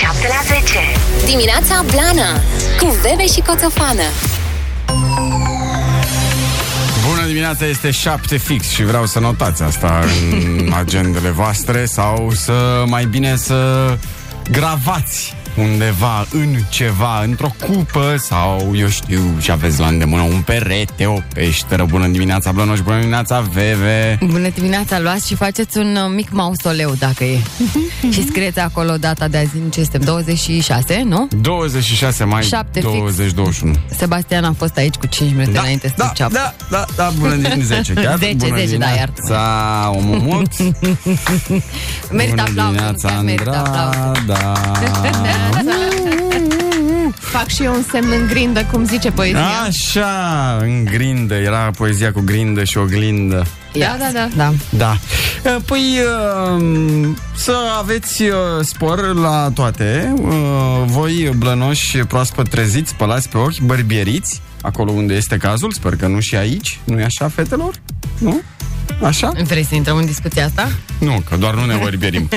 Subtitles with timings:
[0.00, 0.78] 7 la 10.
[1.26, 2.40] Dimineața Blana
[2.78, 4.02] Cu Bebe și Coțofană
[7.08, 12.84] Bună dimineața, este 7 fix și vreau să notați asta în agendele voastre sau să
[12.86, 13.98] mai bine să
[14.50, 21.06] gravați undeva în ceva, într-o cupă sau, eu știu, și aveți la îndemână un perete,
[21.06, 21.84] o peșteră.
[21.84, 24.18] Bună dimineața, Blănoș, bună dimineața, Veve.
[24.24, 27.38] Bună dimineața, luați și faceți un uh, mic mausoleu dacă e.
[28.12, 31.28] și scrieți acolo data de azi, ce este 26, nu?
[31.40, 32.92] 26 mai 7 fix.
[32.92, 33.74] 2021.
[33.96, 36.34] Sebastian a fost aici cu 5 minute înainte să da, înceapă.
[36.34, 38.18] da, da, da, bună dimineața, 10 chiar.
[38.18, 40.52] 10, bună 10, da, dimineața, omul mult.
[42.10, 43.98] Merită bună aplauze, dimineața, chiar merită aplauze.
[43.98, 45.41] Andra, da.
[47.32, 49.46] Fac și eu un semn în grindă, cum zice poezia.
[49.66, 53.46] Așa, în grindă, era poezia cu grindă și oglindă.
[53.72, 54.28] Da, da, da.
[54.36, 54.52] Da.
[54.70, 54.96] Da.
[55.50, 55.98] Eh, Păi
[56.56, 60.14] uh, să aveți uh, spor la toate.
[60.22, 60.32] Uh,
[60.84, 66.20] Voi, blănoși, proaspăt treziți, spălați pe ochi, bărbieriți, acolo unde este cazul, sper că nu
[66.20, 67.74] și aici, nu e așa, fetelor?
[68.18, 68.40] Nu?
[69.02, 69.32] Așa?
[69.44, 70.68] Vrei să intrăm în discuția asta?
[70.98, 72.28] Nu, că doar nu ne bărbierim.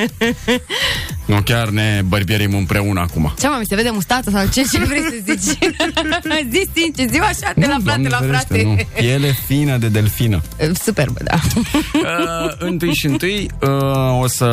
[1.26, 3.34] nu, chiar ne bărbierim împreună acum.
[3.40, 5.58] Ce mă, mi se vede mustață sau ce, ce vrei să zici?
[6.52, 8.64] zi sincer, zi așa de la frate Doamne la ferește, frate.
[8.64, 8.78] Nu.
[8.96, 10.42] Piele fină de delfină.
[10.84, 11.40] Superbă, da.
[11.96, 14.50] Uh, întâi și întâi uh, o să...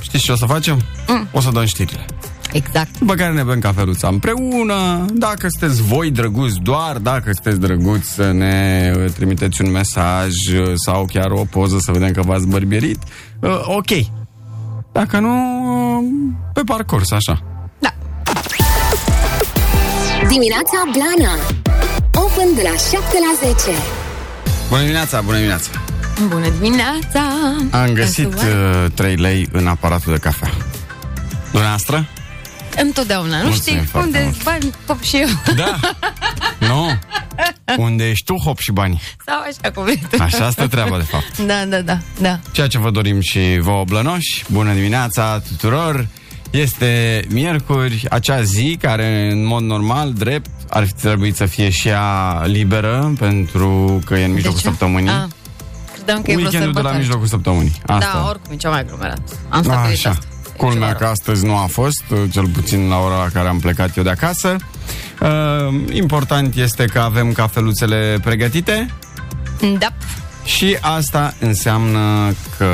[0.00, 0.82] Știți ce o să facem?
[1.06, 1.28] Mm.
[1.32, 2.04] O să dăm știrile.
[2.52, 2.98] Exact.
[2.98, 5.04] După care ne bem cafeluța împreună.
[5.12, 10.72] Dacă sunteți voi drăguți, doar dacă sunteți drăguți să ne uh, trimiteți un mesaj uh,
[10.74, 12.98] sau chiar o poză să vedem că v-ați bărbierit,
[13.40, 13.90] uh, ok.
[14.92, 15.28] Dacă nu,
[15.98, 16.04] uh,
[16.52, 17.42] pe parcurs, așa.
[17.78, 17.94] Da.
[20.28, 21.32] Dimineața Blana
[22.14, 23.78] Open de la 7 la 10
[24.68, 25.70] Bună dimineața, bună dimineața!
[26.28, 27.20] Bună dimineața!
[27.70, 28.84] Am găsit Casual.
[28.84, 30.50] uh, 3 lei în aparatul de cafea.
[31.50, 32.06] Dumneavoastră?
[32.80, 34.42] Întotdeauna, nu Mulțumim știi foarte unde mult.
[34.44, 35.28] bani, pop și eu.
[35.56, 35.78] Da.
[36.58, 36.98] nu.
[37.76, 39.02] Unde ești tu, hop și bani.
[39.26, 40.22] Sau așa cum vrei tu.
[40.22, 41.38] Așa stă treaba, de fapt.
[41.38, 42.38] Da, da, da, da.
[42.52, 46.06] Ceea ce vă dorim și vouă blănoși, bună dimineața tuturor!
[46.50, 51.88] Este miercuri, acea zi care în mod normal, drept, ar fi trebuit să fie și
[51.88, 54.64] ea liberă pentru că e în mijlocul ce?
[54.64, 55.08] săptămânii.
[55.08, 55.24] Ah,
[55.94, 56.98] credeam că e vreo Weekendul de la sărbătoare.
[56.98, 57.72] mijlocul săptămânii.
[57.86, 58.10] Asta.
[58.14, 59.20] Da, oricum e cea mai aglomerat.
[59.48, 60.10] Am stabilit Așa.
[60.10, 60.24] asta.
[60.52, 61.10] E Culmea ceva că rău.
[61.12, 64.56] astăzi nu a fost, cel puțin la ora la care am plecat eu de acasă.
[65.22, 68.86] Uh, important este că avem cafeluțele pregătite
[69.78, 69.88] Da.
[70.44, 72.68] și asta înseamnă că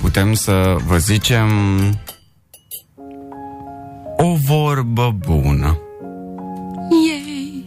[0.00, 1.48] putem să vă zicem
[4.16, 5.78] o vorbă bună.
[7.08, 7.64] Yay.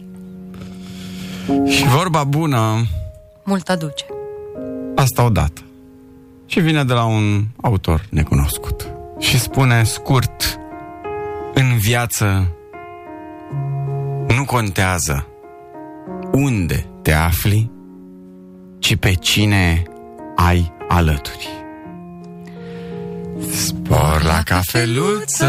[1.68, 2.86] Și vorba bună,
[3.44, 4.04] Mult aduce.
[4.94, 5.60] asta odată.
[6.46, 8.86] Și vine de la un autor necunoscut.
[9.22, 10.58] Și spune scurt,
[11.54, 12.56] în viață
[14.36, 15.26] nu contează
[16.32, 17.70] unde te afli,
[18.78, 19.82] ci pe cine
[20.36, 21.48] ai alături.
[23.50, 25.46] Spor la cafeluță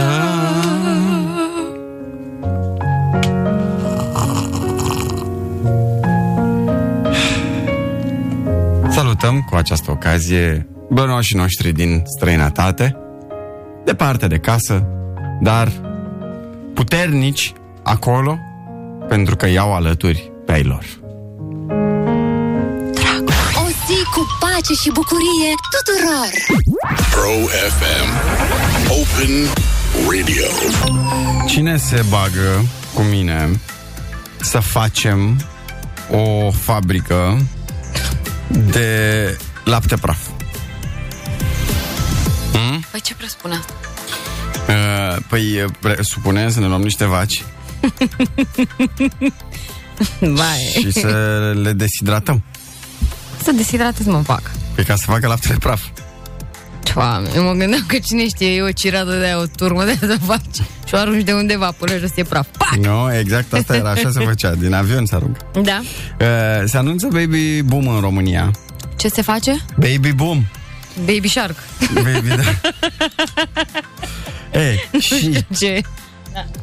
[8.90, 12.98] Salutăm cu această ocazie bănoșii noștri din străinătate,
[13.86, 14.88] departe de casă,
[15.42, 15.72] dar
[16.74, 18.38] puternici acolo,
[19.08, 20.86] pentru că iau alături pe ai lor.
[23.56, 26.32] O zi cu pace și bucurie tuturor
[27.12, 28.10] Pro FM.
[28.90, 29.48] Open
[30.18, 30.46] Radio.
[31.48, 33.60] Cine se bagă cu mine
[34.40, 35.42] să facem
[36.12, 37.38] o fabrică
[38.48, 40.23] de lapte praf?
[43.04, 43.74] Păi ce presupune asta?
[44.68, 47.44] Uh, Păi, presupunem să ne luăm niște vaci
[50.20, 50.60] Vai.
[50.80, 51.08] și să
[51.62, 52.44] le deshidratăm.
[53.44, 54.52] Să deshidratez mă fac.
[54.76, 55.82] Pe ca să facă lapte de praf.
[56.94, 59.90] Doamne, eu mă gândeam că cine știe, e o ciradă de aia, o turmă de
[59.90, 60.56] aia să faci
[60.88, 62.48] și o arunci de undeva până jos e praf.
[62.58, 62.76] Pac!
[62.76, 65.46] Nu, exact asta era, așa se făcea, din avion se aruncă.
[65.62, 65.82] Da.
[66.20, 68.52] Uh, se anunță Baby Boom în România.
[68.98, 69.66] Ce se face?
[69.78, 70.46] Baby Boom.
[71.00, 71.56] Baby Shark.
[71.94, 72.44] Baby, da.
[74.60, 75.82] Ei, și Ce?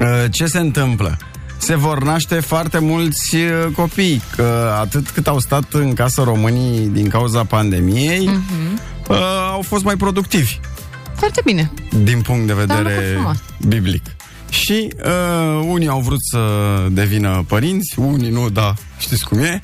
[0.01, 1.17] uh, ce se întâmplă?
[1.59, 6.87] Se vor naște foarte mulți uh, copii, că atât cât au stat în casă românii
[6.89, 8.81] din cauza pandemiei, Mhm.
[9.09, 9.17] uh,
[9.53, 10.59] au fost mai productivi.
[11.17, 11.71] Foarte bine.
[12.03, 13.37] din punct de vedere lucru frumos.
[13.69, 14.03] biblic.
[14.51, 16.39] Și uh, unii au vrut să
[16.91, 19.59] devină părinți, unii nu, da, știți cum e.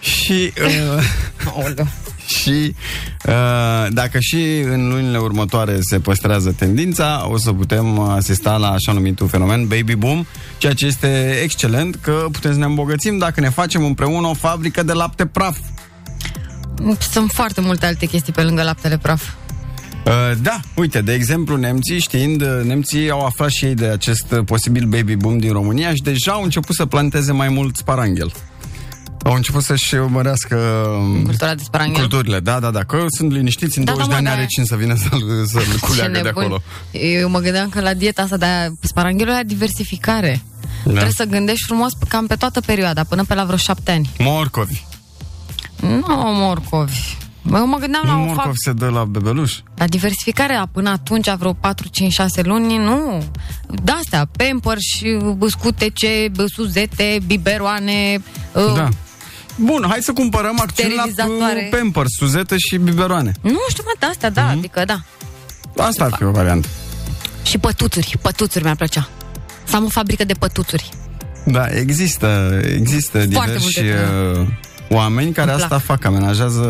[0.00, 1.02] Și, uh,
[1.54, 1.86] Aoleu.
[2.26, 2.74] Și
[3.26, 8.92] uh, dacă și în lunile următoare se păstrează tendința, o să putem asista la așa
[8.92, 10.26] numitul fenomen baby boom,
[10.58, 14.82] ceea ce este excelent, că putem să ne îmbogățim dacă ne facem împreună o fabrică
[14.82, 15.56] de lapte praf.
[17.10, 19.22] Sunt foarte multe alte chestii pe lângă laptele praf.
[20.06, 20.12] Uh,
[20.42, 24.44] da, uite, de exemplu, nemții știind, uh, nemții au aflat și ei de acest uh,
[24.44, 28.32] posibil baby boom din România și deja au început să planteze mai mult sparanghel.
[29.26, 30.56] Au început să-și mărească
[31.00, 31.98] um, Cultura de sparanghel.
[32.00, 34.42] culturile, da, da, da, că sunt liniștiți, în Da, 20 da, de mă, ani da.
[34.42, 36.42] are cine să vină să-l, să-l Ce culeagă de nebun.
[36.42, 36.62] acolo.
[36.92, 38.46] Eu mă gândeam că la dieta asta de
[38.80, 40.42] sparanghelul e diversificare.
[40.84, 40.90] Da.
[40.90, 44.10] Trebuie să gândești frumos cam pe toată perioada, până pe la vreo șapte ani.
[44.18, 44.84] Morcovi.
[45.80, 47.16] Nu morcovi.
[47.52, 49.52] Eu mă gândeam Nu la o morcov fapt, se dă la bebeluș.
[49.76, 53.22] la diversificarea până atunci, vreo 4, 5, 6 luni, nu.
[53.82, 54.82] De-astea, Pampers,
[55.46, 58.88] scutece, suzete, biberoane, uh, Da.
[59.56, 61.68] Bun, hai să cumpărăm accent la Sterilizatoare.
[61.72, 63.32] uh, Pampers, suzetă și biberoane.
[63.40, 64.58] nu știu, mă, de-astea, da, Mhm.
[64.58, 64.98] adică da.
[65.82, 66.68] Asta ar fi o variantă.
[67.42, 69.08] Și pătuțuri, pătuțuri mi-ar plăcea.
[69.64, 70.90] Să am o fabrică de pătuțuri.
[71.44, 73.96] Da, există, există diversi multe
[74.40, 74.46] uh,
[74.88, 75.82] oameni care Îmi asta plac.
[75.84, 76.60] fac, amenajează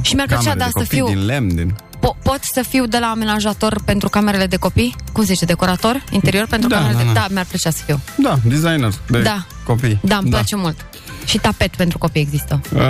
[0.00, 1.74] Și mi-ar plăcea, camere da, de să copii fiu- din lemn, din...
[1.98, 4.96] Po- pot să fiu de la amenajator pentru camerele de copii?
[5.12, 7.12] Cum se zice, decorator interior pentru Da, camerele da, de...
[7.14, 7.20] da.
[7.20, 8.00] Da, mi-ar plăcea să fiu.
[8.16, 9.46] Da, designer de Da.
[9.64, 9.98] copii.
[10.02, 10.76] Da, îmi place mult.
[11.24, 12.60] Și tapet pentru copii există.
[12.74, 12.80] Uh,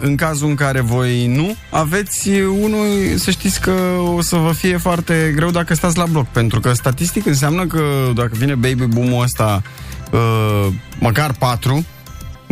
[0.00, 3.72] în cazul în care voi nu aveți unul, să știți că
[4.16, 7.82] o să vă fie foarte greu dacă stați la bloc, pentru că statistic înseamnă că
[8.14, 9.62] dacă vine baby boom-ul ăsta
[10.12, 10.66] uh,
[10.98, 11.84] măcar patru,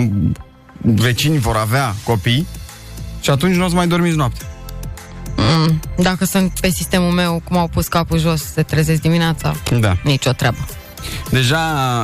[0.00, 0.32] m-
[0.80, 2.46] vecinii vor avea copii
[3.20, 4.44] și atunci nu o să mai dormiți noapte.
[5.36, 9.96] Mm, dacă sunt pe sistemul meu, cum au pus capul jos, se trezesc dimineața, Da.
[10.04, 10.66] nicio treabă.
[11.30, 11.58] Deja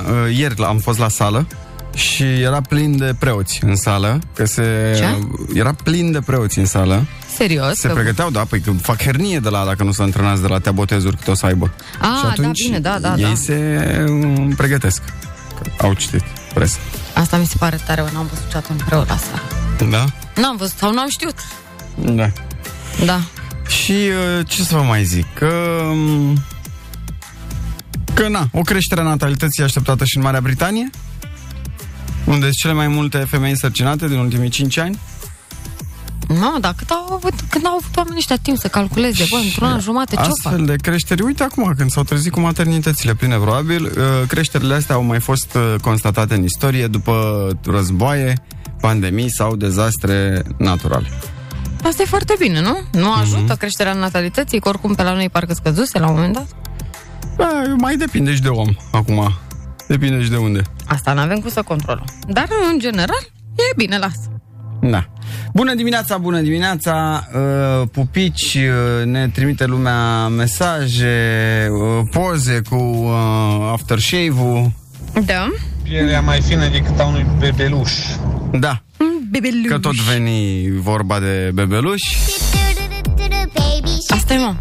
[0.07, 1.47] uh, ieri am fost la sală
[1.95, 5.59] și era plin de preoți în sală, că se Ce?
[5.59, 7.07] era plin de preoți în sală.
[7.37, 7.75] Serios?
[7.75, 10.49] Se că- pregăteau, da, păi că fac hernie de la dacă nu se antrenează de
[10.49, 11.71] la tea botezuri cât o să aibă.
[12.01, 13.35] Ah, și da, atunci bine, da, da, ei da.
[13.35, 13.57] se
[14.09, 15.03] um, pregătesc.
[15.79, 16.23] Că Au citit
[16.55, 16.79] presă.
[17.15, 19.43] Asta mi se pare tare, eu n-am văzut niciodată un preot asta.
[19.91, 20.05] Da?
[20.41, 21.35] N-am văzut sau n-am știut.
[21.95, 22.31] Da.
[23.05, 23.21] Da.
[23.69, 25.27] Și uh, ce să vă mai zic?
[25.35, 25.81] Că...
[25.91, 26.43] um,
[28.15, 30.91] Că na, o creștere a natalității e așteptată și în Marea Britanie,
[32.25, 34.99] unde sunt cele mai multe femei însărcinate din ultimii 5 ani.
[36.29, 39.67] Nu, dar cât au avut, când au avut oamenii ăștia timp să calculeze, bă, într-un
[39.69, 40.31] an jumate, ce o fac?
[40.53, 43.93] Astfel de creșteri, uite acum când s-au trezit cu maternitățile pline, probabil, uh,
[44.29, 48.35] creșterile astea au mai fost uh, constatate în istorie după războaie,
[48.81, 51.09] pandemii sau dezastre naturale.
[51.83, 52.77] Asta e foarte bine, nu?
[52.93, 53.21] Nu Mhm.
[53.21, 56.47] ajută creșterea natalității, că oricum pe la noi parcă scăzuse la un moment dat.
[57.37, 59.33] Da, mai depinde și de om, acum.
[59.89, 60.63] Depinde și de unde.
[60.87, 62.05] Asta n-avem cum să controlăm.
[62.29, 64.15] Dar, în general, e bine, las.
[64.81, 65.07] Da.
[65.53, 71.17] Bună dimineața, bună dimineața, uh, pupici, uh, ne trimite lumea mesaje,
[71.71, 74.73] uh, poze cu uh, aftershave-ul.
[75.25, 75.49] Da?
[75.83, 77.93] Pielea mai fină decât a unui bebeluș.
[78.53, 78.83] Da,
[79.31, 79.67] Bebeluș.
[79.69, 82.17] că tot veni vorba de bebeluși.
[84.09, 84.55] Asta e, mă.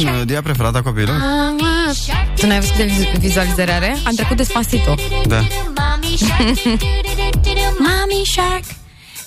[0.00, 1.16] Asta e melodia preferată a copiilor?
[2.40, 3.96] Tu n-ai văzut de vizualizare are?
[4.06, 4.94] Am trecut despacito.
[5.26, 5.38] Da.
[7.86, 8.64] Mommy Shark,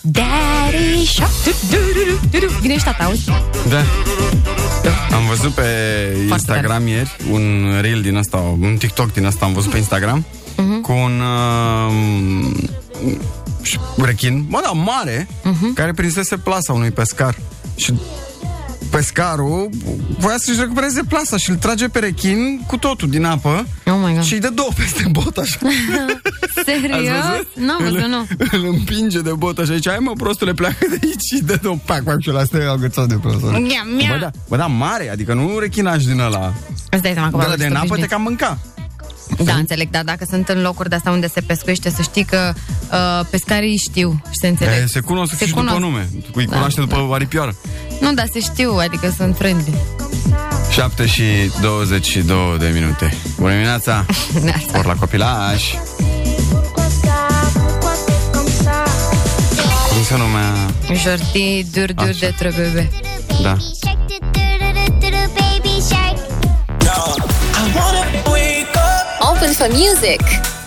[0.01, 1.31] Daddy Shark.
[1.43, 2.51] Du, du, du, du, du, du.
[2.61, 3.25] Vine și tata, auzi?
[3.69, 3.81] Da.
[5.15, 5.63] Am văzut pe
[6.29, 10.25] Instagram ieri un reel din asta, un TikTok din asta am văzut pe Instagram
[10.57, 10.81] Mhm.
[10.81, 12.51] cu un uh,
[14.05, 15.73] rechin, mă da, mare, Mhm.
[15.73, 17.35] care prinsese plasa unui pescar.
[17.75, 17.93] Și
[18.97, 19.69] pescarul
[20.17, 24.13] voia să-și recupereze plasa și îl trage pe rechin cu totul din apă Oh my
[24.13, 24.23] God.
[24.23, 25.57] și îi dă două peste bot așa.
[26.41, 26.99] Ați Serios?
[26.99, 27.47] văzut?
[27.55, 28.25] Nu, am văzut, nu.
[28.37, 31.59] Îl, îl împinge de bot așa și ai mă prostule pleacă de aici și dă
[31.61, 33.41] două pac, pac și ăla stă agățat de prost.
[33.43, 34.17] Mia, Bă, mia.
[34.19, 36.53] da, bă, da, mare, adică nu rechinaj din ăla.
[36.89, 38.09] Îți dai seama că De v-am la de văzut napă te obișnuit.
[38.11, 38.57] cam mânca.
[39.43, 42.53] Da, înțeleg, dar dacă sunt în locuri de astea unde se pescuiește, să știi că
[42.91, 44.73] uh, pescarii știu și se înțeleg.
[44.83, 45.73] E, se cunosc Se și cunosc.
[45.73, 46.09] după nume.
[46.33, 47.13] Îi Da, cunoaște după da.
[47.15, 47.55] aripioară.
[48.03, 49.73] Nu, dar se știu, adică sunt friendly.
[50.71, 51.23] 7 și
[51.61, 53.17] 22 de minute.
[53.37, 54.05] Bună dimineața!
[54.43, 54.77] Neața.
[54.77, 55.63] Ori la copilaș.
[59.89, 60.53] Cum se numea?
[61.03, 62.17] Jorti dur dur Așa.
[62.19, 62.89] de trebebe.
[63.41, 63.57] Da.
[69.19, 70.21] Open for Music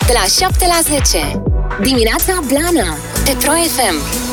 [0.07, 1.43] de la 7 la 10.
[1.81, 4.26] Dimineața Blana pe Pro FM.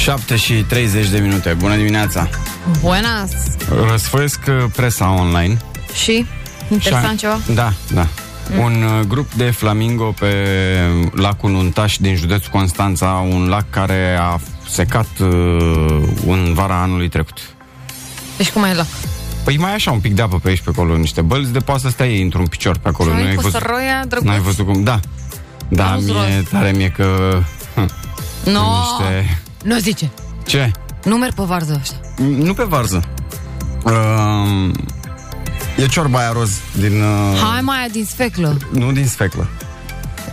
[0.00, 1.54] 7 și 30 de minute.
[1.58, 2.28] Bună dimineața!
[2.80, 3.30] Buenas!
[3.90, 5.56] Răsfoiesc uh, presa online.
[6.02, 6.26] Și?
[6.68, 7.38] Interesant ceva?
[7.54, 8.06] Da, da.
[8.62, 10.34] Un uh, grup de flamingo pe
[11.12, 15.28] lacul Nuntaș din județul Constanța, un lac care a secat uh,
[16.26, 17.38] în vara anului trecut.
[18.36, 18.84] Deci cum e la?
[19.44, 21.58] Păi mai e așa un pic de apă pe aici pe acolo, niște bălți, de
[21.58, 23.12] poate să stai ei într-un picior pe acolo.
[23.12, 24.28] Ai ai cu văzut, săroia, drăguț?
[24.28, 24.82] n-ai văzut cum?
[24.82, 25.00] Da.
[25.68, 26.48] Da, Auzi, mie rost.
[26.50, 27.38] tare mie că...
[27.74, 27.90] Hm,
[28.44, 28.60] No,
[28.98, 29.40] niște...
[29.62, 30.10] nu zice.
[30.46, 30.70] Ce?
[31.04, 31.96] Nu merg pe varză ăștia.
[32.26, 33.02] Nu pe varză.
[33.84, 34.70] Um,
[35.76, 37.00] e ciorba aia roz din...
[37.02, 38.56] Uh, Hai mai aia din sfeclă.
[38.72, 39.48] nu din sfeclă.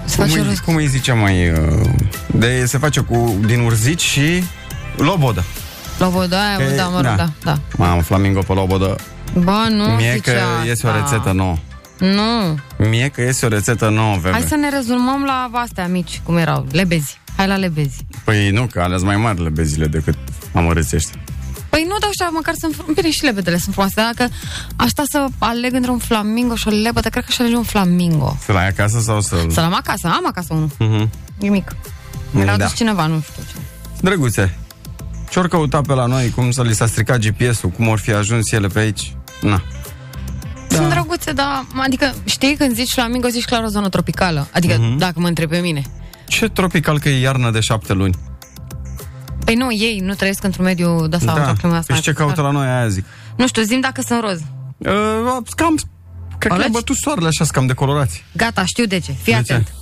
[0.05, 0.60] Se Cum face îi, rost.
[0.60, 1.50] cum îi zice mai...
[1.51, 1.89] Uh,
[2.34, 4.43] de, se face cu din urzici și
[4.98, 5.43] lobodă.
[5.98, 7.57] Lobodaia, Că- da, mă rog, da, da.
[7.77, 8.96] Mamă, flamingo pe lobodă.
[9.43, 10.65] Ba, nu Mie zice că asta.
[10.65, 11.57] iese o rețetă nouă.
[12.00, 12.57] Nu.
[12.89, 14.31] Mie că iese o rețetă nouă, veve.
[14.31, 16.65] Hai să ne rezumăm la astea mici, cum erau.
[16.72, 17.19] Lebezi.
[17.38, 18.06] Hai la lebezi.
[18.24, 20.15] Păi nu, că ales mai mari lebezile decât
[20.53, 21.20] amărâții ăștia.
[21.70, 24.01] Păi nu, dar ăștia măcar sunt frum- Bine, și lebedele sunt frumoase.
[24.01, 24.29] Dacă
[24.75, 27.63] aș sta să aleg între un flamingo și o lebădă, cred că aș alege un
[27.63, 28.38] flamingo.
[28.46, 29.50] Să-l ai acasă sau să-l...
[29.51, 30.08] Să-l am acasă.
[30.08, 30.70] Am acasă unul.
[30.79, 31.10] Mhm.
[31.39, 31.75] E mic.
[32.32, 32.63] Mi l-a Da.
[32.63, 33.56] dus cineva, nu știu ce.
[34.01, 34.58] Drăguțe,
[35.29, 38.51] ce-ori căuta pe la noi, cum să li s-a stricat GPS-ul, cum or fi ajuns
[38.51, 39.15] ele pe aici?
[39.41, 39.62] Na.
[40.70, 40.75] Da.
[40.75, 44.48] Sunt drăguțe, dar, adică, știi, când zici flamingo, zici clar o zonă tropicală.
[44.53, 44.98] Adică, Mhm.
[44.98, 45.82] dacă mă întreb pe mine.
[46.27, 48.15] Ce tropical că e iarnă de șapte luni.
[49.46, 51.86] Păi nu, ei nu trăiesc într-un mediu de sau într-o climă asta.
[51.88, 53.05] Păi și ce caută la noi, aia zic.
[53.36, 54.39] Nu știu, zim dacă sunt roz.
[54.77, 55.75] Uh, cam,
[56.38, 56.63] cred că Alegi?
[56.63, 58.24] le bătut soarele așa, cam decolorați.
[58.36, 59.12] Gata, știu de ce.
[59.12, 59.53] Fii De ce?
[59.53, 59.74] atent.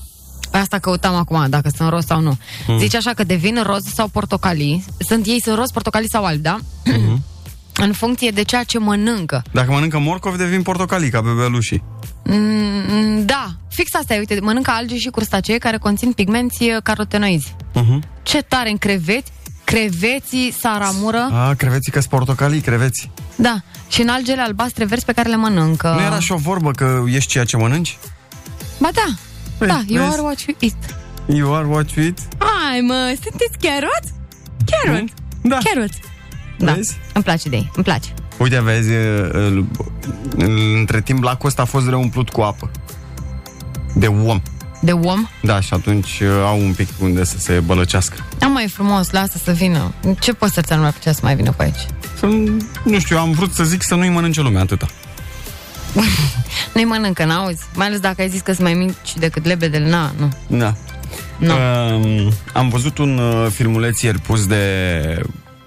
[0.52, 2.38] Pe asta căutam acum, dacă sunt roz sau nu.
[2.66, 2.78] Hmm.
[2.78, 4.86] Zice așa că devin roz sau portocalii.
[5.08, 6.58] Sunt ei sunt roz, portocalii sau albi, da?
[6.84, 7.24] Hmm.
[7.86, 9.44] în funcție de ceea ce mănâncă.
[9.52, 11.84] Dacă mănâncă morcov, devin portocalii, ca bebelușii.
[12.30, 17.56] Mm, da, fix asta e, uite, mănâncă alge și crustacee care conțin pigmenți uh, carotenoizi.
[17.76, 18.00] Uh-huh.
[18.24, 19.32] Ce tare în creveți,
[19.64, 23.10] creveții saramură, A, creveții că portocalii, creveți.
[23.36, 23.56] da,
[23.90, 25.94] și în algele albastre verzi pe care le mănâncă.
[25.98, 27.98] Nu era și o vorbă că ești ceea ce mănânci?
[28.80, 29.06] Ba da,
[29.58, 30.14] Păi, da, you vezi?
[30.14, 30.96] are what you eat.
[31.28, 32.20] You are what you eat?
[32.38, 34.04] Hai mă, sunteți carrot?
[34.72, 35.10] Carrot.
[35.42, 35.58] Da.
[35.64, 35.90] Carrot.
[36.58, 36.98] Da, Vezi?
[37.14, 38.14] îmi place de ei, îmi place.
[38.38, 38.90] Uite, vezi,
[39.32, 39.66] îl-
[40.38, 42.72] îl- între timp lacul ăsta a fost reumplut cu apă.
[43.96, 44.42] De om.
[44.82, 45.28] De om?
[45.42, 48.16] Da, și atunci uh, au un pic unde să se bălăcească.
[48.42, 49.94] Am mai frumos, lasă să vină.
[50.20, 51.86] Ce poți să-ți nu mai plăcea să mai vină pe aici?
[52.20, 52.26] Să,
[52.84, 54.88] nu știu, am vrut să zic să nu-i mănânce lumea atâta.
[56.74, 57.64] Nu-i mănâncă, n-auzi?
[57.76, 60.34] Mai ales dacă ai zis că sunt mai mici decât lebedele, na, nu.
[60.58, 60.74] Da.
[61.38, 61.54] Nu.
[61.54, 64.62] Um, am văzut un uh, filmuleț ieri pus de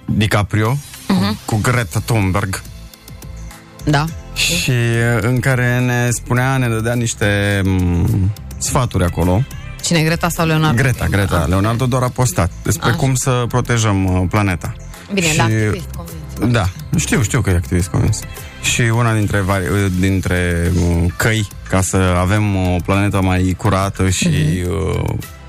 [0.05, 0.77] DiCaprio
[1.09, 1.45] uh-huh.
[1.45, 2.63] cu Greta Thunberg
[3.85, 4.05] Da.
[4.35, 9.43] și uh, în care ne spunea, ne dădea niște um, sfaturi acolo.
[9.83, 10.83] Cine, Greta sau Leonardo?
[10.83, 11.47] Greta, Greta.
[11.49, 12.99] Leonardo doar a postat despre Așa.
[12.99, 14.73] cum să protejăm uh, planeta.
[15.13, 16.53] Bine, și, da, activist, convins.
[16.53, 18.21] Da, știu, știu că e activist convins.
[18.63, 19.65] Și una dintre, vari,
[19.99, 25.05] dintre uh, căi ca să avem o planetă mai curată și uh,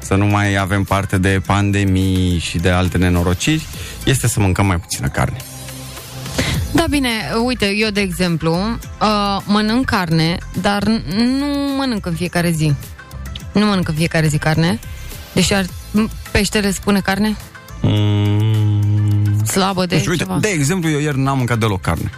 [0.10, 3.66] să nu mai avem parte de pandemii și de alte nenorociri
[4.06, 5.38] este să mâncăm mai puțină carne.
[6.72, 7.10] Da, bine,
[7.46, 8.56] uite, eu, de exemplu,
[9.02, 11.46] uh, mănânc carne, dar n- nu
[11.78, 12.74] mănânc în fiecare zi.
[13.54, 14.80] Nu mănânc în fiecare zi carne.
[15.34, 17.36] Deși ar, m- peștele spune carne?
[17.82, 19.46] Mm.
[19.46, 20.38] Slabă de Deci, uite, ceva.
[20.40, 22.12] de exemplu, eu ieri n-am mâncat deloc carne.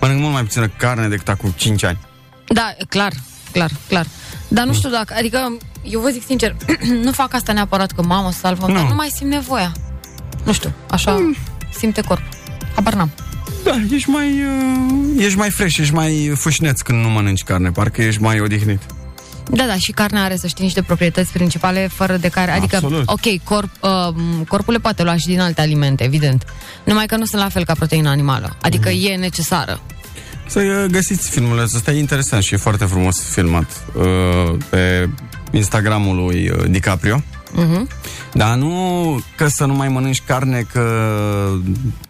[0.00, 1.98] Mănânc mult mai puțină carne decât acum 5 ani.
[2.46, 3.12] Da, clar,
[3.52, 4.06] clar, clar.
[4.48, 4.70] Dar Mm.
[4.70, 6.56] nu știu dacă, adică, eu vă zic sincer,
[7.04, 8.74] nu fac asta neapărat că mamă salvă, Nu.
[8.74, 9.72] dar nu mai simt nevoia.
[10.44, 11.36] Nu știu, așa Mm.
[11.78, 12.22] simte corp.
[12.74, 13.10] Habar n-am.
[13.64, 18.02] Da, ești mai, uh, ești mai fresh, ești mai fâșneț când nu mănânci carne, parcă
[18.02, 18.80] ești mai odihnit.
[19.52, 23.02] Da, da, și carnea are, să știi, niște proprietăți principale fără de care, adică, Absolut.
[23.08, 24.14] ok, corp, uh,
[24.48, 26.44] corpul le poate lua și din alte alimente, evident.
[26.84, 28.56] Numai că nu sunt la fel ca proteina animală.
[28.62, 29.06] Adică Mhm.
[29.06, 29.80] e necesară.
[30.46, 35.08] Să uh, găsiți filmulețul ăsta, e interesant și e foarte frumos filmat uh, pe
[35.50, 37.22] Instagramul lui uh, DiCaprio.
[37.52, 37.88] Mhm.
[38.32, 40.82] Dar nu că să nu mai mănânci carne, că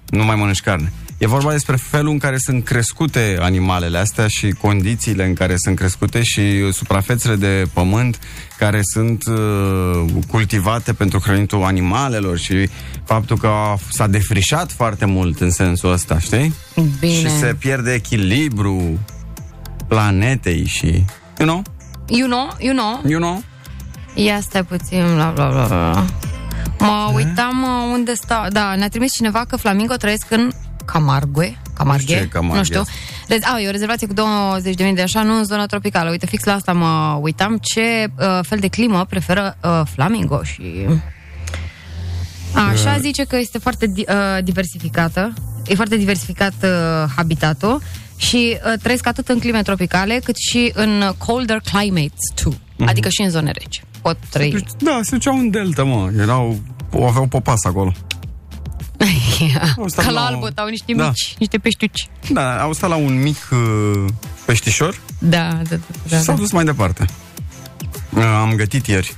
[0.06, 0.92] nu mai mănânci carne.
[1.20, 5.76] E vorba despre felul în care sunt crescute animalele astea și condițiile în care sunt
[5.76, 8.18] crescute și suprafețele de pământ
[8.59, 12.68] care sunt uh, cultivate pentru hrănitul animalelor și
[13.04, 16.54] faptul că a, s-a defrișat foarte mult în sensul ăsta, știi?
[16.99, 17.12] Bine.
[17.12, 18.99] Și se pierde echilibru
[19.88, 21.04] planetei și...
[21.38, 21.62] You know?
[22.11, 23.43] You know, you know, You know?
[24.14, 26.05] Ia stai puțin, bla bla bla bla.
[26.79, 28.47] Mă uitam uh, unde stau.
[28.52, 30.50] Da, ne-a trimis cineva că Flamingo trăiesc în
[30.85, 31.59] Camargue.
[31.75, 31.97] Camargue?
[31.97, 32.81] Nu știu ce e Camargue Nu știu.
[32.81, 32.93] asta.
[33.35, 36.11] Rez- a, e o rezervație cu 20.000 de așa, nu în zona tropicală.
[36.11, 40.62] Uite, fix la asta mă uitam ce uh, fel de climă preferă uh, Flamingo și...
[42.71, 45.33] Așa zice că este foarte di- uh, diversificată.
[45.67, 47.81] E foarte diversificat uh, habitatul
[48.21, 52.53] și uh, trăiesc atât în clime tropicale, cât și în uh, colder climates too.
[52.87, 53.83] Adică și în zone reci.
[54.03, 54.50] Pot trăi.
[54.50, 56.11] Deci, da, se duceau în delta, mă.
[56.19, 56.59] Erau,
[56.93, 57.93] aveau popas acolo.
[59.77, 61.07] Au stat Ca la la o- albă, au niște Da.
[61.07, 62.09] mici, niște peștiuci.
[62.31, 64.05] Da, au stat la un mic uh,
[64.45, 65.77] peștișor Da, da, da.
[66.05, 66.41] și da, s-au da.
[66.41, 67.05] dus mai departe.
[68.17, 69.17] Uh, am gătit ieri.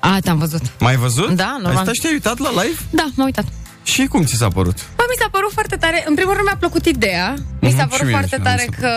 [0.00, 0.62] A, te-am văzut.
[0.78, 1.30] M-ai văzut?
[1.30, 1.76] Da, normal.
[1.76, 2.78] Ai stat și te-ai uitat la live?
[2.90, 3.44] Da, m-am uitat.
[3.82, 4.78] Și cum ți s-a părut?
[5.20, 6.04] Bă, mi s-a părut foarte tare.
[6.06, 7.34] În primul rând mi-a plăcut ideea.
[7.60, 8.90] Mi s-a Mhm, și părut mie, foarte și mie tare mi că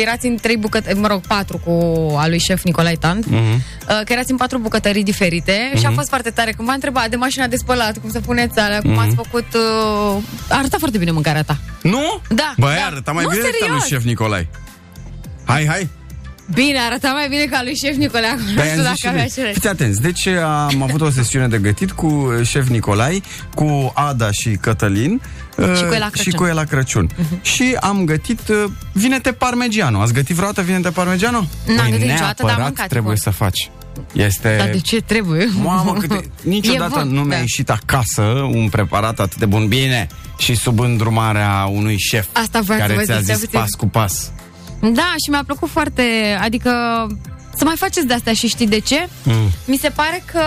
[0.00, 1.72] erați în trei bucătării, mă rog, patru cu
[2.16, 3.38] a lui șef Nicolae Tant, Mhm.
[3.38, 6.50] uh, că erați în patru bucătării diferite și a fost foarte tare.
[6.52, 9.00] Când m-a întrebat de mașina de spălat, cum să puneți alea, cum Mhm.
[9.00, 9.46] ați făcut...
[9.54, 11.56] Uh, arăta foarte bine mâncarea ta.
[11.82, 12.20] Nu?
[12.28, 12.84] Da, Băi, da.
[12.86, 13.98] arăta mai Nu, bine decât al lui serios.
[14.00, 14.48] șef Nicolae.
[15.44, 15.88] Hai, hai.
[16.54, 18.30] Bine, arăta mai bine ca lui șef Nicolae.
[18.30, 19.52] Acum nu Păi știu am dacă zis și avea de- același.
[19.54, 23.22] Fiți atenți, deci am avut o sesiune de gătit cu uh, șef Nicolai,
[23.54, 25.20] cu Ada și Cătălin
[25.56, 26.22] uh, Și cu Ela Crăciun.
[26.22, 27.10] și cu Ela Crăciun.
[27.42, 30.00] Și am gătit uh, vinete parmegiano.
[30.00, 31.38] Ați gătit vreodată vinete parmegiano?
[31.66, 33.70] N-am Păi gătit niciodată, dar am neapărat mâncat trebuie cu- să faci.
[34.12, 34.54] Este...
[34.58, 35.48] Dar de ce trebuie?
[35.62, 36.30] Mamă, câte...
[36.42, 37.40] niciodată E bun, nu mi-a da.
[37.40, 38.22] ieșit acasă
[38.52, 39.68] un preparat atât de bun.
[39.68, 40.06] Bine,
[40.38, 43.58] și sub îndrumarea unui șef Asta voiam să care vă ți-a zic, zis stai puțin.
[43.60, 44.30] pas cu pas.
[44.92, 46.02] Da, și mi-a plăcut foarte,
[46.40, 46.70] adică
[47.56, 49.08] să mai faceți de astea și știi de ce?
[49.22, 49.50] Mm.
[49.64, 50.40] Mi se pare că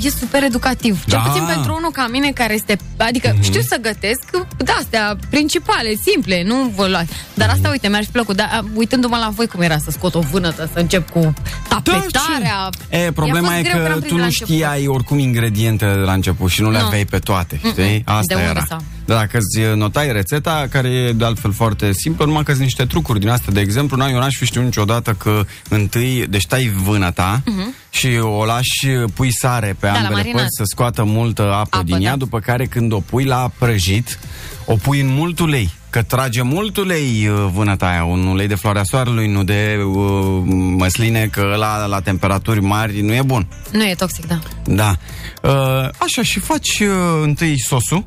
[0.00, 1.04] e super educativ.
[1.08, 1.30] Cel Da.
[1.30, 3.42] puțin pentru unul ca mine care este, adică mm-hmm.
[3.42, 4.22] știu să gătesc
[4.56, 7.12] de astea principale, simple, nu vă luați.
[7.34, 10.14] Dar asta, uite, mi-ar fi plăcut, dar a, uitându-mă la voi cum era să scot
[10.14, 11.32] o vânătă, să încep cu
[11.68, 12.68] tapetarea.
[12.90, 14.54] Da, E, problema Mi-a e fost greu că am tu prins la nu început.
[14.54, 16.86] știai oricum ingredientele de la început și nu le Nu.
[16.86, 18.02] aveai pe toate, știi?
[18.06, 18.64] Asta De unde era.
[18.66, 18.78] să am?
[18.78, 22.84] Dar dacă îți notai rețeta, care e de altfel foarte simplă, numai că sunt niște
[22.84, 23.52] trucuri din astea.
[23.52, 27.42] De exemplu, na, eu n-aș fi știut niciodată că întâi, deci tai vâna ta
[27.90, 29.92] și o lași, pui sare pe Mhm.
[29.94, 30.40] la ambele marinat.
[30.40, 32.16] părți să scoată multă apă, Apă, din ea, da.
[32.16, 34.18] după care când o pui la prăjit,
[34.64, 35.70] o pui în mult ulei.
[35.90, 40.42] Că trage mult ulei uh, vânăta aia, un ulei de floarea soarelui, nu de uh,
[40.76, 43.46] măsline, că ăla la temperaturi mari nu e bun.
[43.72, 44.38] Nu e toxic, da.
[44.64, 44.96] Da.
[45.42, 46.88] Uh, așa, și faci uh,
[47.22, 48.04] întâi sosul.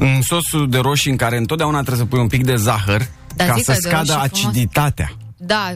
[0.00, 3.44] În sosul de roșii în care întotdeauna trebuie să pui un pic de zahăr Da,
[3.44, 4.44] ca zic să că de scadă roșii frumos.
[4.54, 5.12] aciditatea.
[5.36, 5.72] Da,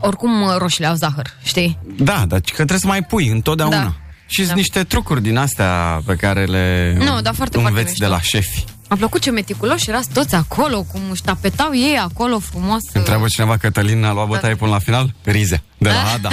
[0.00, 1.78] oricum roșiile au zahăr, știi?
[1.96, 3.82] Da, dar că trebuie să mai pui întotdeauna.
[3.82, 3.92] Da.
[4.26, 4.54] Și sunt Da.
[4.54, 8.04] niște trucuri din astea pe care le Nu, dar foarte, foarte înveți mișto.
[8.04, 8.64] de la șefi.
[8.88, 12.80] Mi-a plăcut ce meticuloși erați toți acolo, cum își tapetau ei acolo frumos.
[12.92, 15.14] Întreabă cineva Cătălin a luat bătaie până la final?
[15.24, 15.62] Rize.
[15.84, 16.28] De la Ada.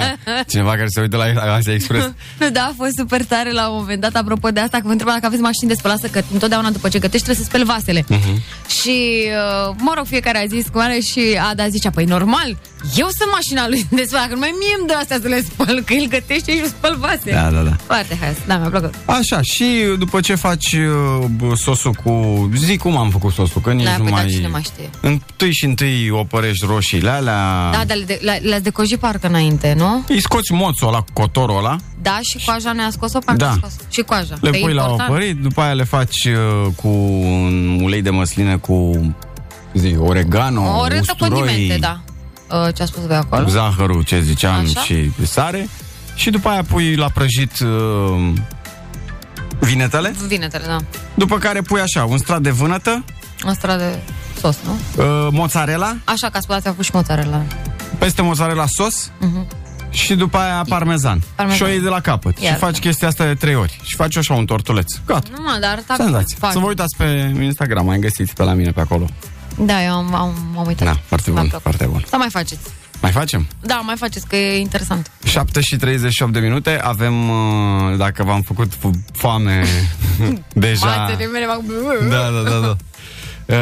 [0.50, 2.10] cineva care se uită la Asia Express.
[2.38, 4.90] Nu, da, a fost super tare la un moment dat, apropo de asta, că vă
[4.90, 7.64] întrebam dacă aveți mașini de spălat, să că întotdeauna după ce gătești trebuie să speli
[7.64, 8.04] vasele.
[8.08, 8.42] Mhm.
[8.80, 9.24] Și,
[9.68, 12.56] uh, mă rog, fiecare a zis cum are și Ada zicea, păi normal,
[12.94, 15.82] eu sunt mașina lui de spălat, că numai mie îmi dă astea să le spăl,
[15.86, 17.30] că el gătește și eu spăl vase.
[17.30, 17.76] Da, da, da.
[17.86, 18.94] Foarte has, da, mi-a plăcut.
[19.04, 19.64] Așa, și
[19.98, 22.50] după ce faci uh, bă, sosul cu...
[22.54, 24.26] Zic cum am făcut sosul, că nici Da, nu păi da, mai...
[24.26, 24.90] cine mai știe.
[25.00, 27.70] Întâi și întâi opărești roșiile alea...
[27.72, 30.04] Da, dar le, de, le, le-ați decojit parcă înainte, nu?
[30.08, 33.50] Îi scoți moțul ăla, cotorul ăla, Da, și coaja ne-a scos-o, parcă Da.
[33.50, 34.34] a scos Și coaja.
[34.40, 35.10] le că e pui la important.
[35.10, 38.90] opărit, după aia le faci uh, cu un ulei de măsline cu
[39.74, 42.00] zi, oregano, O retă usturoi, condimente, da.
[42.56, 43.48] Uh, ce a spus voi acolo?
[43.48, 44.80] zahărul, ce ziceam, Așa.
[44.80, 45.68] și sare.
[46.14, 48.32] Și după aia pui la prăjit uh,
[49.60, 50.76] vinetele, Vinetele, da.
[51.14, 53.04] după care pui așa, un strat de vânătă,
[53.46, 53.98] Asta de
[54.40, 54.72] sos, nu?
[55.04, 57.42] uh, mozzarella, Așa, ca spălați, a fost și mozzarella.
[57.98, 59.10] Peste mozzarella sos
[59.90, 61.16] și după aia parmezan.
[61.16, 61.26] Mhm.
[61.34, 61.56] Parmezan.
[61.66, 62.38] Și o iei de la capăt.
[62.38, 62.52] Iar.
[62.52, 63.80] Și faci chestia asta de trei ori.
[63.82, 64.92] Și faci așa un tortuleț.
[65.06, 65.28] Gata.
[65.36, 66.36] Nu mă, dar arăta Senzație.
[66.40, 66.52] fac.
[66.52, 69.06] Să vă uitați pe Instagram, mai găsiți pe la mine pe acolo.
[69.58, 70.86] Da, eu am, am, am uitat.
[70.86, 71.62] Da, foarte Mi-a bun, plăcut.
[71.62, 72.04] foarte bun.
[72.08, 72.60] Să mai faceți.
[73.00, 73.46] Mai facem?
[73.60, 75.10] Da, mai faceți, că e interesant.
[75.24, 76.80] 7 și 38 de minute.
[76.82, 79.64] Avem, uh, dacă v-am făcut f- foame
[80.54, 80.86] deja...
[80.86, 81.60] Fațele mele fac...
[82.08, 82.76] Da, da, da, da.
[83.46, 83.54] Uh,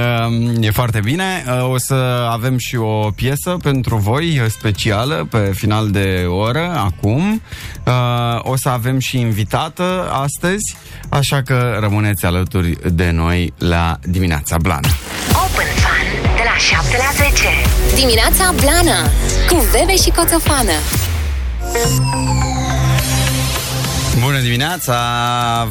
[0.60, 1.44] E foarte bine.
[1.46, 6.72] Uh, O să avem și o piesă pentru voi uh, specială pe final de oră,
[6.76, 7.42] acum.
[7.86, 7.92] Uh,
[8.42, 10.76] O să avem și invitată astăzi,
[11.08, 14.88] așa că rămâneți alături de noi la dimineața blană.
[15.28, 17.96] Open Fun de la 7 la 10.
[18.00, 19.00] Dimineața Blana
[19.48, 20.72] cu Bebe și Coțofană.
[24.20, 24.96] Bună dimineața!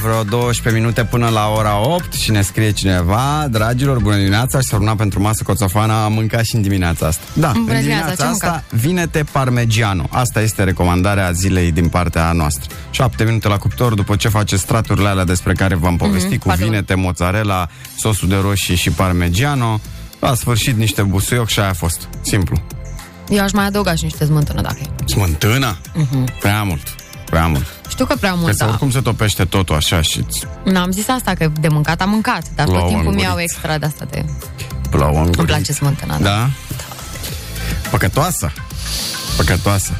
[0.01, 4.67] Vreo 12 minute până la ora 8 și ne scrie cineva Dragilor, bună dimineața și
[4.67, 7.81] s-a urmat pentru masă coțofana Am mâncat și în dimineața asta Da, Bună în dimineața,
[7.81, 8.81] dimineața ce-ai asta mâncat?
[8.81, 14.27] Vinete parmegiano Asta este recomandarea zilei din partea noastră 7 minute la cuptor după ce
[14.27, 16.71] face straturile alea despre care v-am povestit Cu foarte bun.
[16.71, 19.79] vinete, mozzarella, sosul de roșii și parmegiano
[20.19, 22.61] La sfârșit niște busuioc și aia a fost Simplu
[23.29, 25.07] Eu aș mai adăuga și niște smântână, dacă e.
[25.07, 25.77] Smântână?
[26.39, 26.95] Prea mult
[27.33, 28.69] Prea mult Știu că prea Că mult, să da.
[28.69, 30.25] oricum se topește totul așa și
[30.63, 33.41] N-am zis asta, că de mâncat am mâncat, dar La tot o timpul mi-au lămuriță.
[33.41, 34.25] extra de asta de...
[34.89, 35.43] plouă în Îmi guriță.
[35.43, 36.29] place smântâna, da.
[36.29, 36.49] Da?
[37.89, 38.51] Păcătoasă.
[39.37, 39.91] Păcătoasă.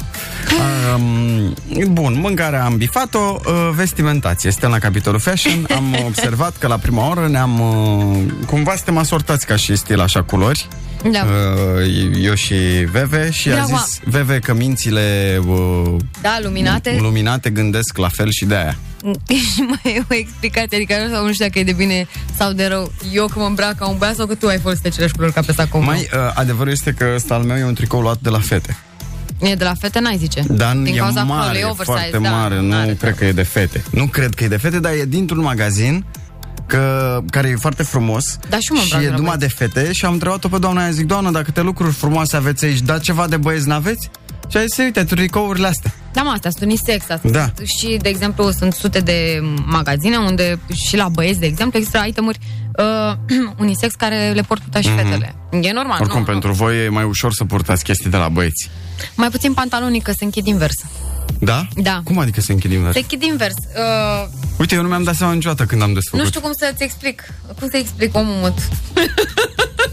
[0.94, 1.54] Um,
[1.92, 4.50] bun, mâncarea am bifat-o, uh, vestimentație.
[4.50, 5.66] Suntem la capitolul fashion.
[5.76, 7.60] Am observat că la prima oră ne-am...
[7.60, 10.68] Uh, cumva suntem asortați ca și stil, așa, culori.
[11.12, 11.24] Da.
[11.24, 12.54] Uh, eu și
[12.90, 16.96] Veve și a Da, zis Veve că mințile uh, Da, luminate.
[17.00, 18.76] luminate gândesc la fel și de aia.
[19.28, 22.66] și mai e o explicație, adică nu, nu știu dacă e de bine sau de
[22.66, 22.92] rău.
[23.12, 25.40] Eu că mă îmbrac ca un băiat sau că tu ai folosit aceleași culori ca
[25.40, 25.82] pe sacou.
[25.82, 28.76] Mai uh, adevărul este că ăsta al meu e un tricou luat de la fete.
[29.40, 30.42] E de la fete, n-ai zice.
[30.48, 33.16] Dar Din e cauza mare, colului, e oversize, foarte da, mare, nu n-are cred treabă.
[33.16, 33.82] că e de fete.
[33.90, 36.04] Nu cred că e de fete, dar e dintr-un magazin
[36.66, 39.36] că, care e foarte frumos Da, și eu mă și îmbrac e de la numai
[39.36, 42.64] de fete și am întrebat-o pe doamna aia, zic, doamnă, dacă câte lucruri frumoase aveți
[42.64, 44.10] aici, dar ceva de băieți n-aveți?
[44.48, 45.94] Și a zis, uite, tricourile astea.
[46.12, 47.08] Da, mă, astea sunt unisex.
[47.10, 47.50] Astea Da.
[47.56, 52.04] sunt și, de exemplu, sunt sute de magazine unde și la băieți, de exemplu, există
[52.06, 52.38] itemuri
[52.78, 53.14] uh,
[53.64, 55.34] unisex care le pot purta și fetele.
[55.60, 56.02] E normal, Mhm.
[56.02, 56.24] Oricum, nu?
[56.24, 58.70] pentru voi e mai ușor să purtați chestii de la băieți.
[59.14, 60.74] Mai puțin pantalonii, că se închid invers.
[61.40, 61.66] Da?
[61.74, 62.00] Da.
[62.04, 62.92] Cum adică se închid invers?
[62.94, 63.54] Se închid invers.
[63.54, 64.28] Uh,
[64.58, 66.20] Uite, eu nu mi-am dat seama niciodată când am desfăcut.
[66.20, 67.22] nu știu cum să-ți explic.
[67.58, 68.58] Cum să explic, omul mut.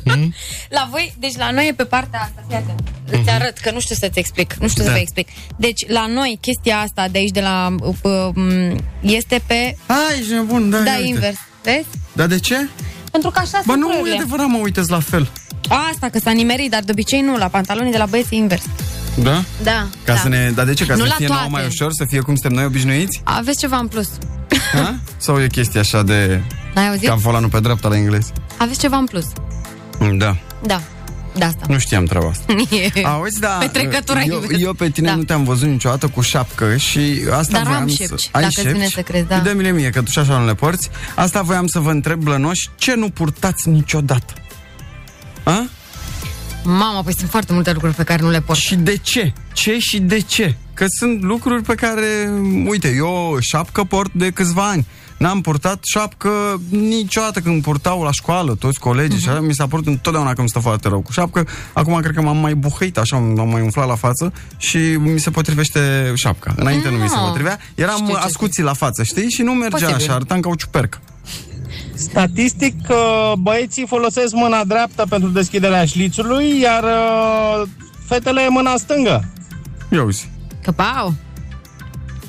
[0.04, 0.34] Hmm?
[0.77, 2.80] la voi, deci la noi e pe partea asta, fii atent.
[3.12, 4.54] Îți arăt, că nu știu să-ți explic.
[4.54, 4.91] Nu știu Mhm.
[4.91, 4.97] Da.
[4.97, 5.27] să vă explic.
[5.58, 7.75] Deci, la noi, chestia asta de aici, de la...
[7.82, 7.95] Uh,
[8.36, 9.75] uh, este pe...
[9.88, 11.08] Ai, ești nebun, da, Da, ia uite.
[11.10, 11.38] invers.
[11.63, 11.86] Vezi?
[12.13, 12.69] Dar de ce?
[13.12, 14.15] Pentru că așa Bă, sunt nu, e culorile.
[14.15, 15.30] adevărat, mă uiteți la fel.
[15.91, 18.63] Asta, că s-a nimerit, dar de obicei nu, la pantalonii de la băieți e invers.
[19.23, 19.43] Da?
[19.63, 20.19] Da, Ca da.
[20.19, 20.51] să ne...
[20.56, 20.86] Dar de ce?
[20.86, 21.54] Ca Nu să la fie nouă toate.
[21.54, 23.21] mai ușor, să fie cum suntem noi obișnuiți?
[23.23, 24.10] Aveți ceva în plus.
[24.73, 24.95] Ha?
[25.17, 26.41] Sau e chestia așa de...
[26.75, 27.08] N-ai auzit?
[27.08, 28.32] Cam volanul pe dreapta la englez?
[28.58, 29.25] Aveți ceva în plus.
[30.18, 30.36] Da.
[30.66, 30.82] Da,
[31.38, 31.66] de asta.
[31.68, 32.54] Nu știam treaba asta.
[32.96, 34.62] E- Auzi, da, Petrecătura eu, invers.
[34.62, 35.16] eu pe tine Da.
[35.16, 37.96] nu te-am văzut niciodată cu șapcă și asta Dar voiam am să...
[38.04, 38.94] șepci, Ai dacă îți vine șepci?
[38.94, 39.38] să crezi, da.
[39.38, 40.90] Dă-mi le mie, că tu și așa nu le porți.
[41.16, 44.34] Asta voiam să vă întreb, blănoși, ce nu purtați niciodată?
[45.44, 45.68] A?
[46.64, 48.56] Mama, păi sunt foarte multe lucruri pe care nu le pot.
[48.56, 49.34] Și de ce?
[49.54, 50.56] Ce și de ce?
[50.74, 52.32] Că sunt lucruri pe care,
[52.68, 54.88] uite, eu șapcă port de câțiva ani.
[55.22, 59.22] N-am purtat șapcă niciodată când purtau la școală toți colegii uh-huh.
[59.22, 61.48] și așa, mi s-a părut întotdeauna că îmi stă foarte rău cu șapcă.
[61.74, 65.30] Acum cred că m-am mai buhăit, așa, m-am mai umflat la față și mi se
[65.30, 66.54] potrivește șapca.
[66.58, 67.60] Înainte nu mi se Ah, potrivea.
[67.76, 69.30] Eram știu ce ascuții la față, știi?
[69.30, 69.96] Și nu mergea Posibil.
[69.96, 71.00] așa, arătam ca o ciupercă.
[71.94, 77.68] Statistic, uh, băieții folosesc mâna dreaptă pentru deschiderea șlițului, iar uh,
[78.08, 79.34] fetele mâna stângă.
[79.92, 80.30] Ia uzi.
[80.64, 81.14] Căpau.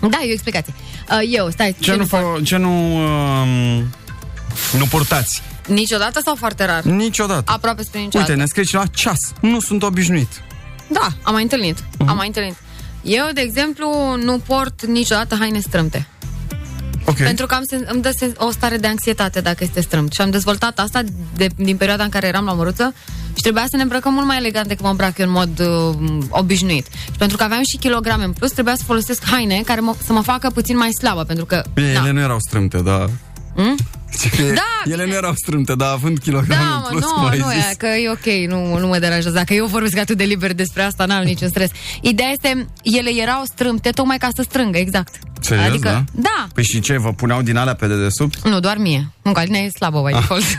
[0.01, 0.75] Da, e o explicație.
[1.11, 2.21] Uh, eu, stai, Ce, nu, fac?
[2.21, 3.79] fă, ce nu, um,
[4.79, 5.43] nu purtați?
[5.67, 6.83] Niciodată sau foarte rar?
[6.83, 7.53] Niciodată.
[7.53, 8.31] Aproape spre niciodată.
[8.31, 9.19] Uite, ne scrie cineva ceas.
[9.41, 10.29] Nu sunt obișnuit.
[10.89, 11.79] Da, am mai întâlnit.
[11.99, 12.09] Mhm.
[12.09, 12.55] Am mai întâlnit.
[13.03, 16.07] Eu, de exemplu, nu port niciodată haine strâmte.
[17.05, 17.17] Ok.
[17.17, 20.13] Pentru că am, sen- îmi dă sen- o stare de anxietate dacă este strâmt.
[20.13, 21.03] Și am dezvoltat asta
[21.37, 22.95] de, din perioada în care eram la măruță
[23.35, 26.25] și trebuia să ne îmbrăcăm mult mai elegant decât mă îmbrac eu în mod uh,
[26.29, 26.87] obișnuit.
[27.05, 30.13] Și pentru că aveam și kilograme în plus, trebuia să folosesc haine care mă, să
[30.13, 31.63] mă facă puțin mai slabă, pentru că...
[31.75, 32.01] Bine, na.
[32.01, 33.07] ele nu erau strâmte, da.
[33.55, 33.77] Hmm?
[34.39, 35.05] Da, ele bine.
[35.05, 37.65] nu erau strâmte, dar având kilograme Da, în mă, plus, nu, cum ai nu, zis.
[37.71, 39.37] e, că e ok, nu, nu mă deranjează.
[39.37, 41.71] Dacă eu vorbesc atât de liber despre asta, n-am niciun stres.
[42.01, 45.15] Ideea este, ele erau strâmte tocmai ca să strângă, exact.
[45.41, 46.05] Serios, adică, da?
[46.13, 46.47] da.
[46.55, 48.41] Păi și ce, vă puneau din alea pe dedesubt?
[48.49, 49.11] Nu, doar mie.
[49.23, 50.05] Nu, Calina e slabă, Ah.
[50.05, 50.45] by default.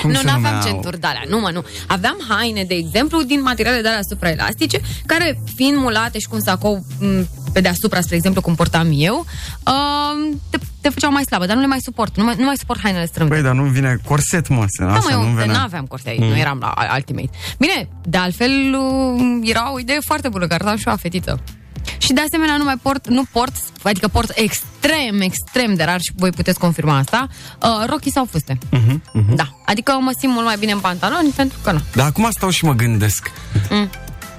[0.00, 0.62] Cum nu, se nu aveam numeau?
[0.62, 1.64] centuri de alea, nu mă, nu.
[1.86, 6.40] Aveam haine, de exemplu, din materiale de alea supraelastice, care, fiind mulate și cu un
[6.40, 9.26] sacou m, pe deasupra, spre exemplu, cum portam eu,
[9.66, 12.16] uh, te, te făceau mai slabă, dar nu le mai suport.
[12.16, 13.34] Nu mai, nu mai suport hainele strâmte.
[13.34, 15.56] Băi, dar nu vine corset, mă, să, Da, așa mă, nu eu venea.
[15.56, 17.30] nu aveam corte aici, nu eram la Ultimate.
[17.58, 21.40] Bine, de altfel, uh, era o idee foarte bună, că arătam și eu a fetiță.
[22.00, 26.12] Și de asemenea nu mai port, nu port, adică port extrem, extrem de rar și
[26.16, 27.28] voi puteți confirma asta,
[27.62, 28.58] uh, rochii sau fuste.
[28.72, 29.34] Uh-huh, uh-huh.
[29.34, 31.80] Da, adică mă simt mult mai bine în pantaloni pentru că nu.
[31.94, 33.30] Dar acum stau și mă gândesc
[33.70, 33.90] Mm.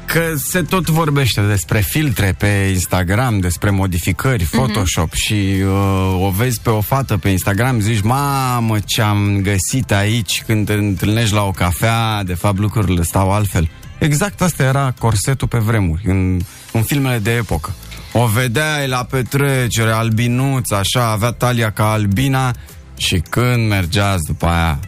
[0.06, 4.58] că se tot vorbește despre filtre pe Instagram, despre modificări, Mhm.
[4.58, 5.34] Photoshop și
[5.66, 10.66] uh, o vezi pe o fată pe Instagram, zici, mamă, ce am găsit aici când
[10.66, 13.70] te întâlnești la o cafea, de fapt lucrurile stau altfel.
[13.98, 16.40] Exact asta era corsetul pe vremuri, în,
[16.72, 17.74] în filmele de epocă.
[18.14, 22.54] O vedeai la petrecere, albinuț, așa, avea talia ca albina
[22.98, 24.80] și când mergeați după aia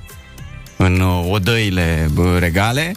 [0.77, 2.95] în uh, odăile bă, regale,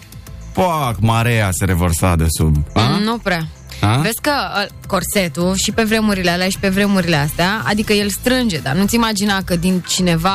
[0.53, 2.57] poc, marea se revărsa de sub.
[2.75, 2.99] A?
[3.05, 3.49] Nu prea.
[3.81, 3.97] A?
[3.97, 8.59] Vezi că uh, corsetul și pe vremurile alea și pe vremurile astea, adică el strânge,
[8.59, 10.31] dar nu-ți imagina că din cineva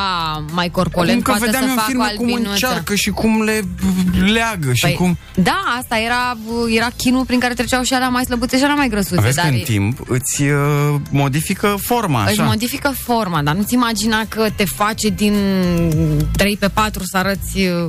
[0.51, 2.49] mai corpulent Cum că poate vedeam să în facă o filme cum albinuță.
[2.51, 3.61] încearcă și cum le
[4.33, 5.17] leagă și Păi, cum...
[5.35, 6.37] Da, asta era,
[6.75, 9.21] era chinul prin care treceau și alea mai slăbuțe și alea mai grăsuțe.
[9.21, 12.43] Vezi că dar în e- timp îți uh, modifică forma, Își așa.
[12.43, 15.33] modifică forma, dar nu-ți imagina că te face din
[16.37, 17.87] 3 pe 4 să arăți uh,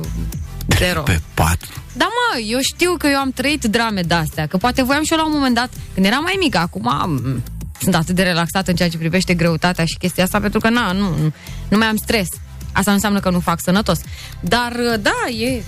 [0.67, 1.01] zero.
[1.01, 1.83] Pe patru.
[1.93, 5.17] Da, mă, eu știu că eu am trăit drame de-astea, că poate voiam și eu
[5.17, 7.43] la un moment dat, când eram mai mică, acum m,
[7.81, 10.91] sunt atât de relaxată în ceea ce privește greutatea și chestia asta, pentru că, na,
[10.91, 11.33] nu, nu,
[11.67, 12.27] nu mai am stres.
[12.71, 13.99] Asta nu înseamnă că nu fac sănătos.
[14.39, 15.63] Dar, uh, da, e,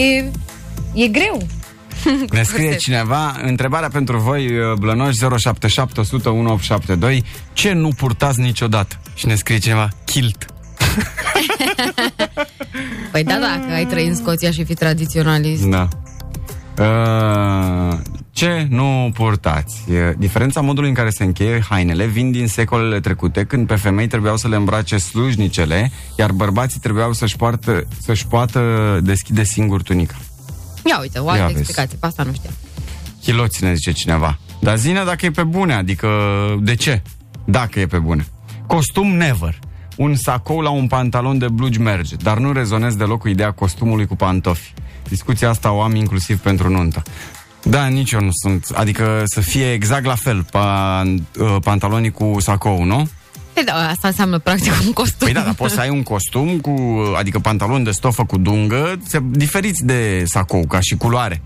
[0.00, 0.30] e,
[0.94, 1.46] e greu.
[2.30, 9.00] Ne scrie cineva, întrebarea pentru voi, uh, blănoși 077 100 1872, ce nu purtați niciodată?
[9.14, 10.51] Și ne scrie cineva, kilt.
[13.12, 15.62] Păi da, da, că ai trăit în Scoția și fi tradiționalist.
[15.64, 15.88] Da.
[16.78, 17.98] Uh,
[18.32, 19.84] ce nu purtați?
[19.92, 24.06] E, Diferența modului în care se încheie hainele vin din secolele trecute, când pe femei
[24.06, 28.60] trebuiau să le îmbrace slujnicele, iar bărbații trebuiau să-și, poartă, să-și poată
[29.02, 30.14] deschide singur tunica.
[30.84, 31.58] Ia uite, o altă Ia vezi.
[31.58, 32.54] explicație, pe asta nu știam.
[33.22, 34.38] Chiloți, ne zice cineva.
[34.60, 36.08] Dar zine dacă e pe bune, adică
[36.60, 37.02] de ce?
[37.44, 38.26] Dacă e pe bune.
[38.66, 39.58] Costum never.
[40.02, 44.06] Un sacou la un pantalon de blugi merge, dar nu rezonez deloc cu ideea costumului
[44.06, 44.72] cu pantofi.
[45.08, 47.02] Discuția asta o am inclusiv pentru nuntă.
[47.62, 48.66] Da, nici eu nu sunt.
[48.74, 53.08] Adică să fie exact la fel pan, uh, pantalonii cu sacou, nu?
[53.52, 55.26] Păi da, asta înseamnă practic un costum.
[55.26, 58.98] Păi da, dar poți să ai un costum cu, adică pantalon de stofă cu dungă,
[59.06, 61.42] se, diferiți de sacou, ca și culoare.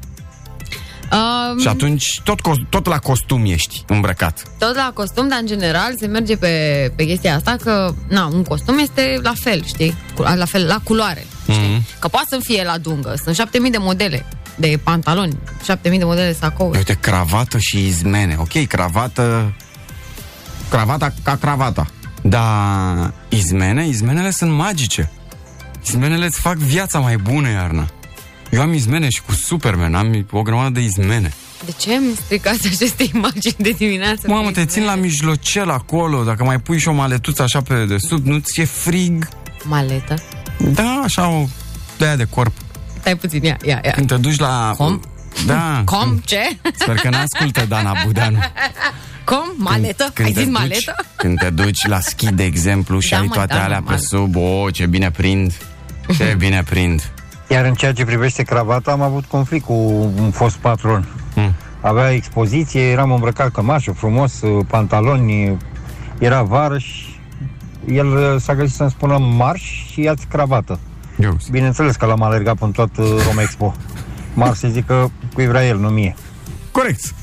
[1.12, 4.42] Um, Și atunci tot, cos- tot la costum ești îmbrăcat.
[4.58, 8.42] tot la costum, dar în general se merge pe, pe chestia asta că, na, un
[8.42, 9.94] costum este la fel, știi?
[10.14, 11.68] Cu- La fel, la culoare, știi?
[11.72, 11.84] Mhm.
[11.98, 13.14] Că poate să fie la dungă.
[13.22, 16.78] Sunt 7000 de modele de pantaloni, 7000 de modele de sacouri.
[16.78, 18.36] Uite, cravată și izmene.
[18.38, 19.54] Ok, cravată...
[20.70, 21.86] Cravata ca cravata.
[22.22, 25.10] Dar izmene, izmenele sunt magice.
[25.86, 27.86] Izmenele îți fac viața mai bună, iarna.
[28.50, 31.32] Eu am izmene și cu Superman, am o grămadă de izmene.
[31.64, 34.28] De ce mi stricați aceste imagini de dimineață?
[34.28, 38.24] Mamă, te țin la mijlocel acolo, dacă mai pui și o maletuță așa pe desubt,
[38.26, 39.28] nu ți-e frig?
[39.62, 40.14] Maletă.
[40.58, 41.46] Da, așa o
[41.98, 42.52] de aia de corp.
[43.00, 43.90] Stai puțin, ia, ia, ia.
[43.90, 44.74] Când te duci la...
[44.76, 45.00] Com?
[45.46, 45.82] Da.
[45.92, 46.20] Com?
[46.24, 46.58] Ce?
[46.78, 48.38] Sper că n-ascultă Dana Budeanu.
[49.24, 49.52] Com?
[49.56, 50.02] Maletă?
[50.02, 50.94] Ai te zis duci, maletă?
[51.16, 53.96] Când te duci la schi, de exemplu, și Da, ai mă, toate da, alea normal.
[53.96, 55.52] pe sub, o, ce bine prind,
[56.16, 57.10] ce bine prind.
[57.48, 59.72] Iar în ceea ce privește cravata, am avut conflict cu
[60.18, 61.08] un fost patron.
[61.34, 61.54] Hmm.
[61.80, 64.32] Avea expoziție, eram îmbrăcat cămașă, frumos,
[64.68, 65.56] paltaloni,
[66.18, 67.16] era varăș și
[67.96, 70.78] el uh, s-a găsit să-mi spună marș și ia-ți cravată.
[71.18, 73.74] Eu, Bineînțeles că l-am alergat în tot uh, Roma Expo.
[74.34, 76.14] Marș să zică cui vrea el, nu mie.
[76.70, 77.14] corect.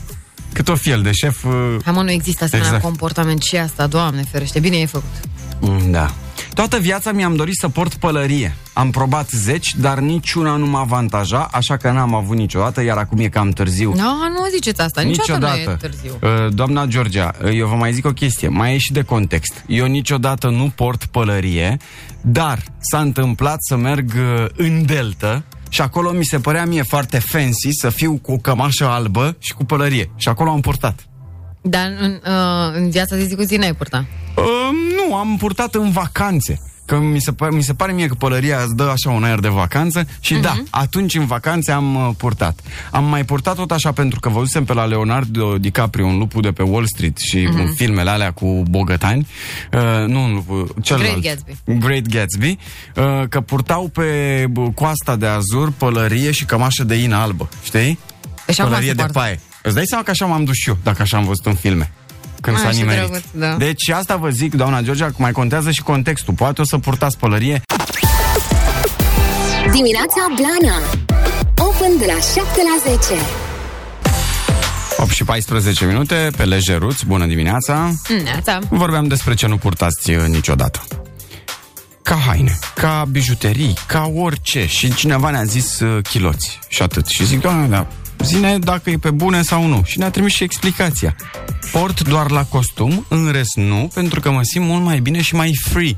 [0.54, 1.44] Cât o fi el de șef...
[1.44, 1.52] uh,
[1.84, 2.84] Hai mă, nu există asemenea Exact.
[2.90, 5.14] comportament și asta, Doamne ferește, bine e făcut.
[5.60, 6.12] mm, Da.
[6.54, 8.56] Toată viața mi-am dorit să port pălărie.
[8.74, 13.20] Am probat zeci, dar niciuna nu mă avantaja, așa că n-am avut niciodată, iar acum
[13.20, 13.94] e cam târziu.
[13.94, 16.20] No, nu ziceți asta, niciodată, nu e târziu.
[16.22, 19.64] Uh, Doamna Georgia, uh, eu vă mai zic o chestie, mai e și de context.
[19.68, 21.78] Eu niciodată nu port pălărie,
[22.22, 27.20] dar s-a întâmplat să merg uh, în delta și acolo mi se părea mie foarte
[27.20, 30.12] fancy să fiu cu o cămașă albă și cu pălărie.
[30.16, 31.08] Și acolo am purtat.
[31.66, 34.06] Dar în, uh, în viața de zi cu zi n-ai purta.
[34.36, 34.44] Uh,
[34.96, 36.62] nu, am purtat în vacanțe.
[36.86, 39.40] Că mi se, pare, mi se pare mie că pălăria îți dă așa un aer
[39.40, 42.60] de vacanță și da, atunci în vacanțe am uh, purtat.
[42.92, 46.52] Am mai purtat tot așa pentru că văzusem pe la Leonardo DiCaprio un lupul de
[46.52, 49.28] pe Wall Street și în filmele alea cu bogătani,
[49.74, 51.22] uh, nu un lupul, celălalt.
[51.22, 51.54] Gatsby.
[51.80, 52.58] Great Gatsby,
[52.96, 58.00] uh, că purtau pe bă, coasta de azur pălărie și cămașă de ină albă, știi?
[58.46, 59.20] Deci acum pălărie se de poartă.
[59.20, 59.40] paie.
[59.64, 61.92] Îți dai seama că așa m-am dus și eu, dacă așa am văzut în filme.
[62.42, 63.00] Când Ah, s-a ce nimerit.
[63.02, 63.56] drăguț, da.
[63.56, 66.34] Deci asta vă zic, doamna Georgia, că mai contează și contextul.
[66.34, 67.62] Poate o să purtați pălărie.
[69.72, 70.78] Dimineața Blana
[71.58, 73.22] Open de la 7 la 10
[74.98, 77.92] 8 și 14 minute, pe lejeruț, bună dimineața.
[78.24, 78.60] Neața.
[78.70, 80.82] Vorbeam despre ce nu purtați uh, niciodată.
[82.04, 84.66] Ca haine, ca bijuterii, ca orice.
[84.68, 87.08] Și cineva ne-a zis uh, chiloți și atât.
[87.08, 87.88] Și zic, doamne, da,
[88.24, 89.82] zine dacă e pe bune sau nu.
[89.86, 91.16] Și ne-a trimis și explicația.
[91.72, 95.36] Port doar la costum, în rest nu, pentru că mă simt mult mai bine și
[95.36, 95.98] mai free.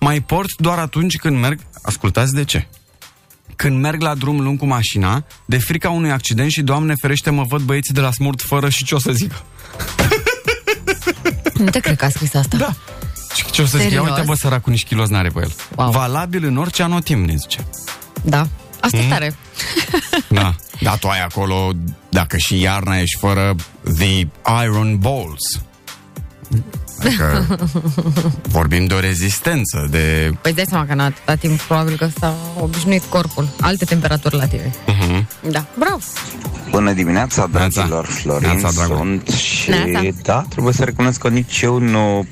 [0.00, 1.60] Mai port doar atunci când merg...
[1.82, 2.68] Ascultați de ce?
[3.56, 7.44] Când merg la drum lung cu mașina, de frica unui accident și, Doamne ferește, mă
[7.48, 9.42] văd băieții de la smurt fără și ce o să zică.
[11.54, 12.56] Nu te cred că a scris asta.
[12.56, 12.74] Da.
[13.34, 13.90] Și ce o să zic?
[13.90, 14.08] Ia Serios?
[14.08, 15.52] uite, bă, săracul, nici kilos n-are pe el.
[15.76, 15.90] Wow.
[15.90, 17.66] Valabil în orice anotimp, ne zice.
[18.22, 18.48] Da.
[18.80, 19.06] Asta Mhm.
[19.06, 19.34] e tare.
[20.40, 20.54] Da.
[20.80, 21.70] Da, tu ai acolo,
[22.08, 23.54] dacă și iarna ești fără
[23.98, 24.26] the
[24.64, 25.60] iron balls.
[27.00, 27.46] Adică
[28.58, 30.30] vorbim de o rezistență, de...
[30.42, 33.48] Păi dai seama că în atâta timp probabil că s-a obișnuit corpul.
[33.60, 34.70] Alte temperaturi la tine.
[34.70, 35.24] Uh-huh.
[35.50, 35.98] Da, bravo.
[36.70, 38.96] Bună dimineața, dragilor Florin Neața, dragul.
[38.96, 40.08] sunt și Neața.
[40.22, 42.26] da, trebuie să recunosc că nici eu nu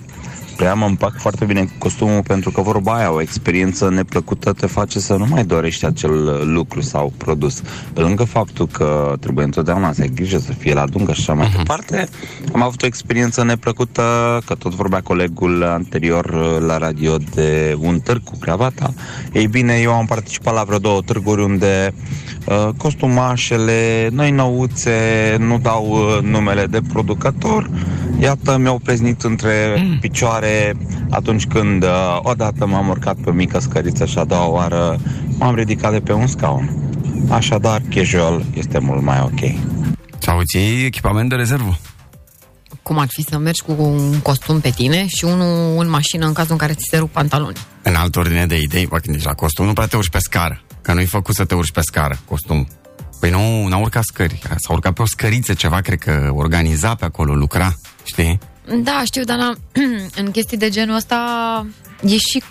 [0.57, 4.67] prea mă împac foarte bine cu costumul pentru că vorba aia, o experiență neplăcută te
[4.67, 7.63] face să nu mai dorești acel lucru sau produs.
[7.93, 11.35] Pe lângă faptul că trebuie întotdeauna să ai grijă să fie la dungă și așa
[11.35, 12.09] mai departe,
[12.53, 14.03] am avut o experiență neplăcută,
[14.47, 18.95] că tot vorbea colegul anterior uh, la radio de un târg cu cravata.
[19.33, 21.95] Ei bine, eu am participat la vreo două târguri unde
[22.47, 24.93] uh, costumașele, noi nouțe,
[25.39, 27.71] nu dau uh, numele de producător,
[28.19, 29.53] iată, mi-au preznit între
[30.01, 30.46] picioare
[31.11, 34.99] atunci când uh, odată m-am urcat pe o mică scăriță și a doua oară
[35.39, 36.71] m-am ridicat de pe un scaun.
[37.31, 39.41] Așadar, casual este mult mai ok.
[40.19, 41.79] Sau îți iei echipament de rezervă.
[42.83, 46.33] Cum ar fi să mergi cu un costum pe tine și unul în mașină în
[46.33, 47.57] cazul în care ți se rup pantaloni.
[47.83, 50.19] În altă ordine de idei, bă, când ești la costum, nu prea te urci pe
[50.19, 50.63] scară.
[50.83, 52.67] Că nu-i făcut să te urci pe scară, costum.
[53.21, 54.43] Păi nu, n-a urcat scări.
[54.57, 58.39] S-a urcat pe o scăriță ceva, cred că organiza pe acolo, lucra, știi?
[58.75, 59.55] Da, știu, dar la,
[60.21, 61.67] în chestii de genul ăsta
[62.03, 62.43] e și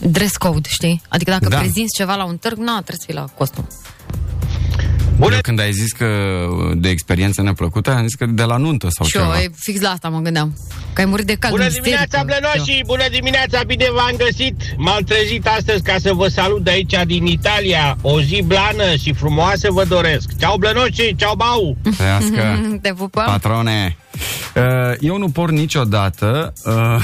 [0.00, 1.02] dress code, știi?
[1.08, 1.50] Adică dacă Da.
[1.56, 1.58] da.
[1.58, 3.66] prezinți ceva la un târg, nu, trebuie să fii la costum.
[5.22, 5.34] Bună.
[5.34, 6.06] Eu când ai zis că
[6.74, 9.24] de experiență neplăcută, am zis că de la nuntă sau și ceva.
[9.24, 10.56] eu, e, fix la asta mă gândeam.
[10.92, 11.54] Că ai murit de cald.
[11.54, 12.38] Bună în dimineața, biserică.
[12.40, 12.82] blănoșii!
[12.86, 14.54] Bună dimineața, bine v-am găsit!
[14.76, 17.96] M-am trezit astăzi ca să vă salut de aici din Italia.
[18.00, 20.28] O zi blană și frumoasă vă doresc.
[20.38, 21.14] Ceau, blănoșii!
[21.16, 21.76] Ceau, bau!
[21.96, 22.60] Trăiască.
[22.82, 23.24] Te pupăm.
[23.24, 23.96] Patrone,
[24.54, 24.62] uh,
[25.00, 27.02] eu nu por niciodată, uh,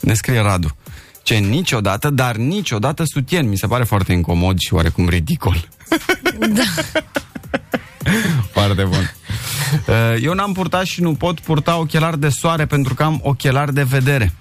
[0.00, 0.76] ne scrie Radu,
[1.22, 3.48] ce niciodată, dar niciodată sutien.
[3.48, 5.68] Mi se pare foarte incomod și oarecum ridicol.
[6.38, 6.62] Da.
[8.52, 9.10] Foarte bun.
[9.88, 13.74] Uh, Eu n-am purtat și nu pot purta ochelari de soare pentru că am ochelari
[13.74, 14.32] de vedere.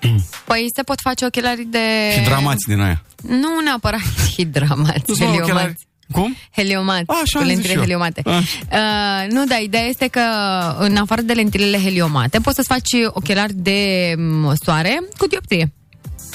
[0.46, 1.78] Păi se pot face ochelari de...
[2.18, 3.02] Și dramați din aia.
[3.28, 4.00] Nu neapărat
[4.36, 5.86] hidramați, Nu sunt ochelari- heliomați.
[6.12, 6.36] Cum?
[6.56, 7.80] Heliomați, A, așa cu am zis lentile și eu.
[7.82, 8.22] heliomate.
[8.24, 8.30] A.
[8.36, 10.20] Uh, nu, da, ideea este că
[10.78, 15.72] în afară de lentilele heliomate, poți să-ți faci ochelari de m, soare cu dioptrie.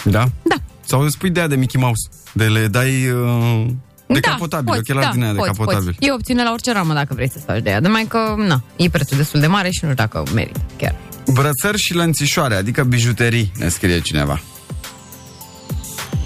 [0.03, 0.23] Da?
[0.41, 0.55] Da.
[0.85, 3.65] Sau îți spui de aia de Mickey Mouse, de le dai uh,
[4.13, 5.93] decapotabil, da, poți, ochelari da, din aia poți, decapotabil.
[5.93, 6.07] Poți.
[6.09, 8.89] E opțiune la orice ramă dacă vrei să faci de ea, numai că, na, e
[8.89, 10.95] prețul destul de mare și nu știu dacă merită chiar.
[11.33, 14.41] Brățări și lănțișoare, adică bijuterii, ne scrie cineva.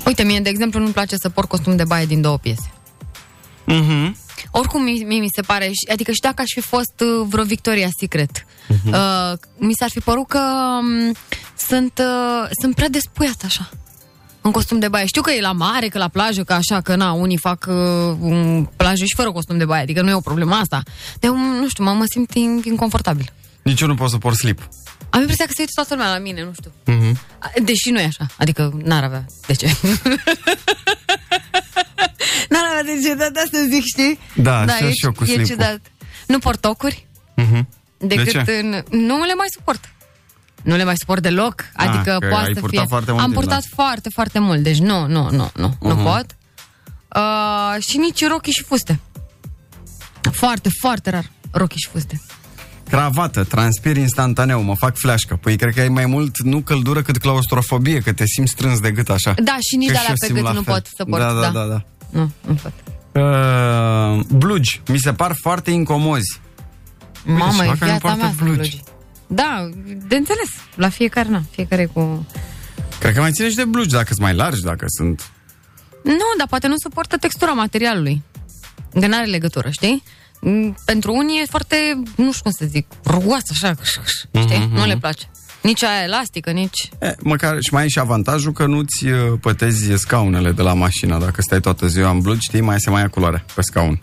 [0.06, 2.72] Uite, mie, de exemplu, nu-mi place să port costum de baie din două piese.
[3.66, 4.18] Mhm.
[4.52, 7.44] Oricum, mie, mie mi se pare, și- adică și dacă aș fi fost uh, vreo
[7.46, 8.90] Victoria's Secret, Mhm.
[8.94, 10.40] uh, mi s-ar fi părut că
[10.80, 11.14] um,
[11.68, 13.70] sunt, uh, sunt prea despuiat așa.
[14.46, 15.06] În costum de baie.
[15.06, 17.76] Știu că e la mare, că la plajă, că așa, că na, unii fac uh,
[18.20, 20.84] um, plajă și fără costum de baie, adică nu e o problemă asta.
[21.20, 23.32] Dar eu, nu știu, mă, mă simt in, inconfortabil.
[23.62, 24.68] Nici eu nu pot să port slip.
[25.10, 26.72] Am impresia că se uită toată lumea la mine, nu știu.
[26.86, 27.20] Mhm.
[27.40, 28.26] A, Deși nu e așa.
[28.38, 29.68] Adică n-ar avea de ce.
[32.50, 34.20] n-ar avea de ce, dar de asta zic, știi?
[34.36, 35.46] Da, da așa e, și eu cu e slip-ul.
[35.46, 35.80] ciudat.
[36.28, 37.68] Nu port tocuri Mhm.
[37.98, 38.44] decât ce?
[38.62, 38.70] în...
[39.00, 39.90] Nu le mai suport.
[40.64, 41.64] Nu le mai suport deloc.
[41.76, 42.88] Ah, Adică că poate ai să purtat fie...
[42.90, 43.68] foarte mult Am timp, purtat da.
[43.84, 44.64] foarte, foarte mult.
[44.64, 45.76] Deci nu, nu, nu, nu.
[45.82, 46.04] Nu Mhm.
[46.04, 46.26] pot.
[47.16, 49.00] Uh, și nici rochii și fuste.
[50.32, 52.22] Foarte, foarte rar rochii și fuste.
[52.90, 55.36] Cravată, transpir instantaneu, mă fac fleașcă.
[55.42, 58.92] Păi cred că ai mai mult, nu căldură, cât claustrofobie, că te simți strâns de
[58.92, 59.34] gât așa.
[59.44, 60.74] Da, și nici Că de și alea eu pe simt gât la nu fel.
[60.74, 61.22] pot să port.
[61.22, 61.66] Da, da, da.
[61.66, 61.84] da.
[62.10, 62.74] Nu, nu pot.
[63.12, 66.40] Uh, blugi, mi se par foarte incomozi.
[67.26, 68.56] Mamă, și e dacă nu viața poartă mea să blugi.
[68.58, 68.82] blugi.
[69.28, 69.70] Da,
[70.08, 70.50] de înțeles.
[70.76, 72.28] La fiecare, na, fiecare cu...
[73.00, 75.32] Cred că mai ține și de blugi, dacă sunt mai largi, dacă sunt...
[76.04, 78.24] Nu, dar poate nu suportă textura materialului.
[79.00, 80.04] Că n-are legătură, știi?
[80.42, 81.76] Mm, Pentru unii e foarte,
[82.16, 84.58] nu știu cum să zic, rugoasă așa, știi?
[84.60, 85.00] Mhm, Nu le mhm.
[85.00, 85.30] place.
[85.62, 86.90] Nici aia elastică, nici...
[87.02, 91.18] E, măcar și mai e și avantajul că nu-ți uh, pătezi scaunele de la mașină.
[91.20, 94.02] Dacă stai toată ziua în blugi, știi, mai se mai ia culoare pe scaun.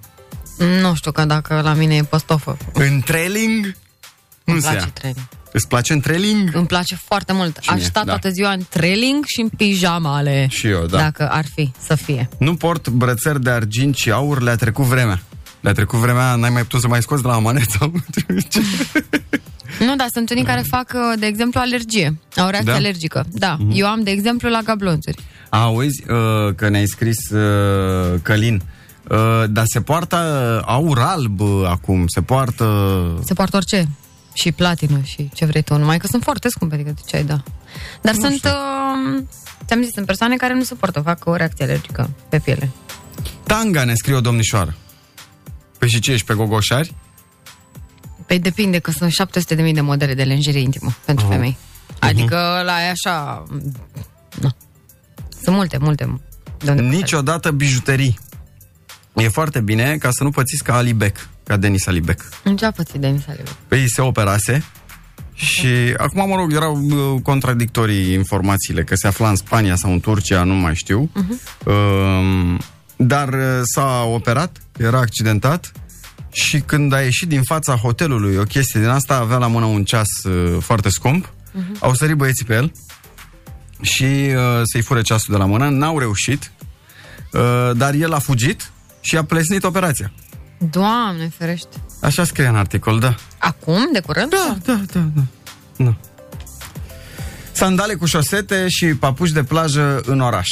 [0.80, 2.56] Nu știu că dacă la mine e păstofă.
[2.72, 3.74] În trailing?
[4.50, 4.90] Nu Îmi se place ia.
[4.94, 5.26] trailing.
[5.52, 6.50] Îți place în trailing?
[6.54, 7.56] Îmi place foarte mult.
[7.60, 8.10] Și Aș mie, sta da.
[8.10, 10.46] toată ziua în trailing și în pijamale.
[10.50, 10.96] Și eu, da.
[10.98, 12.28] Dacă ar fi să fie.
[12.38, 15.20] Nu port brățări de argint și aur, le-a trecut vremea.
[15.60, 17.78] Le-a trecut vremea, n-ai mai putut să mai scoți de la manetă.
[19.78, 22.18] Nu, dar sunt unii care fac, uh, de exemplu, alergie.
[22.36, 22.78] Au o reacție Da?
[22.78, 23.24] alergică.
[23.30, 23.56] Da.
[23.58, 23.70] Mhm.
[23.74, 25.16] Eu am, de exemplu, la gablonțuri.
[25.48, 28.62] Auzi uh, că ne-ai scris uh, Călin,
[29.08, 30.16] uh, dar se poartă
[30.58, 32.66] uh, aur alb uh, acum, se poartă...
[33.24, 33.88] Se poartă orice.
[34.32, 35.76] Și platină și ce vrei tu.
[35.76, 37.42] Numai că sunt foarte scumpe, adică de ce ai da.
[38.02, 38.50] Dar Nu sunt, știu.
[38.50, 39.22] uh,
[39.66, 42.70] ți-am zis, sunt persoane care nu suportă, fac o reacție alergică pe piele.
[43.46, 44.74] Tanga, ne scrie o domnișoară.
[45.78, 46.94] Păi și ce, ești pe gogoșari?
[48.26, 49.12] Păi depinde că sunt
[49.66, 51.34] 700.000 de modele de lingerie intimă pentru Aha.
[51.34, 51.56] femei.
[51.98, 53.44] Adică la e așa...
[54.40, 54.48] Nu.
[55.42, 56.20] Sunt multe, multe.
[56.58, 58.18] De unde Niciodată bijuterii.
[59.14, 62.28] E foarte bine ca să nu pățiți ca Alibec, ca Denis Alibec.
[62.42, 63.52] În ce a pățit Denis Alibec?
[63.68, 64.64] Păi se operase
[65.34, 70.00] și acum, mă rog, erau uh, contradictorii informațiile că se afla în Spania sau în
[70.00, 71.10] Turcia, nu mai știu.
[71.64, 72.58] Um,
[72.96, 75.72] dar uh, s-a operat, era accidentat
[76.30, 79.84] și când a ieșit din fața hotelului o chestie din asta, avea la mână un
[79.84, 81.32] ceas uh, foarte scump,
[81.78, 82.72] au sărit băieții pe el
[83.80, 86.52] și uh, să-i fure ceasul de la mână, n-au reușit,
[87.32, 90.12] uh, dar el a fugit și a plesnit operația.
[90.70, 91.76] Doamne, ferește.
[92.00, 93.14] Așa scrie în articol, da.
[93.38, 94.30] Acum, de curând?
[94.30, 95.22] Da, da, da, da.
[95.76, 95.96] Nu.
[97.52, 100.48] Sandale cu șosete și papuci de plajă în oraș.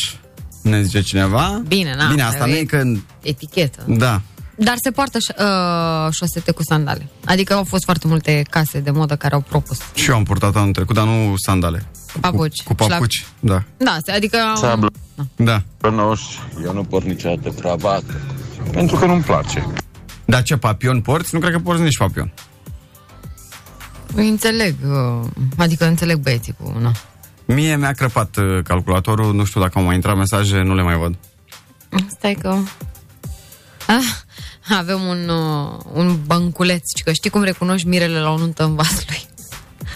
[0.63, 1.63] Ne zice cineva.
[1.67, 2.83] Bine, na, Bine, asta e- nu e că...
[3.23, 3.85] Etichetă.
[3.87, 4.21] Da.
[4.57, 7.09] Dar se poartă ș- uh, șosete cu sandale.
[7.25, 9.79] Adică au fost foarte multe case de modă care au propus.
[9.95, 11.87] Și eu am purtat anul trecut, dar nu sandale.
[12.21, 12.63] Papuci.
[12.63, 13.63] Cu, cu papuci, da.
[13.77, 14.39] Da, se- adică...
[15.37, 15.63] Da.
[15.81, 16.23] Rănoș,
[16.65, 18.21] eu nu port niciodată cravată.
[18.73, 19.67] Pentru că nu-mi place.
[20.31, 21.35] Dar ce papion porți?
[21.35, 22.33] Nu cred că porți nici papion.
[24.15, 24.75] Înțeleg.
[24.85, 26.77] Uh, adică înțeleg băieții cu...
[26.81, 26.93] Na.
[27.45, 30.97] Mie mi-a crăpat uh, calculatorul, nu știu dacă au mai intrat mesaje, nu le mai
[30.97, 31.15] văd.
[32.17, 32.57] Stai că...
[33.87, 34.05] Ah,
[34.79, 36.83] avem un, uh, un bănculeț.
[36.97, 39.27] Și că știi cum recunoști mirele la o nuntă în vasul lui.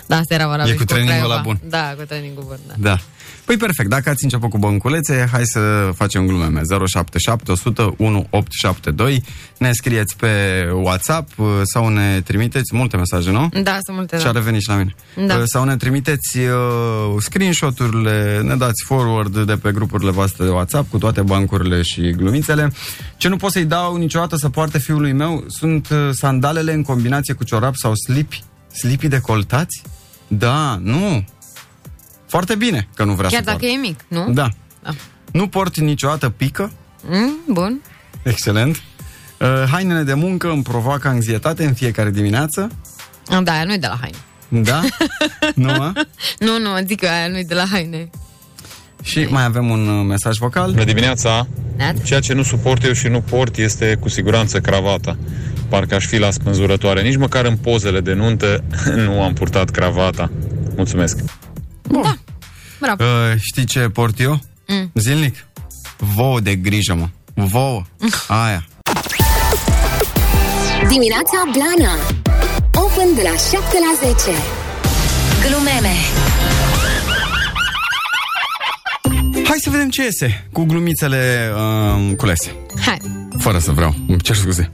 [0.06, 1.34] Da, asta era valabil E cu și trainingul Craiova.
[1.34, 1.60] ăla bun.
[1.68, 2.74] Da, cu trainingul bun, da.
[2.78, 2.98] Da.
[3.44, 6.60] Păi perfect, dacă ați început cu bănculețe, hai să facem glumeme.
[6.86, 9.22] 077 100 1872.
[9.58, 10.28] Ne scrieți pe
[10.74, 13.48] WhatsApp uh, sau ne trimiteți multe mesaje, nu?
[13.62, 14.38] Da, sunt multe, Și a da.
[14.38, 14.94] revenit și la mine.
[15.26, 15.34] Da.
[15.34, 20.90] Uh, Sau ne trimiteți uh, screenshot-urile, ne dați forward de pe grupurile voastre de WhatsApp
[20.90, 22.72] cu toate bancurile și glumițele.
[23.16, 27.34] Ce nu pot să-i dau niciodată să poarte fiului meu sunt uh, sandalele în combinație
[27.34, 28.42] cu ciorap sau slipi.
[28.72, 29.82] Slipi decoltați?
[30.28, 31.24] Da, nu.
[32.32, 33.76] Foarte bine că nu vrea Chiar să dacă poarte.
[33.76, 34.32] e mic, nu?
[34.32, 34.48] Da.
[34.82, 34.90] Da.
[35.32, 36.72] Nu porti niciodată pică?
[37.08, 37.80] Mm, bun.
[38.22, 38.76] Excelent.
[39.40, 42.70] Uh, hainele de muncă îmi provoacă anxietate în fiecare dimineață?
[43.28, 44.16] Ah, Da, aia nu e de la haine.
[44.68, 44.80] Da?
[45.54, 45.92] nu, mă?
[46.46, 48.10] Nu, nu, zic că aia nu e de la haine.
[49.02, 50.70] Și mai avem un uh, mesaj vocal.
[50.70, 51.46] Bună dimineața!
[51.76, 52.02] Neața.
[52.02, 55.16] Ceea ce nu suport eu și nu port este cu siguranță cravata.
[55.68, 57.02] Parcă aș fi la spânzurătoare.
[57.02, 58.64] Nici măcar în pozele de nuntă
[59.06, 60.30] nu am purtat cravata.
[60.76, 61.18] Mulțumesc!
[61.82, 62.18] Da.
[62.80, 63.04] Bravo.
[63.04, 64.40] Uh, știi ce port eu?
[64.66, 64.90] Mm.
[64.94, 65.46] Zilnic?
[65.96, 67.08] Vouă de grijă, mă.
[67.34, 67.82] Vouă.
[68.44, 68.66] Aia.
[70.88, 71.92] Dimineața Blana
[72.74, 74.30] Open de la 7 la 10
[75.46, 75.94] Glumeme
[79.52, 82.54] Hai să vedem ce iese cu glumițele uh, culese.
[82.84, 82.98] Hai.
[83.38, 83.94] Fără să vreau.
[84.08, 84.70] Îmi cer scuze.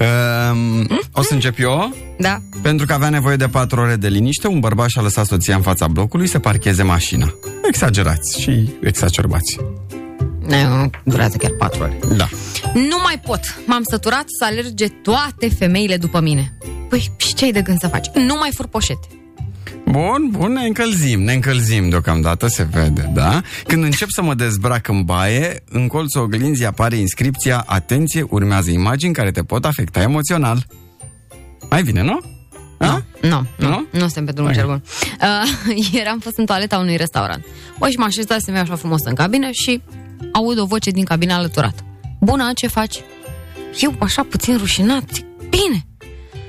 [0.00, 1.94] Uh, o să încep eu.
[2.18, 2.40] Da.
[2.62, 5.62] Pentru că avea nevoie de patru ore de liniște, un bărbat și-a lăsat soția în
[5.62, 7.34] fața blocului să parcheze mașina.
[7.68, 9.58] Exagerați și exacerbați.
[10.46, 11.98] Nu, durează chiar patru ore.
[12.16, 12.28] Da.
[12.74, 13.40] Nu mai pot.
[13.66, 16.58] M-am săturat să alerge toate femeile după mine.
[16.88, 18.06] Păi, și ce ai de gând să faci?
[18.14, 19.06] Nu mai fur poșete.
[19.94, 23.40] Bun, bun, ne încălzim, ne încălzim deocamdată, se vede, da?
[23.66, 29.12] Când încep să mă dezbrac în baie, în colțul oglinzii apare inscripția Atenție, urmează imagini
[29.14, 30.66] care te pot afecta emoțional.
[31.70, 32.20] Mai bine, nu?
[32.78, 33.02] A?
[33.20, 33.68] Nu, nu, Nu?
[33.68, 34.56] nu, nu suntem pe drumul Ok.
[34.56, 34.82] cel bun.
[35.20, 37.44] Uh, ieri am fost în toaleta unui restaurant.
[37.78, 39.82] Bă, și m-am așezat să așa frumos în cabină și
[40.32, 41.84] aud o voce din cabina alăturat.
[42.20, 43.00] Bună, ce faci?
[43.80, 45.86] Eu, așa puțin rușinat, zic, bine.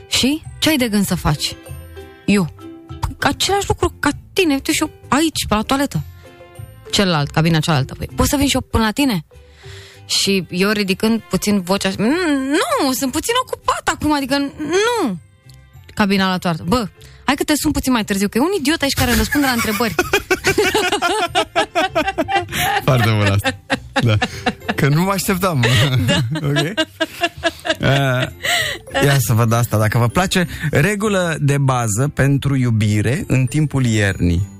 [0.09, 1.55] Și ce ai de gând să faci?
[2.25, 2.64] Eu, păi,
[3.27, 6.01] același lucru ca tine, uite și eu aici, pe la toaletă.
[6.91, 7.95] Celălalt, cabina cealaltă.
[7.97, 9.25] Păi, poți să vin și eu până la tine?
[10.05, 12.07] Și eu ridicând puțin vocea, "Mm,
[12.49, 15.17] nu, sunt puțin ocupat acum, adică nu.
[15.93, 16.63] Cabina la toartă.
[16.67, 16.87] Bă,
[17.25, 19.53] hai că te sun puțin mai târziu, că e un idiot aici care răspunde la
[19.53, 19.95] întrebări.
[22.83, 23.59] Foarte bun asta.
[24.01, 24.17] Da.
[24.75, 25.65] Că nu mă așteptam.
[26.05, 26.17] Da.
[26.47, 26.73] ok.
[27.79, 28.27] Uh,
[29.03, 30.47] ia să văd asta, dacă vă place.
[30.71, 34.53] Regulă de bază pentru iubire în timpul iernii.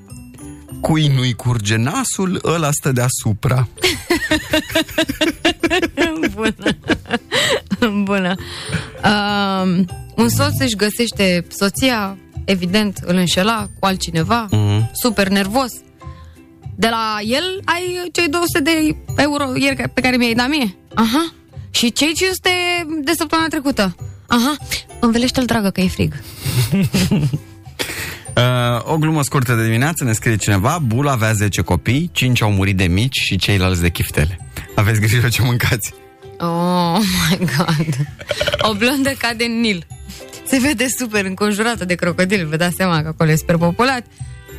[0.82, 3.68] Cui nu-i curge nasul, ăla stă deasupra.
[6.34, 6.78] Bună.
[8.04, 8.36] Bună.
[9.04, 9.86] Um,
[10.16, 14.90] un soț își găsește soția, evident, îl înșela cu altcineva, Mhm.
[14.94, 15.72] super nervos.
[16.76, 20.76] De la el ai cei 200 de euro ieri pe care mi-ai dat mie.
[20.94, 21.34] Aha.
[21.72, 22.50] Și cei 500
[23.04, 23.96] de săptămâna trecută.
[24.28, 24.56] Aha.
[25.00, 26.14] Învelește-l, dragă, că e frig.
[28.38, 32.52] Uh, o glumă scurtă de dimineață ne scrie cineva Bul avea 10 copii, 5 au
[32.52, 34.40] murit de mici și ceilalți de chiftele
[34.76, 35.94] Aveți grijă ce mâncați
[36.40, 36.98] Oh
[37.30, 37.96] my god.
[38.60, 39.86] O blondă cade în Nil.
[40.48, 42.46] Se vede super înconjurată de crocodili.
[42.46, 44.06] Vă dați seama că acolo e super populat.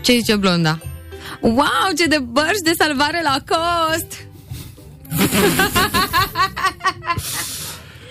[0.01, 0.79] Ce zice blonda?
[1.41, 4.27] Wow, ce de bărci de salvare la cost!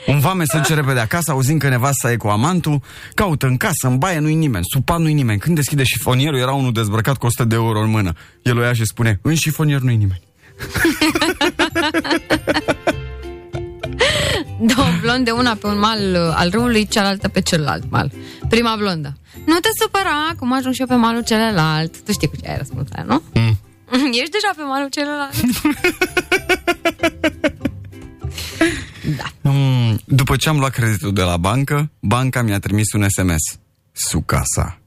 [0.07, 2.82] Un vame se duce repede acasă, auzind că nevasta e cu amantul,
[3.13, 5.39] caută în casă, în baie, nu-i nimeni, sub pat nu-i nimeni.
[5.39, 8.13] Când deschide șifonierul, era unul dezbrăcat cu 100 de euro în mână.
[8.41, 10.21] El o ia și spune, în șifonier nu-i nimeni.
[14.60, 18.12] Două blonde, una pe un mal uh, al râului, cealaltă pe celălalt mal.
[18.49, 19.18] Prima blondă.
[19.45, 22.01] Nu te supăra, cum ajung și eu pe malul celălalt.
[22.06, 23.22] Tu știi cu ce ai răspuns aia, nu?
[23.34, 23.58] Mm.
[24.20, 25.34] Ești deja pe malul celălalt.
[29.41, 33.60] Mm, După ce am luat creditul de la bancă, banca mi-a trimis un SMS.
[33.91, 34.80] Su casa.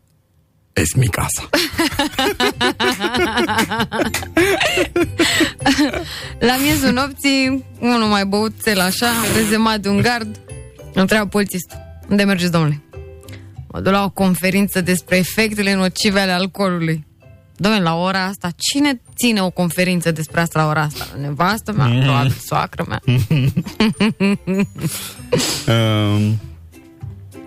[0.79, 1.49] Es mi casa.
[6.39, 9.07] La miezul nopții, unul mai băuțel așa,
[9.37, 10.41] rezemat de un gard,
[10.95, 11.79] întreabă polițistul.
[12.09, 12.83] Unde mergeți, domnule?
[13.68, 17.07] Mă duc la o conferință despre efectele nocive ale alcoolului.
[17.57, 21.07] Domnule, la ora asta, cine ține o conferință despre asta la ora asta?
[21.20, 21.87] Nevastă mea?
[21.87, 22.03] Mhm.
[22.03, 23.01] Probabil soacră mea.
[25.66, 26.39] Um,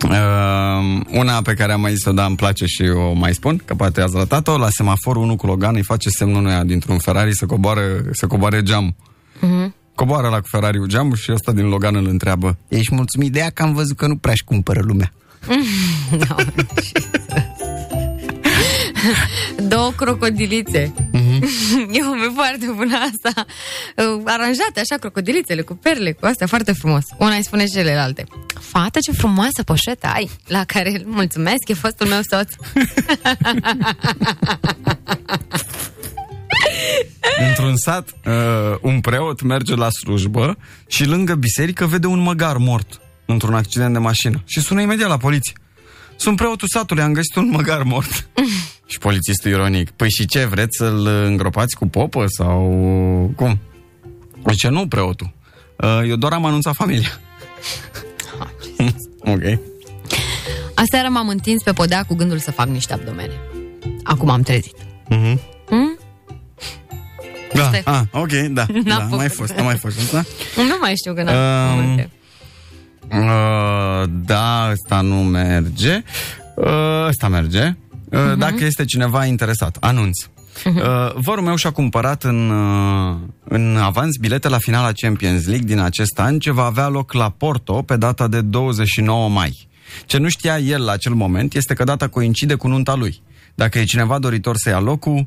[0.04, 3.74] um, una pe care am mai zis-o, dar îmi place și o mai spun, că
[3.74, 7.46] poate ați ratat-o, la semafor unul cu Logan îi face semnul ăia dintr-un Ferrari să
[7.46, 8.96] coboare, să coboare geam.
[9.40, 9.74] Mhm.
[9.94, 13.50] Coboară la cu Ferrari-ul geamul și ăsta din Logan îl întreabă Ești mulțumit de ea
[13.50, 15.12] că am văzut că nu prea-și cumpără lumea.
[16.28, 16.36] No,
[19.68, 20.92] Două crocodilițe.
[21.70, 21.88] Mhm.
[21.92, 23.46] E o nume foarte bună asta.
[23.96, 27.04] Uh, Aranjate așa, crocodilițele cu perle, cu astea, foarte frumos.
[27.18, 28.24] Una îi spune celelalte.
[28.60, 32.52] Fată, ce frumoasă poșetă ai, la care îl mulțumesc, e fostul meu soț.
[37.48, 38.32] Într-un sat, uh,
[38.80, 40.56] un preot merge la slujbă
[40.86, 45.16] și lângă biserică vede un măgar mort într-un accident de mașină și sună imediat la
[45.16, 45.52] poliție.
[46.22, 48.28] Sunt preotul satului, am găsit un măgar mort.
[48.90, 52.62] și polițistul ironic, păi și ce, vreți să-l îngropați cu popă sau
[53.36, 53.58] cum?
[54.50, 55.32] Zice, nu preotul.
[55.76, 57.08] Uh, eu doar am anunțat familia.
[59.34, 59.42] ok.
[60.74, 63.32] Aseară m-am întins pe podea cu gândul să fac niște abdomene.
[64.02, 64.76] Acum am trezit.
[65.08, 65.40] Mhm.
[65.68, 65.98] Hmm?
[67.54, 67.82] Da, Asta e.
[67.84, 69.32] ah, ok, da, N-a da, mai făcut.
[69.48, 70.24] fost, a mai fost asta.
[70.56, 72.10] Nu mai știu că n-am Um, multe.
[73.10, 76.02] Uh, da, ăsta nu merge.
[76.54, 77.66] Uh, ăsta merge.
[77.66, 78.38] Uh, Mhm.
[78.38, 80.18] Dacă este cineva interesat, anunț.
[80.64, 80.72] Uh,
[81.14, 86.18] vărul meu și-a cumpărat în, uh, în avans bilete la finala Champions League din acest
[86.18, 89.68] an, ce va avea loc la Porto pe data de 29 mai.
[90.06, 93.22] Ce nu știa el la acel moment este că data coincide cu nunta lui.
[93.54, 95.26] Dacă e cineva doritor să ia locul,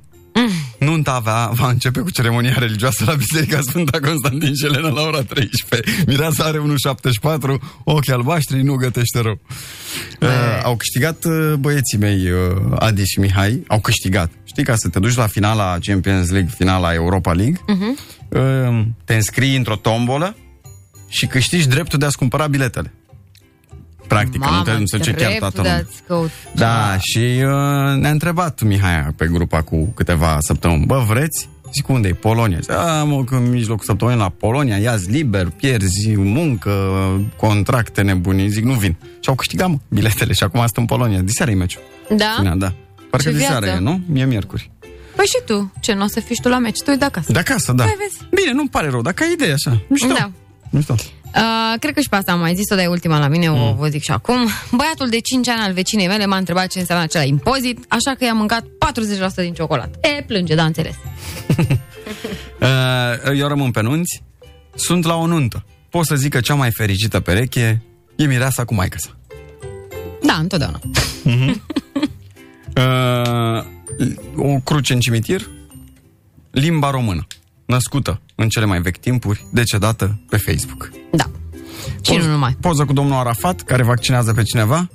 [0.79, 5.21] Nunta avea, va începe cu ceremonia religioasă la Biserica Sfânta Constantin și Elena la ora
[5.23, 6.03] 13.
[6.07, 9.39] Mireasa are 1,74, ochi albaștri, nu gătește rău.
[10.21, 10.29] Uh,
[10.63, 14.31] au câștigat uh, băieții mei, uh, Adi și Mihai, au câștigat.
[14.43, 17.97] Știi, ca să te duci la finala Champions League, finala Europa League, Mhm.
[18.29, 20.36] uh, te înscrii într-o tombolă
[21.07, 22.93] și câștigi dreptul de a-ți cumpăra biletele.
[24.08, 25.78] Practic, că nu te nu se duce chiar dreptul toată de lumea.
[25.89, 26.32] a-ți căuta.
[26.56, 30.86] Da, și uh, ne-a întrebat Mihai pe grupa cu câteva săptămâni.
[30.86, 31.49] Bă, vreți?
[31.74, 32.14] Zic, unde e?
[32.14, 32.58] Polonia.
[32.62, 36.72] Zic, a, mă, că în mijlocul săptămânii la Polonia, ia liber, pierzi muncă,
[37.38, 38.49] contracte nebunii.
[38.49, 38.95] Zic, nu vin.
[39.20, 41.20] Și au câștigat, mă, biletele și acum sunt în Polonia.
[41.20, 41.82] Diseară e meciul.
[42.18, 42.34] Da?
[42.38, 42.74] Finea, da.
[43.10, 43.80] Parcă Ce diseară viață.
[43.82, 44.01] e, nu?
[44.08, 44.72] Mie miercuri.
[45.16, 46.82] Păi și tu, ce, nu o să fii și tu la meci?
[46.82, 47.32] Tu e de acasă.
[47.32, 47.84] De acasă, da.
[47.84, 48.18] Păi vezi.
[48.36, 49.82] Bine, nu-mi pare rău, dacă ai idee așa.
[49.89, 50.08] Mișto.
[50.08, 50.32] Da.
[50.70, 50.95] Mișto.
[51.36, 53.61] Uh, cred că și pe asta am mai zis-o, dar e ultima la mine, Mm.
[53.61, 54.47] o vă zic și acum.
[54.71, 58.23] Băiatul de 5 ani al vecinei mele m-a întrebat ce înseamnă acela impozit, așa că
[58.25, 59.99] i-am mâncat 40% din ciocolată.
[60.17, 60.95] E, plânge, da, înțeles.
[62.61, 64.23] Uh, eu rămân pe nunți,
[64.75, 65.65] sunt la o nuntă.
[65.89, 67.81] Pot să zic că cea mai fericită pereche
[68.15, 69.17] e mireasa cu maică sa.
[70.21, 70.79] Da, întotdeauna.
[72.75, 73.63] Uh,
[74.36, 75.49] o cruce în cimitir,
[76.51, 77.27] limba română,
[77.65, 80.89] născută în cele mai vechi timpuri, decedată pe Facebook.
[81.11, 81.23] Da.
[82.01, 82.57] Și nu numai.
[82.61, 84.89] Poză cu domnul Arafat, care vaccinează pe cineva,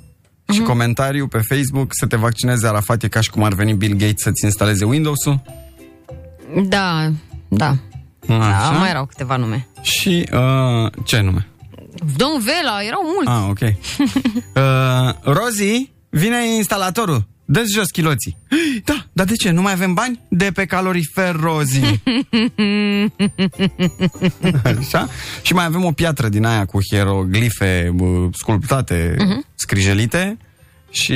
[0.45, 0.59] Mhm.
[0.59, 3.93] și comentariu pe Facebook, să te vaccineze Arafat e ca și cum ar veni Bill
[3.93, 5.41] Gates să-ți instaleze Windows-ul.
[6.67, 7.11] Da,
[7.47, 7.75] da.
[8.27, 8.69] Da, Așa.
[8.71, 9.67] mai erau câteva nume.
[9.81, 11.47] Și, uh, ce nume?
[12.15, 13.29] Domnul Vela, erau mulți.
[13.31, 13.59] Ah, ok.
[14.55, 17.27] uh, Rozi, vine instalatorul.
[17.51, 18.37] Dă-ți jos chiloții.
[18.85, 19.49] Da, dar de ce?
[19.49, 20.19] Nu mai avem bani?
[20.29, 21.79] De pe calorifer, Rozi.
[24.79, 25.09] Așa?
[25.41, 29.45] Și mai avem o piatră din aia cu hieroglife uh, sculptate, Mhm.
[29.55, 30.37] scrijelite
[30.89, 31.13] și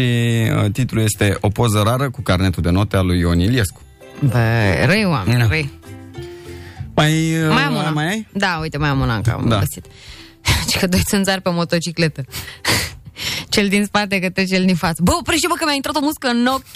[0.63, 3.81] uh, titlul este O poză rară cu carnetul de note al lui Ion Iliescu.
[4.19, 4.39] Bă,
[4.85, 5.47] răi oameni, Da.
[5.47, 5.69] răi.
[6.95, 7.11] Mai,
[7.43, 7.89] uh, Mai am una.
[7.89, 8.27] mai ai?
[8.33, 9.59] Da, uite, mai am una încă, am Da.
[9.59, 9.85] găsit.
[10.71, 12.23] Și că doi țânțari pe motocicletă.
[13.49, 15.01] Cel din spate către cel din față.
[15.03, 16.65] Bă, oprește bă că mi-a intrat o muscă în ochi.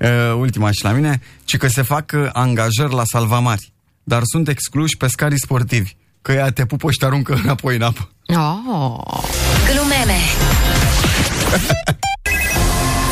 [0.00, 3.72] Uh, ultima și la mine, ci că se fac uh, angajări la salvamari,
[4.02, 5.90] dar sunt excluși pescarii sportivi,
[6.22, 8.08] că ea te pupă și te aruncă înapoi în apă.
[8.26, 9.22] Oh.
[9.72, 10.18] Glumeme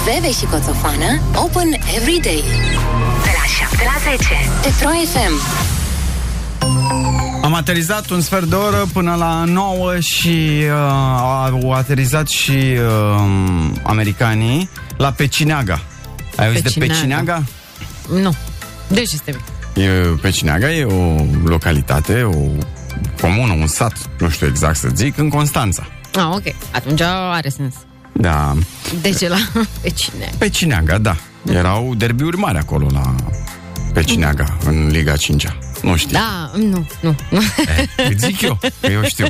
[0.05, 2.43] Bebe și Coțofană Open every day
[3.23, 4.19] De la 7 la 10
[4.63, 5.82] Pe Pro FM
[7.43, 10.73] Am aterizat un sfert de oră până la 9 și uh,
[11.53, 15.81] au aterizat și uh, americanii la Pecineaga.
[16.37, 16.95] Ai auzit de Pecineaga.
[16.95, 17.43] Pecineaga?
[18.23, 18.35] Nu.
[18.89, 19.37] Deci este
[19.75, 19.89] E,
[20.21, 22.35] Pecineaga e o localitate, o
[23.21, 25.87] comună, un sat, nu știu exact să zic, în Constanța.
[26.15, 26.55] Ah, ok.
[26.73, 27.01] Atunci
[27.33, 27.75] are sens.
[28.13, 28.55] Da,
[29.01, 29.37] De ce la
[29.83, 30.31] pe cine?
[30.39, 31.17] Pecineaga, da.
[31.53, 33.15] Erau derbiuri mari acolo la
[33.93, 35.47] Pecineaga, în Liga 5
[35.83, 36.11] Nu știu.
[36.19, 37.15] Da, nu, nu.
[37.31, 37.41] nu.
[38.11, 39.27] Îți zic eu, că eu știu.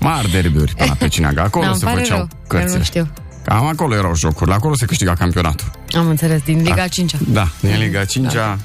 [0.00, 1.42] Mari derbiuri pe la Pecineaga.
[1.42, 2.78] Acolo Da, îmi se pare făceau rău că cărțile.
[2.78, 3.08] nu știu.
[3.44, 5.70] Cam acolo erau jocuri, acolo se câștiga campionatul.
[5.96, 6.88] Am înțeles, din Liga Da.
[6.88, 8.58] 5 Da, din Liga 5 Da.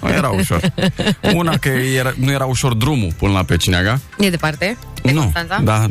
[0.00, 0.72] Nu era ușor.
[1.34, 4.00] Una că era, nu era ușor drumul până la Pecineaga.
[4.18, 4.76] E departe?
[5.02, 5.60] De nu, Constanța?
[5.62, 5.86] da,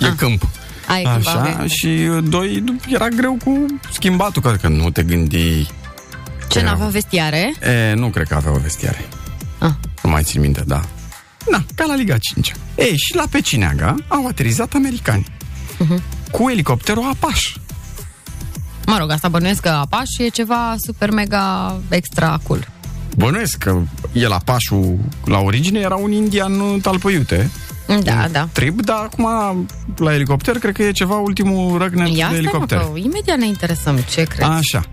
[0.00, 0.42] e câmp.
[0.88, 1.66] A, e câmp, Așa, ok.
[1.68, 5.66] și doi, era greu cu schimbatul, că, că nu te gândi...
[6.48, 7.54] Ce n-avea vestiare?
[7.90, 9.04] E, nu cred că aveau vestiare.
[9.58, 9.70] Ah.
[10.02, 10.80] Nu mai țin minte, da.
[11.50, 15.26] Da, ca la Liga 5 Ei, și la Pecineaga au aterizat americani.
[15.78, 16.02] Mhm.
[16.30, 17.52] Cu elicopterul Apache.
[18.86, 22.68] Mă rog, asta bănuiesc că Apaș e ceva super mega extra cool.
[23.16, 23.80] Bănuiesc că
[24.12, 27.50] el Apașul la origine era un indian talpăiute.
[28.02, 28.48] Da, da.
[28.52, 29.26] Trib, dar acum
[29.96, 32.78] la elicopter cred că e ceva ultimul răgnet Ia de stai, mă, elicopter.
[32.78, 33.96] că imediat ne interesăm.
[34.10, 34.50] Ce crezi?
[34.50, 34.84] Așa.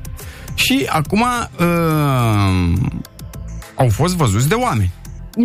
[0.56, 1.22] Și acum
[1.60, 2.74] uh,
[3.76, 4.92] au fost văzuți de oameni.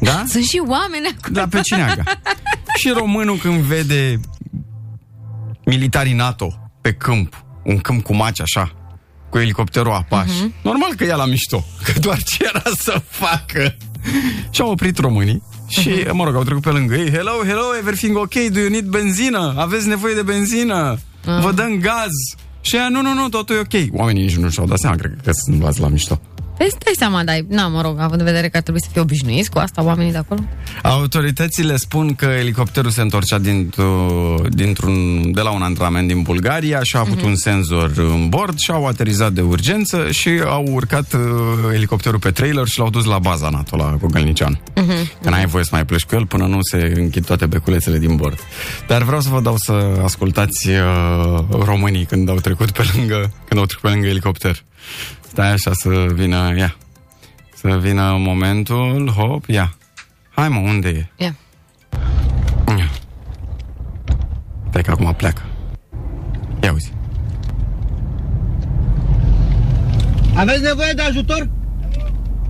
[0.00, 0.24] Da?
[0.26, 1.40] Sunt și oameni acolo.
[1.40, 2.02] La Pecineaga.
[2.80, 4.20] și românul când vede
[5.64, 8.72] militarii NATO pe câmp, un câmp cu maci așa,
[9.30, 10.52] cu elicopterul Apache, Mhm.
[10.62, 13.76] normal că ia la mișto, că doar ce era să facă.
[14.50, 16.16] și au oprit românii și, Mhm.
[16.16, 17.10] mă rog, au trecut pe lângă ei.
[17.10, 18.34] Hello, hello, everything ok?
[18.34, 19.54] Do you need benzină?
[19.56, 20.98] Aveți nevoie de benzină?
[21.26, 21.40] Ah.
[21.40, 22.12] Vă dăm gaz?
[22.68, 23.98] Și ea, nu, nu, nu, totul e ok.
[23.98, 26.20] Oamenii nici nu și-au dat seama, cred că sunt luați la mișto.
[26.58, 29.00] Păi stai seama, dar, na, mă rog, având în vedere că ar trebui să fie
[29.00, 30.40] obișnuiți cu asta oamenii de acolo.
[30.82, 36.96] Autoritățile spun că elicopterul se întorcea dintr- dintr-un, de la un antrenament din Bulgaria și
[36.96, 41.20] a avut un senzor în bord și au aterizat de urgență și au urcat uh,
[41.72, 44.60] elicopterul pe trailer și l-au dus la baza NATO, la Gogălnician.
[45.22, 48.16] Că n-ai voie să mai pleci cu el până nu se închid toate beculețele din
[48.16, 48.38] bord.
[48.86, 53.60] Dar vreau să vă dau să ascultați uh, românii când au trecut pe lângă, când
[53.60, 54.62] au trecut pe lângă elicopter.
[55.30, 56.76] Stai așa să vină, ia.
[57.54, 59.74] Să vină momentul, hop, ia.
[60.30, 61.24] Hai mă, unde e?
[61.24, 61.34] Ia.
[62.78, 62.90] Ia.
[64.68, 65.42] Stai că acum pleacă.
[66.62, 66.92] Ia uzi.
[70.34, 71.50] Aveți nevoie de ajutor?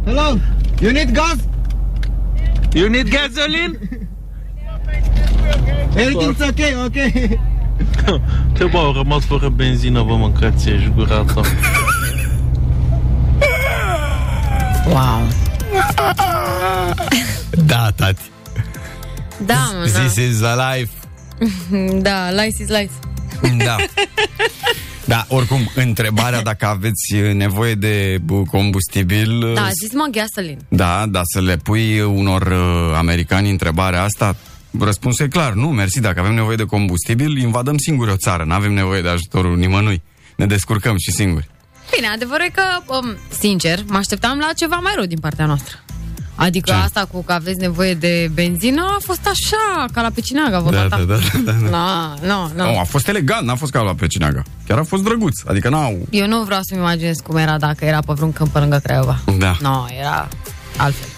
[0.05, 0.39] Hello?
[0.81, 1.37] You need gas?
[2.73, 3.79] You need gasoline?
[6.03, 7.41] Everything's okay, okay.
[8.57, 11.41] Ce bă, au rămas fără benzină, vă mâncați ești gura ta.
[14.89, 15.29] Wow.
[17.67, 18.23] Da, tati.
[19.47, 20.91] Da, mă, This is alive.
[21.69, 22.01] na.
[22.09, 22.93] Da, life is life.
[23.65, 23.77] Da.
[25.05, 29.53] Da, oricum, întrebarea dacă aveți nevoie de bă, combustibil...
[29.55, 30.57] Da, a zis mă gasoline.
[30.69, 34.37] Da, da, să le pui unor uh, americani întrebarea asta,
[34.81, 38.53] răspunsul e clar, nu, mersi, dacă avem nevoie de combustibil, invadăm singuri o țară, nu
[38.55, 40.03] avem nevoie de ajutorul nimănui.
[40.37, 41.49] Ne descurcăm și singuri.
[41.95, 45.77] Bine, adevărul e că, um, sincer, mă așteptam la ceva mai rău din partea noastră.
[46.35, 46.77] Adică Ce?
[46.77, 50.89] asta cu că aveți nevoie de benzină a fost așa, ca la pecinaga, vorba Da,
[50.89, 50.97] ta.
[50.97, 51.69] da, da, da, da.
[51.77, 52.79] Na, nu, Nu, nu.
[52.79, 54.43] a fost elegant, n-a fost ca la Pecineaga.
[54.67, 56.07] Chiar a fost drăguț, adică n-au...
[56.11, 59.19] Eu nu vreau să-mi imaginez cum era dacă era pe vreun câmp pe lângă Craiova.
[59.39, 59.57] Da.
[59.61, 60.29] Nu, era
[60.77, 61.09] altfel.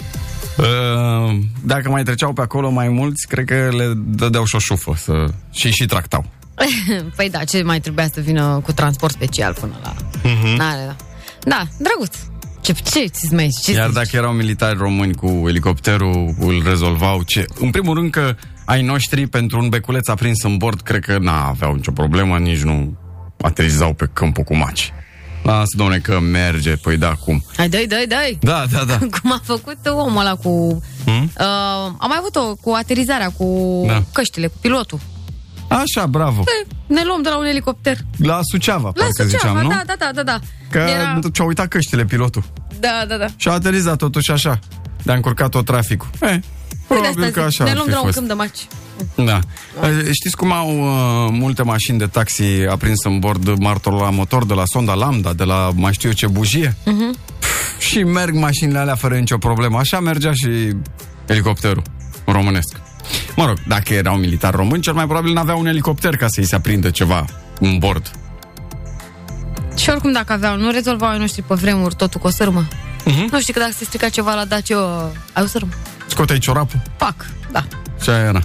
[0.56, 4.92] Uh, dacă mai treceau pe acolo mai mulți, cred că le dădeau și o șufă
[4.96, 5.26] să...
[5.50, 6.24] și și tractau.
[7.16, 9.94] păi da, ce mai trebuia să vină cu transport special până la...
[10.22, 10.56] Mhm.
[10.56, 10.96] N-are, da.
[11.44, 12.16] Da, drăguț.
[12.60, 13.94] Ce, ce ți mai ce Iar zici?
[13.94, 17.44] dacă erau militari români cu elicopterul, îl rezolvau ce...
[17.60, 18.34] În primul rând că
[18.64, 22.96] ai noștri pentru un beculeț aprins în bord, cred că n-aveau nicio problemă, nici nu
[23.40, 24.92] aterizau pe câmpul cu maci.
[25.42, 27.44] Lasă, domne, că merge, păi da, cum?
[27.56, 28.38] Hai, dai, dai, dai.
[28.40, 28.98] Da, da, da.
[29.20, 30.82] Cum a făcut omul ăla cu...
[31.04, 31.22] Hmm?
[31.38, 31.44] Uh,
[31.98, 34.02] am mai avut-o cu aterizarea, cu Da.
[34.12, 35.00] căștile, cu pilotul.
[35.70, 36.44] Așa, bravo.
[36.86, 37.96] Ne luăm de la un elicopter.
[38.16, 39.68] La Suceava, La parcă Suceava, ziceam, nu?
[39.68, 40.38] da, da, da, da, da.
[40.70, 41.18] Că Era...
[41.32, 42.44] și-a uitat căștile pilotul.
[42.80, 43.26] Da, da, da.
[43.36, 44.58] Și a aterizat totuși așa.
[45.02, 46.08] De-a încurcat tot traficul.
[46.12, 46.38] Eh, Păi
[47.00, 48.16] de probabil asta că zic, așa ne ar luăm fi de la un fost.
[48.16, 48.66] câmp de maci.
[49.14, 49.38] Da.
[49.88, 54.44] Eh, Știți cum au uh, multe mașini de taxi aprins în bord martor la motor
[54.46, 56.76] de la Sonda Lambda, de la mai știu eu ce bujie?
[56.84, 57.16] Mhm.
[57.78, 59.78] Și merg mașinile alea fără nicio problemă.
[59.78, 60.48] Așa mergea și
[61.26, 61.82] elicopterul
[62.24, 62.76] românesc.
[63.36, 66.54] Mă rog, dacă erau militari români, cel mai probabil n-aveau un elicopter ca să-i se
[66.54, 67.24] aprindă ceva
[67.60, 68.10] în bord.
[69.76, 72.68] Și oricum dacă aveau, nu rezolvau ai noștri pe vremuri totul cu o sârmă.
[73.04, 73.28] Mhm.
[73.32, 74.76] Nu știu că dacă se strica ceva la Dacia,
[75.32, 75.68] ai o sârmă.
[76.06, 77.14] Scoteai ciorapul Pac,
[77.52, 77.64] da.
[78.02, 78.42] și aia era.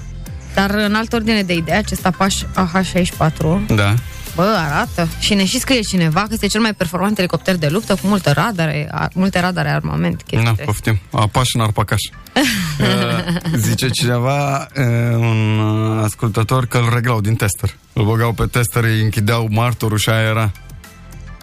[0.54, 3.94] Dar în altă ordine de idee, acest Apache AH-64, Da.
[4.36, 5.08] Bă, arată.
[5.20, 8.32] Și ne și scrie cineva că este cel mai performant elicopter de luptă cu multe
[8.32, 10.50] radare, a, multe radare armament, chestii.
[10.50, 11.00] Na, de- poftim.
[11.12, 12.02] Apaș în arpacaș.
[12.80, 17.76] Uh, zice cineva, uh, un uh, ascultător, că îl reglau din tester.
[17.94, 20.52] Îl băgau pe tester, îi închideau martorul și aia era.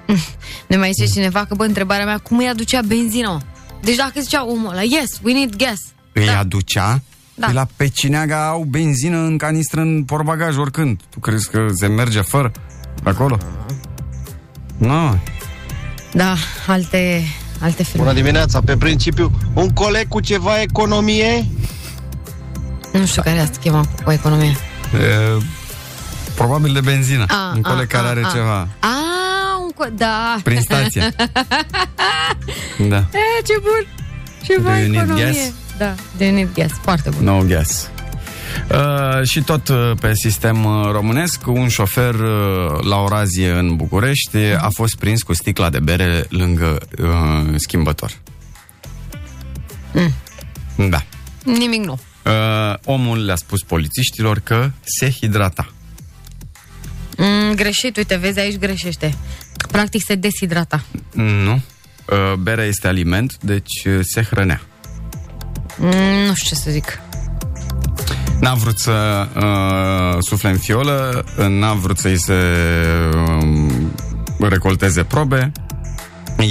[0.66, 3.40] Ne mai zice cineva că, bă, întrebarea mea, cum îi aducea benzina, mă?
[3.82, 5.78] Deci dacă zicea omul ăla, yes, we need gas.
[6.12, 7.02] Îi aducea?
[7.34, 7.46] Da.
[7.46, 11.00] Păi La Pecineaga au benzină în canistră în porbagaj oricând.
[11.10, 12.52] Tu crezi că se merge fără
[13.10, 13.38] acolo?
[14.76, 15.18] Nu.
[16.12, 16.34] Da,
[16.66, 17.22] alte,
[17.60, 18.06] alte filme.
[18.06, 21.46] Bună dimineața, pe principiu, un coleg cu ceva economie?
[22.92, 24.56] Nu știu care e asta chema cu economie.
[24.94, 25.42] E,
[26.34, 27.24] probabil de benzină.
[27.28, 28.30] A, un coleg a, care a, are a.
[28.30, 28.68] ceva.
[28.80, 28.96] A,
[29.64, 30.36] un co- da.
[30.42, 31.02] Prin stație.
[32.88, 32.96] Da.
[32.96, 33.86] E, ce bun.
[34.42, 35.24] Ce Do bun you need economie.
[35.24, 35.36] gas?
[35.78, 36.70] Da, de need gas.
[36.82, 37.24] Foarte bun.
[37.24, 37.90] No gas.
[38.70, 43.76] Uh, și tot uh, pe sistem uh, românesc, un șofer uh, la o razie în
[43.76, 48.12] București a fost prins cu sticla de bere lângă uh, schimbător.
[49.92, 50.12] Mm.
[50.88, 51.04] Da.
[51.44, 52.00] Nimic nu.
[52.24, 55.72] Uh, omul le-a spus polițiștilor că se hidrata.
[57.16, 59.14] Mm, greșit, uite, vezi, aici greșește.
[59.70, 60.84] Practic se deshidrata.
[61.12, 61.52] Nu.
[61.52, 64.60] Uh, berea este aliment, deci uh, se hrănea.
[65.78, 67.00] Mm, nu știu ce să zic.
[68.42, 72.34] N-a vrut să uh, sufle în fiolă, n-a vrut să-i se
[73.28, 73.70] uh,
[74.38, 75.52] recolteze probe,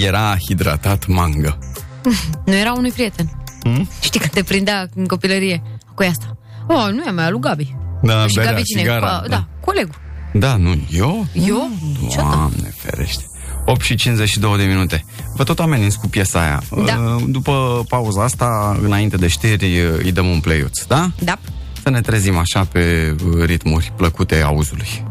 [0.05, 1.57] era hidratat mangă.
[2.45, 3.31] Nu era unui prieten.
[3.63, 3.89] Hmm?
[4.01, 5.61] Știi că te prindea în copilărie
[5.95, 6.37] cu asta.
[6.67, 7.75] Oh, nu e mai lui Gabi.
[8.01, 8.81] Da, și berea, Gabi cine?
[8.81, 9.19] țigara.
[9.21, 9.95] Cu- da, colegul.
[10.33, 11.25] Da, nu, eu?
[11.33, 11.69] Eu?
[12.15, 13.23] Doamne ferește.
[13.65, 15.05] 8 și 52 de minute.
[15.35, 16.61] Vă tot ameninți cu piesa aia.
[16.85, 16.95] Da.
[16.99, 21.09] Uh, După pauza asta, înainte de știri, uh, îi dăm un play-uț, da?
[21.19, 21.39] Da.
[21.83, 25.03] Să ne trezim așa pe uh, ritmuri plăcute auzului.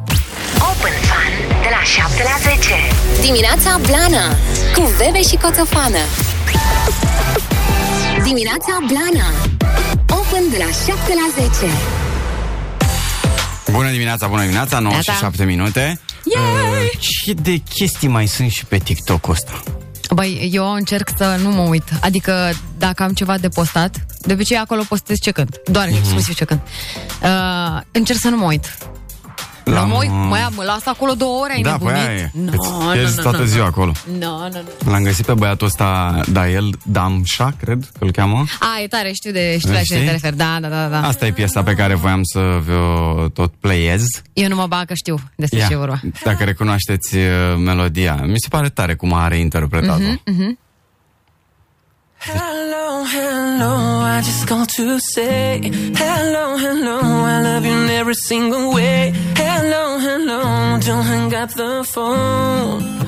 [0.54, 2.74] Open Fun de la 7 la 10.
[3.20, 4.26] Dimineața Blana
[4.74, 6.02] cu Bebe și Coțofană.
[8.24, 9.28] Dimineața Blana.
[10.08, 11.72] Open de la 7 la 10.
[13.70, 15.24] Bună dimineața, bună dimineața, 9 și Neața.
[15.24, 16.00] 7 minute.
[16.24, 19.62] Uh, ce de chestii mai sunt și pe TikTok-ul ăsta?
[20.14, 21.84] Băi, eu încerc să nu mă uit.
[22.00, 25.60] Adică dacă am ceva de postat, de obicei acolo postez ce cânt.
[25.64, 25.96] Doar Mhm.
[25.96, 26.60] exclusiv ce cânt.
[27.22, 28.78] Uh, încerc să nu mă uit.
[29.70, 31.94] Nu L-am, mă uit, uh, mă ia, mă las acolo două ore, ai Da, nebunit?
[31.94, 32.30] păi aia e.
[32.32, 33.68] No, Îți no, pierzi no, toată no, ziua no.
[33.68, 33.92] acolo.
[34.18, 34.48] No, no,
[34.84, 34.90] no.
[34.90, 38.44] L-am găsit pe băiatul ăsta, Dael Damșa, cred că îl cheamă.
[38.60, 39.94] A, e tare, știu de știu la Știi?
[39.94, 40.36] cine te referi.
[40.36, 41.00] Da, da, da, da.
[41.06, 44.02] Asta e piesa pe care voiam să vă tot playez.
[44.32, 46.00] Eu nu mă bag că știu despre Ia, ce e vorba.
[46.24, 47.22] dacă recunoașteți uh,
[47.64, 48.14] melodia.
[48.26, 50.02] Mi se pare tare cum are interpretat-o.
[50.02, 50.58] Mhm, mhm.
[52.22, 53.72] Hello, hello,
[54.04, 55.60] I just called to say.
[55.96, 59.12] Hello, hello, I love you in every single way.
[59.36, 63.06] Hello, hello, don't hang up the phone.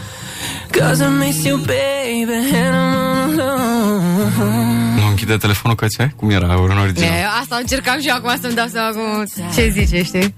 [0.73, 5.01] Cause I miss you, baby, and I'm all alone.
[5.01, 6.11] Nu închide telefonul că ce?
[6.17, 6.55] Cum era?
[6.55, 7.11] În original?
[7.11, 10.35] E, asta încercam și eu acum să-mi dau seama cum, ce zice, știi?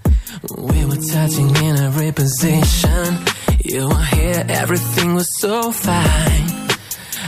[0.56, 3.22] We were touching in every position.
[3.58, 6.64] You were here, everything was so fine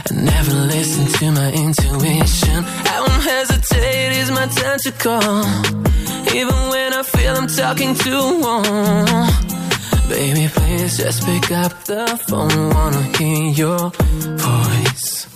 [0.09, 2.63] I never listened to my intuition.
[2.93, 5.43] I won't hesitate, it's my time to call.
[6.33, 9.27] Even when I feel I'm talking too long
[10.09, 12.69] Baby, please just pick up the phone.
[12.69, 13.91] Wanna hear your
[14.47, 15.27] voice.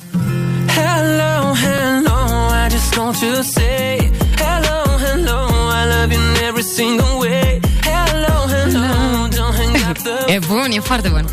[0.80, 2.20] Hello, hello,
[2.64, 4.10] I just want to say.
[4.38, 5.48] Hello, hello,
[5.80, 7.60] I love you in every single way.
[7.84, 11.26] Hello, hello, don't hang up the eh, E bun, e foarte bun.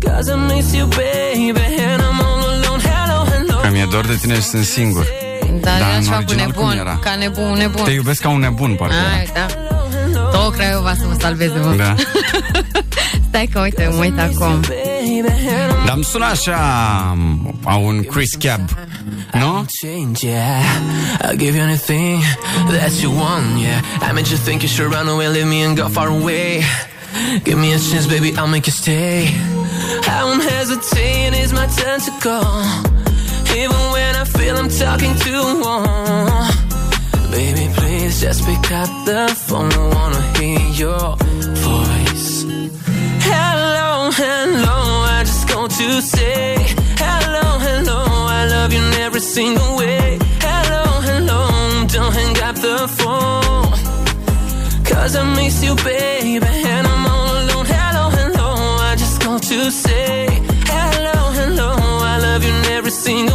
[0.00, 2.01] Cause I miss you, baby, and
[3.62, 5.06] Că mi-e dor de tine și sunt singur.
[5.60, 6.98] Dar Da, era în ceva cu original cum nebun, era?
[7.02, 7.84] ca nebun, nebun.
[7.84, 9.46] Te iubesc ca un nebun, parcă Ai, da.
[10.30, 11.72] Tot Craiova să mă salveze, mă.
[11.74, 11.84] era.
[11.84, 11.94] Da.
[13.28, 14.60] Stai că, uite, mă uit acum.
[14.60, 14.68] baby.
[15.18, 16.56] And I'm Dar îmi sună așa
[17.64, 18.60] a un Chris Cab,
[19.32, 19.64] nu?
[19.82, 20.62] change, yeah.
[21.20, 22.22] I'll give you anything
[22.70, 24.08] that you want, yeah.
[24.08, 26.62] I made you think you should run away, leave me and go far away.
[27.42, 29.34] Give me a chance, baby, I'll make you stay.
[30.18, 32.38] I won't hesitate, it's my turn to go.
[33.56, 36.48] Even when I feel I'm talking too long.
[37.30, 39.72] Baby, please just pick up the phone.
[39.72, 41.16] I wanna hear your
[41.68, 42.44] voice.
[43.30, 44.78] Hello, hello,
[45.16, 46.56] I just called to say
[47.04, 48.00] hello, hello.
[48.38, 50.18] I love you in every single way.
[50.40, 51.40] Hello, hello,
[51.86, 53.72] don't hang up the phone.
[54.84, 57.66] Cause I miss you, baby, and I'm all alone.
[57.66, 58.48] Hello, hello,
[58.90, 60.26] I just called to say
[60.66, 61.70] hello, hello.
[62.12, 63.31] I love you in every single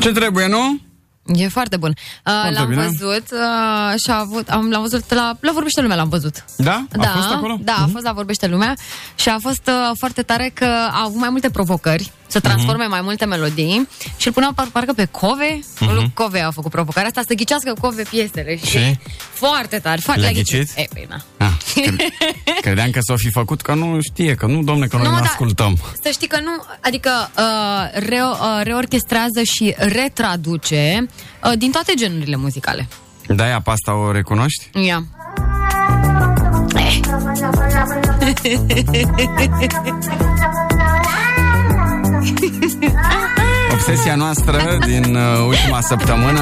[0.00, 0.80] Ce trebuie, nu?
[1.34, 1.92] E foarte bun.
[2.26, 2.82] Uh, l-am bine.
[2.82, 6.44] văzut uh, și a avut, am, l-am văzut la, la Vorbește Lumea, l-am văzut.
[6.56, 6.84] Da?
[6.92, 7.58] A da, fost acolo?
[7.60, 8.74] Da, a fost la Vorbește Lumea
[9.14, 13.00] și a fost uh, foarte tare că a avut mai multe provocări să transforme mai
[13.00, 15.60] multe melodii și îl puneau par, parcă pe Cove.
[15.80, 15.94] Mhm.
[15.94, 18.56] Lui Cove a făcut provocarea asta, să ghicească Cove piesele.
[18.56, 18.66] Și?
[18.66, 18.98] Și?
[19.32, 20.00] Foarte tare.
[20.00, 20.70] Foarte Le-a le-a ghicit?
[20.76, 21.16] E, păi, na.
[21.36, 21.57] Ah, cre-
[22.60, 25.16] credeam că s-o fi făcut, că nu știe, că nu, domne, că noi Nu, nu
[25.16, 25.28] mă, da.
[25.28, 25.76] ascultăm.
[26.02, 26.50] Să știi că nu,
[26.80, 31.08] adică uh, re, uh, reorchestrează și retraduce
[31.44, 32.88] uh, din toate genurile muzicale.
[33.26, 34.68] Da, ea pe asta o recunoști?
[34.72, 35.04] Ia.
[43.88, 46.40] Obsesia noastră din uh, ultima săptămână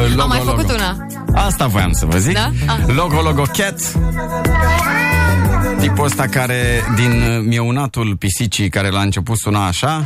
[0.00, 0.72] uh, logo, Am mai făcut logo.
[0.74, 1.06] una.
[1.44, 2.50] Asta voiam să vă zic Da?
[2.66, 2.94] Ah.
[2.94, 3.80] Logo Logo Cat
[5.80, 10.04] Tipul ăsta care din uh, mieunatul pisicii Care la început suna așa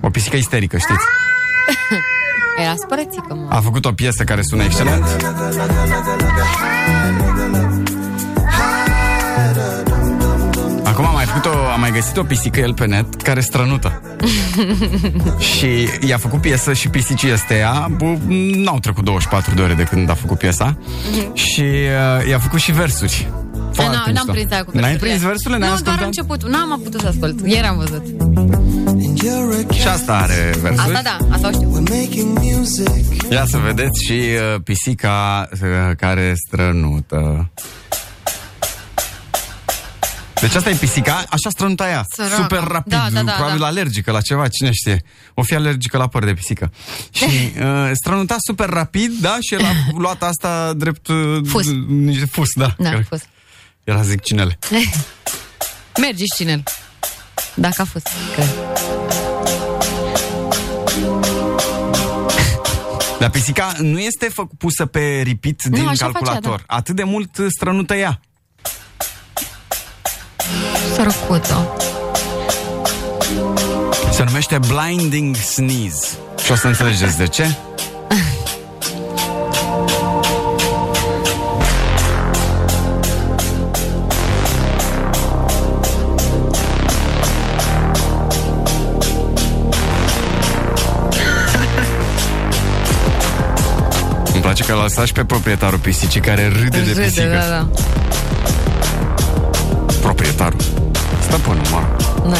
[0.00, 1.04] O pisică isterică, știți
[2.62, 3.46] Era spărățică, mă.
[3.48, 5.04] A făcut o piesă care sună excelent
[10.94, 14.00] Acum am mai făcut o, am mai găsit o pisică el pe net care strănută.
[15.56, 18.20] și i-a făcut piesă și pisicii ăsteia bu,
[18.54, 20.76] n-au trecut 24 de ore de când a făcut piesa
[21.32, 23.28] și uh, i-a făcut și versuri.
[23.72, 24.32] Foarte N-am, n-am mișto.
[24.32, 25.08] prins aia cu N-ai versurile.
[25.08, 25.58] prins versurile?
[25.58, 26.06] N-ai Nu, doar ascultat?
[26.06, 26.48] început.
[26.50, 27.46] N-am putut să ascult.
[27.46, 28.02] Ieri am văzut.
[29.72, 30.94] Și asta are versuri.
[30.94, 31.82] Asta da, asta o știu.
[33.30, 37.50] Ia să vedeți și uh, pisica uh, care strănută.
[40.40, 42.04] Deci asta e pisica, așa strănuta ea.
[42.14, 42.34] Săracă.
[42.42, 43.66] Super rapid, Da, da, da, probabil da.
[43.66, 45.02] alergică la ceva, cine știe.
[45.34, 46.72] O fi alergică la păr de pisică.
[47.10, 47.24] Și
[47.60, 49.72] uh, strănuta super rapid, da, și el a
[50.02, 51.06] luat asta drept...
[51.06, 51.66] Uh, Fus.
[51.88, 52.74] niște Fus, da.
[52.78, 53.20] Da, Care- fus.
[53.84, 54.58] Era zic cinele.
[56.00, 56.62] Mergi și cinel.
[57.54, 58.48] Dacă a fost, cred.
[63.18, 66.50] Dar pisica nu este fă- pusă pe repeat Nu, din așa calculator.
[66.50, 68.20] facea, Atât de mult uh, strănută ea.
[70.94, 71.68] Sărăcută.
[74.12, 76.06] Se numește Blinding Sneeze.
[76.44, 77.42] Și o să înțelegeți de ce.
[94.32, 97.26] Îmi place că l-a lăsat și pe proprietarul pisicii care râde de pisică.
[97.26, 97.68] da, da.
[100.04, 100.60] Proprietarul.
[101.22, 101.96] Stăpânul, mă rog.
[102.30, 102.36] da.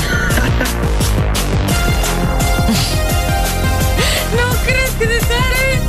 [4.36, 5.80] nu cred cât de tare!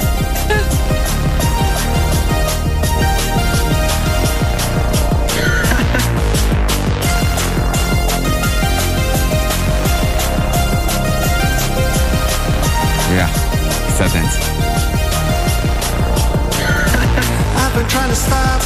[13.18, 13.28] Ia,
[13.88, 14.38] fiți atenți.
[17.58, 18.62] I've been trying to stop.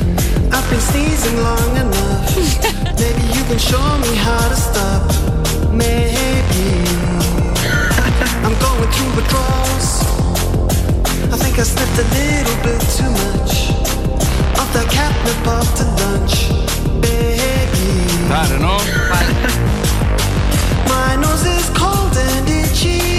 [0.56, 2.36] I've been sneezing long enough.
[2.98, 5.02] Maybe you can show me how to stop.
[5.70, 6.64] Maybe
[8.44, 9.88] I'm going through withdrawals.
[11.34, 13.52] I think I slipped a little bit too much
[14.60, 16.48] of that catnip after lunch.
[17.02, 17.86] Baby,
[18.28, 18.76] Tare, nu?
[20.88, 23.15] my nose is cold and itchy.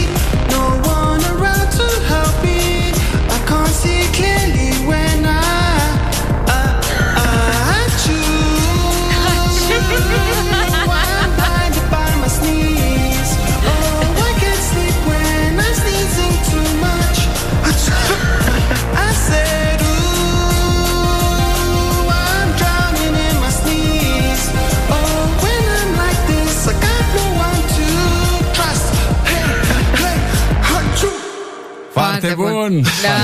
[32.36, 32.82] Bun!
[32.82, 33.18] Da.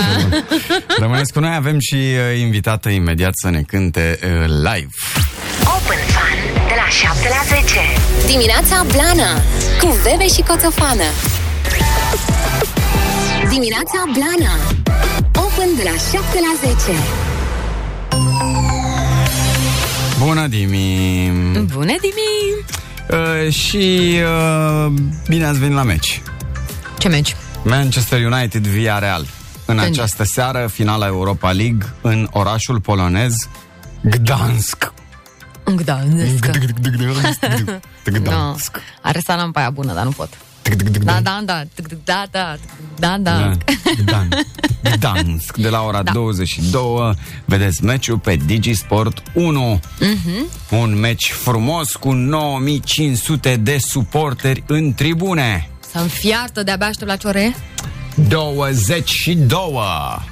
[1.00, 4.90] Rămâneți cu noi, avem și uh, invitată imediat să ne cânte uh, live.
[5.76, 6.38] Open Fun
[6.68, 7.80] de la 7 la 10.
[8.28, 9.32] Dimineața Blana
[9.80, 11.10] cu Bebe și Coțofană.
[13.50, 14.54] Dimineața Blana.
[15.36, 16.98] Open de la 7 la 10.
[20.26, 21.32] Bună, Dimi!
[21.74, 22.66] Bună, Dimi!
[23.10, 24.16] Uh, și
[24.86, 24.92] uh,
[25.28, 26.22] bine ați venit la meci.
[26.98, 27.36] Ce meci?
[27.64, 29.26] Manchester United via Real.
[29.66, 29.90] În Când?
[29.92, 33.34] această seară, finala Europa League în orașul polonez
[34.02, 34.94] Gdansk.
[35.76, 36.50] Gdansk.
[38.06, 38.20] No.
[38.20, 38.78] Gdansk.
[39.02, 40.30] Are salam pe aia bună, dar nu pot.
[41.04, 41.64] Da, da, da,
[42.04, 42.56] da, da,
[43.00, 43.52] da, da.
[44.04, 44.28] Gdan-
[44.98, 45.58] Gdansk.
[45.58, 46.12] De la ora Da.
[46.12, 47.14] 22
[47.46, 49.80] vedeți meciul pe Digisport 1.
[50.00, 50.46] Mhm.
[50.82, 55.68] Un meci frumos cu 9500 de suporteri în tribune.
[55.94, 57.56] Să-mi fiartă, de-abia aștept la ciore.
[58.16, 59.48] 22.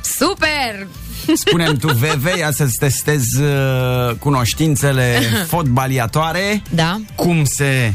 [0.02, 0.88] Super!
[1.36, 6.62] Spunem tu, VV, ia să-ți testezi uh, cunoștințele fotbaliatoare.
[6.70, 7.02] Da.
[7.16, 7.94] Cum se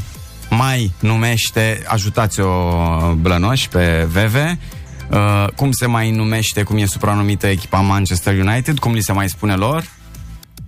[0.49, 2.47] mai numește, ajutați-o
[3.13, 8.93] Blănoș pe VV, uh, cum se mai numește, cum e supranumită echipa Manchester United, cum
[8.93, 9.83] li se mai spune lor?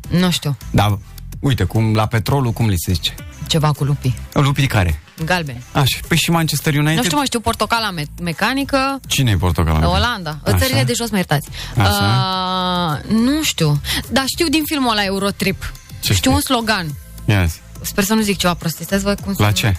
[0.10, 0.98] Nu știu, Da,
[1.40, 3.14] uite, cum la petrolul, cum li se zice?
[3.48, 4.16] ceva cu lupii.
[4.34, 5.02] Lupii care?
[5.26, 5.62] Galben.
[5.72, 6.96] Așa, păi și Manchester United?
[6.98, 9.90] Nu știu, mă știu, portocala me- mecanică, Cine e portocala?
[9.90, 10.38] Olanda.
[10.44, 10.58] Așa.
[10.58, 11.48] Țările de jos, mă iertați.
[11.78, 13.02] Așa.
[13.06, 15.74] Uh, nu știu, dar știu din filmul ăla Eurotrip.
[16.00, 16.88] Ce știu un slogan.
[17.26, 17.54] Yes.
[17.82, 18.88] Sper să nu zic ceva prostit.
[18.90, 19.78] Vă cum La se- ce?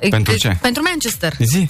[0.00, 0.56] E- Pentru e- ce?
[0.60, 1.34] Pentru Manchester.
[1.38, 1.68] Zi.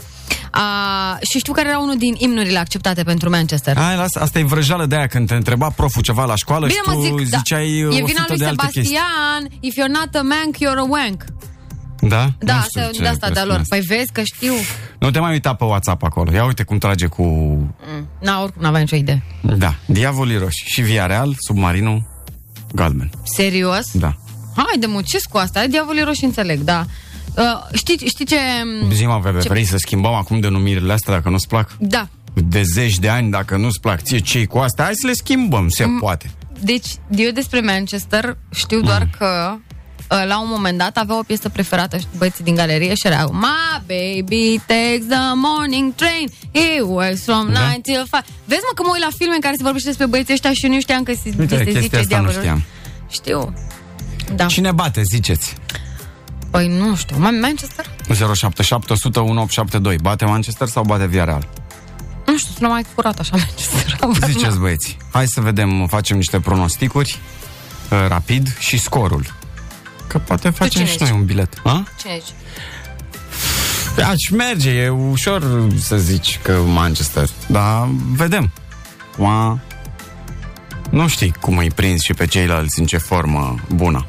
[0.57, 3.77] Uh, și știu care era unul din imnurile acceptate pentru Manchester.
[3.77, 6.79] Hai, lasă, asta e vrăjeală de aia când te întreba proful ceva la școală Bine,
[6.85, 7.37] și mă tu zic, da.
[7.37, 8.85] ziceai e 100 vina lui de alte chestii.
[8.97, 11.25] Sebastian, if you're not a mank, you're a wank.
[12.01, 12.33] Da?
[12.39, 13.61] Da, Nu asta, știu ce de asta de-a presupune lor.
[13.61, 13.77] asta.
[13.77, 14.53] Păi vezi că știu.
[14.99, 16.33] Nu te mai uita pe WhatsApp acolo.
[16.33, 17.23] Ia uite cum trage cu...
[17.23, 18.09] Mm.
[18.21, 19.23] Na, oricum n-aveam nicio idee.
[19.41, 22.03] Da, Diavolii Roșii și Via Real, submarinul
[22.75, 23.11] galben.
[23.23, 23.91] Serios?
[23.93, 24.17] Da.
[24.57, 25.67] Haide, mă, ce cu asta?
[25.67, 26.85] Diavolii roșii înțeleg, da.
[27.37, 28.37] Uh, știi, știi ce...
[28.93, 31.77] Zi mă, Veve, ce- vrei să schimbăm acum denumirile astea dacă nu-ți plac?
[31.79, 32.09] Da.
[32.35, 35.69] De zeci de ani, dacă nu-ți plac ție cei cu astea, hai să le schimbăm,
[35.69, 35.99] se Mm.
[35.99, 36.31] poate.
[36.61, 36.87] Deci,
[37.17, 39.11] eu despre Manchester știu doar Mm.
[39.19, 39.59] că uh,
[40.09, 43.79] la un moment dat avea o piesă preferată știi, băieții din galerie și era My
[43.87, 47.59] baby takes the morning train He works from Da.
[47.61, 48.09] 9 till 5
[48.45, 50.65] Vezi mă că mă uit la filme în care se vorbește despre băieții ăștia și
[50.67, 52.41] eu nu știam că se, Uite, se chestia zice asta nu diavolul.
[52.41, 52.63] știam.
[53.11, 53.55] Știu.
[54.35, 54.47] Da.
[54.47, 55.55] Cine bate, ziceți?
[56.51, 57.17] Păi nu știu.
[57.17, 57.85] Ma- Manchester?
[58.35, 59.97] 077 100 1872.
[60.03, 61.49] Bate Manchester sau bate Via Real?
[62.27, 63.97] Nu știu, sună mai curat așa Manchester.
[64.01, 64.59] Habar Ziceți, n-am.
[64.61, 64.97] băieți.
[65.13, 67.19] Hai să vedem, facem niște pronosticuri
[67.91, 69.35] uh, rapid și scorul.
[70.15, 71.03] Că poate facem cine și ești?
[71.03, 71.61] noi un bilet.
[71.65, 71.87] A?
[71.99, 72.33] Cine aici?
[74.09, 78.51] Aș merge, e ușor să zici că Manchester, dar vedem.
[79.17, 79.59] Ma...
[80.91, 84.07] Nu știi cum îi prins și pe ceilalți în ce formă bună.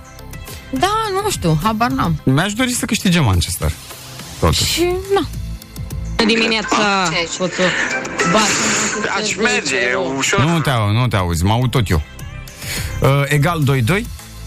[0.70, 0.94] Da,
[1.24, 2.22] nu știu, habar n-am.
[2.24, 3.72] Mi-aș dori să câștige Manchester.
[4.40, 4.64] Totuși.
[4.64, 5.28] Și, na.
[6.26, 7.64] Dimineața, Coțo.
[9.22, 10.40] Aș merge, e ușor.
[10.40, 12.02] Nu te, au, nu te auzi, mă aud tot eu.
[13.02, 13.64] Uh, egal
[14.00, 14.02] 2-2,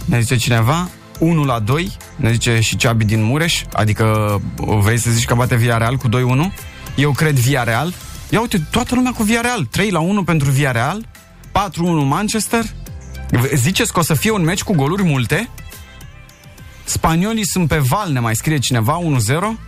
[0.05, 0.89] ne zice cineva.
[1.19, 4.05] 1 la 2, ne zice și Ceabi din Mureș, adică
[4.67, 6.13] uh, vrei să zici că bate Via Real cu 2-1?
[6.97, 7.93] Eu cred Via Real.
[8.31, 9.65] Ia uite, toată lumea cu Via Real.
[9.65, 11.07] 3 la 1 pentru Via Real,
[11.49, 11.51] 4-1
[12.05, 12.65] Manchester.
[13.31, 15.49] V- Ziceți că o să fie un meci cu goluri multe?
[16.85, 19.59] Spaniolii sunt pe val, ne mai scrie cineva, 1-0.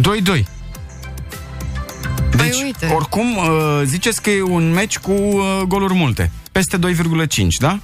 [0.00, 0.44] 2-2.
[2.36, 2.86] Deci, uite.
[2.94, 6.30] oricum, uh, ziceți că e un meci cu uh, goluri multe.
[6.52, 7.78] Peste 2,5, da?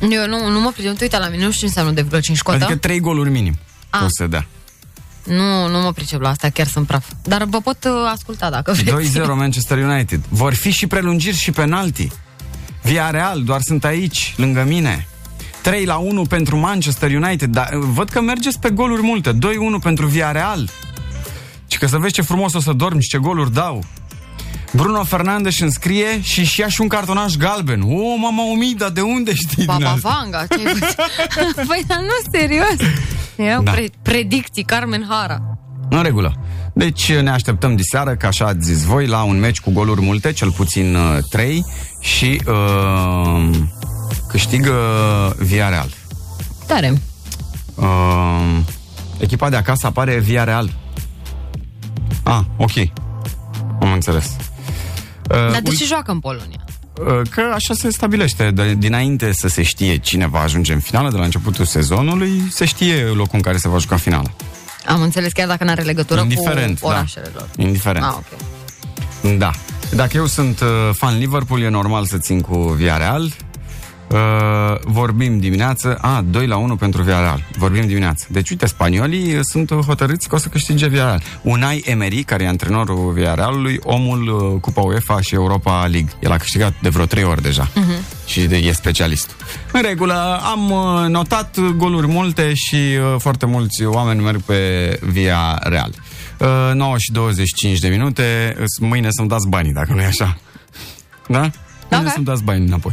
[0.00, 2.56] Eu nu, nu mă pricep, tu uite la mine, nu știu ce înseamnă 2,5 cotă.
[2.56, 3.58] Adică 3 goluri minim
[3.90, 4.04] A.
[4.04, 4.46] o să dea.
[5.24, 7.06] Nu, nu mă pricep la asta, chiar sunt praf.
[7.22, 9.18] Dar vă pot uh, asculta dacă vreți.
[9.18, 10.20] 2-0 Manchester United.
[10.28, 12.08] Vor fi și prelungiri și penalti.
[12.82, 15.06] Via Real, doar sunt aici, lângă mine.
[15.62, 19.32] 3 la 1 pentru Manchester United, dar uh, văd că mergeți pe goluri multe.
[19.32, 19.36] 2-1
[19.82, 20.68] pentru Via Real.
[21.66, 23.84] Și că să vezi ce frumos o să dormi și ce goluri dau.
[24.70, 27.80] Bruno Fernandes îmi scrie și și ia și un cartonaș galben.
[27.82, 30.08] O, mama umida, de unde știi din Baba asta?
[30.20, 30.94] Vanga, ce ai văzut?
[31.68, 32.76] Păi, dar nu, serios.
[33.36, 33.70] Erau Da.
[33.70, 35.40] pre- predicții, Carmen Hara.
[35.90, 36.34] În regulă.
[36.74, 40.32] Deci ne așteptăm diseară, ca așa ați zis voi, la un meci cu goluri multe,
[40.32, 41.64] cel puțin uh, 3
[42.00, 43.50] și uh,
[44.28, 44.74] câștigă
[45.38, 45.88] Via Real.
[46.66, 47.00] Tare.
[47.74, 48.56] Uh,
[49.18, 50.70] echipa de acasă apare Via Real.
[52.22, 52.72] Ah, ok.
[53.80, 54.36] Am înțeles.
[55.30, 56.64] Uh, Dar de uite- ce joacă în Polonia?
[57.00, 58.50] Uh, Că așa se stabilește.
[58.50, 62.64] De, dinainte să se știe cine va ajunge în finală, de la începutul sezonului, se
[62.64, 64.30] știe locul în care se va juca finala.
[64.86, 66.94] Am înțeles chiar dacă nu are legătură Indiferent, cu da.
[66.94, 67.48] orașele lor.
[67.56, 68.04] Indiferent.
[68.04, 69.38] Ah, ok.
[69.38, 69.50] Da.
[69.94, 73.32] Dacă eu sunt uh, fan Liverpool, e normal să țin cu Villarreal.
[74.12, 74.18] Uh,
[74.84, 79.72] vorbim dimineață A, 2 la 1 pentru Villarreal Vorbim dimineață Deci uite, spaniolii uh, sunt
[79.72, 84.80] hotărâți că o să câștige Villarreal Unai Emery, care e antrenorul Villarrealului Omul uh, Cupa
[84.80, 87.92] UEFA și Europa League El a câștigat de vreo 3 ori deja Mhm.
[88.26, 89.30] și de, e specialist.
[89.72, 94.58] În regulă, am uh, notat goluri multe și uh, foarte mulți oameni merg pe
[95.02, 95.90] Via Real.
[96.38, 100.36] Uh, 9 și 25 de minute, îs- mâine să-mi dați banii, dacă nu e așa.
[101.28, 101.50] Da?
[101.90, 102.92] Mâine să-mi dați banii înapoi.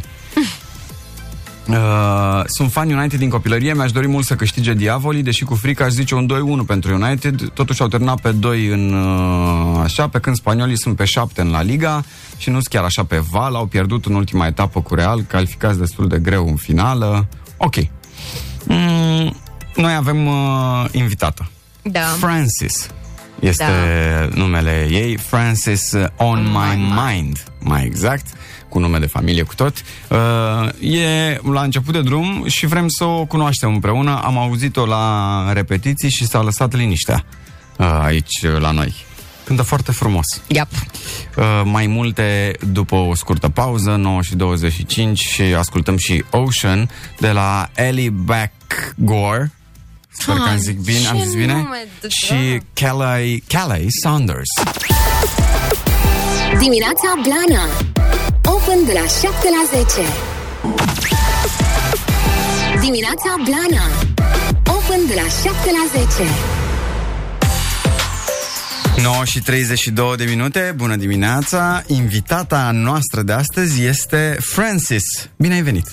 [1.70, 5.84] Uh, sunt fan United din copilărie, mi-aș dori mult să câștige Diavolii, deși cu frică
[5.84, 6.28] aș zice un
[6.64, 7.50] 2-1 pentru United.
[7.50, 11.50] Totuși au terminat pe 2 în uh, așa, pe când spaniolii sunt pe 7 în
[11.50, 12.04] La Liga
[12.38, 15.80] și nu sunt chiar așa pe val, au pierdut în ultima etapă cu Real, calificați
[15.80, 17.28] destul de greu în finală.
[17.58, 17.76] Ok.
[18.64, 19.36] Mm,
[19.76, 21.50] noi avem uh, invitată.
[21.82, 22.00] Da.
[22.00, 22.88] Francis
[23.40, 23.64] este
[24.34, 28.26] numele ei, Francis uh, On My Mind, mai exact,
[28.76, 29.74] cu nume de familie cu tot.
[30.10, 34.22] Uh, e la început de drum și vrem să o cunoaștem împreună.
[34.24, 37.26] Am auzit-o la repetiții și s-a lăsat liniștea
[37.78, 38.96] uh, aici uh, la noi.
[39.44, 40.26] Cântă foarte frumos.
[40.48, 40.68] Yep.
[41.38, 47.32] Uh, mai multe după o scurtă pauză, 9 și 25 și ascultăm și Ocean de
[47.32, 49.52] la Ellie Backgore.
[50.10, 51.54] Sper că am zic bine, am ce zis bine.
[51.54, 54.50] nume de Și Calais, Calais Saunders.
[56.54, 57.64] Dimineața Blana.
[58.56, 60.02] Open de la 7 la 10
[62.80, 63.86] Dimineața Blana.
[64.78, 66.30] Open de la 7 la 10
[69.02, 71.84] 9 și 32 de minute, bună dimineața.
[71.88, 75.30] Invitata noastră de astăzi este Francis.
[75.38, 75.88] Bine ai venit.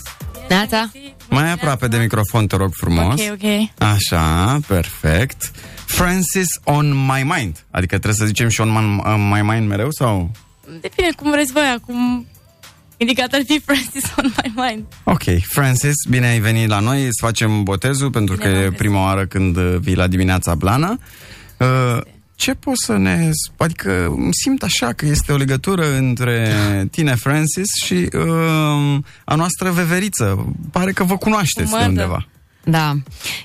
[0.48, 0.90] Neața.
[1.28, 3.20] Mai aproape de microfon, te rog frumos.
[3.20, 3.68] Ok, ok.
[3.78, 5.50] Așa, perfect
[5.92, 7.64] Francis on my mind.
[7.70, 10.30] Adică trebuie să zicem și on my, on my mind mereu sau...
[10.80, 12.26] Depinde cum vreți voi acum.
[12.96, 14.84] Indicat ar fi Francis on my mind.
[15.04, 17.00] Ok, Francis, bine ai venit la noi.
[17.02, 20.98] Să facem botezul pentru că e prima oară când uh, vii la dimineața Blana.
[21.56, 22.00] Uh,
[22.34, 23.30] Ce poți să ne...
[23.56, 26.54] Adică îmi simt așa că este o legătură între
[26.90, 30.54] tine, Francis, și uh, a noastră veveriță.
[30.70, 31.88] Pare că vă cunoașteți de Mădă.
[31.88, 32.26] undeva
[32.64, 32.92] Da.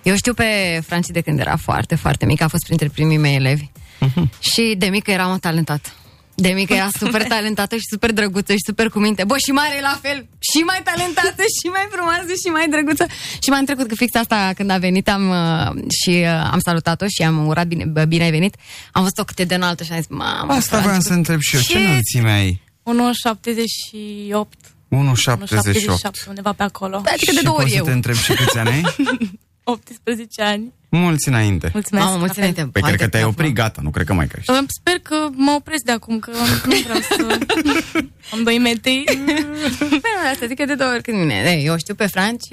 [0.04, 2.42] Eu știu pe Franci de când era foarte, foarte mic.
[2.42, 3.64] A fost printre primii mei elevi.
[4.00, 4.32] Mhm.
[4.40, 5.90] Și de mică era o talentată.
[6.36, 9.24] De mică era super talentată și super drăguță și super cu minte.
[9.24, 10.28] Bă, și mare la fel.
[10.40, 13.06] Și mai talentată și mai frumoasă și mai drăguță.
[13.44, 17.06] Și m-am trecut că fix asta când a venit am, uh, și uh, am salutat-o
[17.08, 18.56] și am urat bine, bă, bine ai venit.
[18.92, 21.40] Am văzut-o cât e de înaltă și am zis, mamă, Asta Franci, vreau să întreb
[21.40, 21.80] și eu, ce Ce?
[21.80, 22.62] înălțime ai?
[22.84, 24.77] 1,78.
[24.90, 26.96] 1,78 undeva pe acolo.
[26.98, 27.84] Adică de Și două pot ori să eu.
[27.84, 28.84] te întreb și câți ani ai?
[29.64, 30.74] 18 ani.
[30.90, 31.70] Mulți înainte.
[31.74, 32.06] Mulțumesc.
[32.06, 32.52] Mamă, mulți la fel.
[32.52, 32.80] înainte.
[32.80, 34.52] Păi cred că te-ai oprit, gata, nu cred că mai crești.
[34.52, 36.32] Uh, Sper că mă opresc de acum, că
[36.66, 37.38] nu vreau să...
[38.34, 39.04] Am 2 metri.
[40.04, 41.44] Păi nu, asta zic că de două ori când mine.
[41.58, 42.48] Ei, eu știu pe Franci,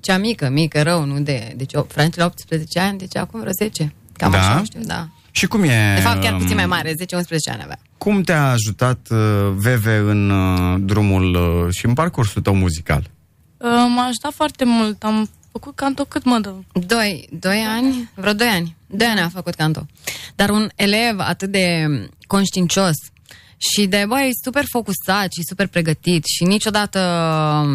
[0.00, 1.52] cea mică, mică, rău, nu de...
[1.56, 3.94] Deci o- Franci la 18 ani, deci acum vreo 10.
[4.12, 4.38] Cam Da?
[4.38, 5.08] așa o știu, da.
[5.34, 5.92] Și cum e...
[5.94, 6.96] De fapt, chiar puțin mai um, mare, 10-11
[7.50, 7.78] ani avea.
[7.98, 9.18] Cum te-a ajutat uh,
[9.54, 13.10] Veve în uh, drumul uh, și în parcursul tău muzical?
[13.56, 15.02] Uh, M-a ajutat foarte mult.
[15.02, 16.54] Am făcut canto cât mă dă.
[16.72, 18.76] Doi, doi ani, vreo doi ani.
[18.86, 19.86] Doi ani a făcut canto.
[20.34, 21.86] Dar un elev atât de
[22.26, 22.94] conștiincios
[23.72, 27.00] și de, băi, super focusat și super pregătit și niciodată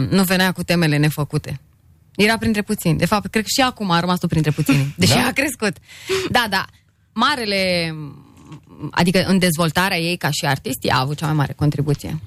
[0.10, 1.60] nu venea cu temele nefăcute.
[2.16, 2.98] Era printre puțini.
[2.98, 4.94] De fapt, cred că și acum a rămas tu printre puțini.
[4.98, 5.26] Deși Da?
[5.26, 5.78] a crescut.
[6.30, 6.66] Da, da.
[7.18, 7.94] Marele
[8.92, 12.20] adică în dezvoltarea ei ca și artist, ea a avut cea mai mare contribuție.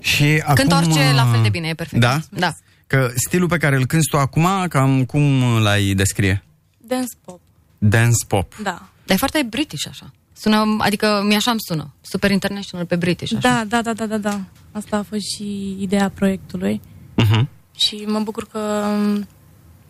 [0.00, 2.00] Și Când acum, orice, uh, la fel de bine, e perfect.
[2.00, 2.20] Da?
[2.30, 2.52] Da.
[2.86, 6.44] Că stilul pe care îl cânti tu acum, cam cum l-ai descrie?
[6.78, 7.40] Dance pop.
[7.78, 8.54] Dance pop.
[8.62, 8.88] Da.
[9.04, 10.12] Dar e foarte british așa.
[10.32, 11.90] Sună, adică mi așa îmi sună.
[12.00, 13.48] Super international pe british așa.
[13.48, 14.40] Da, da, da, da, da, da.
[14.72, 16.80] Asta a fost și ideea proiectului.
[17.22, 17.44] Uh-huh.
[17.76, 18.58] Și mă bucur că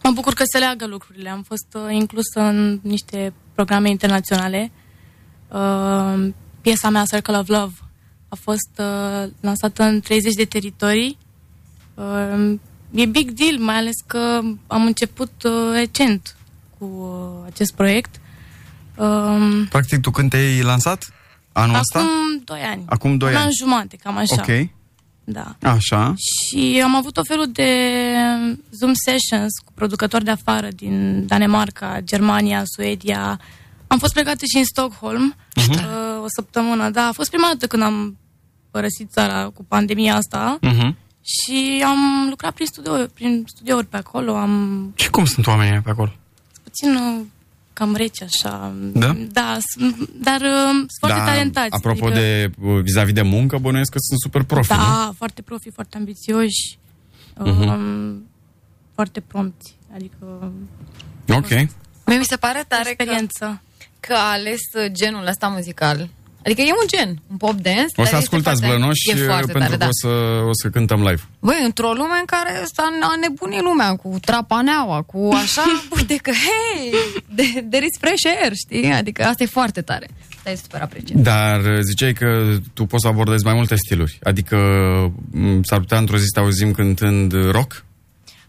[0.02, 1.28] mă bucur că se leagă lucrurile.
[1.28, 4.70] Am fost uh, inclusă în niște programe internaționale.
[5.48, 6.28] Uh,
[6.60, 7.74] piesa mea Circle of Love
[8.28, 11.18] a fost uh, lansată în 30 de teritorii.
[11.94, 12.54] Uh,
[12.90, 16.36] e big deal, mai ales că am început uh, recent
[16.78, 18.20] cu uh, acest proiect.
[18.96, 21.12] Uh, Practic, tu când te-ai lansat?
[21.52, 21.98] Anul ăsta?
[21.98, 22.82] acum 2 ani.
[22.86, 23.52] Acum doi Un an ani.
[23.58, 24.34] jumate, cam așa.
[24.38, 24.68] Ok.
[25.30, 25.56] Da.
[25.62, 26.14] Așa.
[26.16, 27.68] Și am avut o felul de
[28.70, 33.40] Zoom sessions cu producători de afară din Danemarca, Germania, Suedia.
[33.86, 35.70] Am fost plecată și în Stockholm Mhm.
[35.72, 36.90] uh, o săptămână.
[36.90, 38.16] Da, a fost prima dată când am
[38.70, 40.94] părăsit țara cu pandemia asta Uh-huh.
[41.20, 44.36] și am lucrat prin, studio, prin studiouri pe acolo.
[44.36, 46.12] Am Și cum sunt oamenii pe acolo?
[46.62, 47.20] puțin uh,
[47.78, 48.74] cam reci așa.
[48.92, 49.16] Da?
[49.32, 51.70] Da, sunt- dar uh, sunt foarte talentați.
[51.70, 54.78] Apropo adică, de uh, vis-a-vis de muncă, bănuiesc că sunt super profi, nu?
[54.78, 56.78] Da, foarte profi, foarte ambițioși,
[57.38, 57.68] Mhm.
[57.68, 58.26] um,
[58.94, 59.74] foarte prompti.
[59.94, 60.52] Adică
[61.28, 61.48] Ok.
[62.06, 63.60] Mie mi se pare tare experiență.
[63.80, 66.08] că, că a ales uh, genul ăsta muzical.
[66.48, 67.92] Adică e un gen, un pop dance.
[67.96, 69.86] O dar să este ascultați foarte- Blănoși e foarte pentru tare, că da.
[69.86, 70.12] o, să,
[70.50, 71.22] o să cântăm live.
[71.38, 75.62] Băi, într-o lume în care s-a a nebunit lumea cu trapaneaua, cu așa,
[75.96, 76.92] uite că, hei,
[77.38, 78.92] de, there is fresh air, știi?
[78.92, 80.08] Adică asta e foarte tare.
[80.36, 81.16] Asta e super apreciat.
[81.18, 84.18] Dar uh, ziceai că tu poți să abordezi mai multe stiluri.
[84.22, 84.56] Adică
[85.30, 87.84] m, s-ar putea într-o zi să te auzim cântând rock?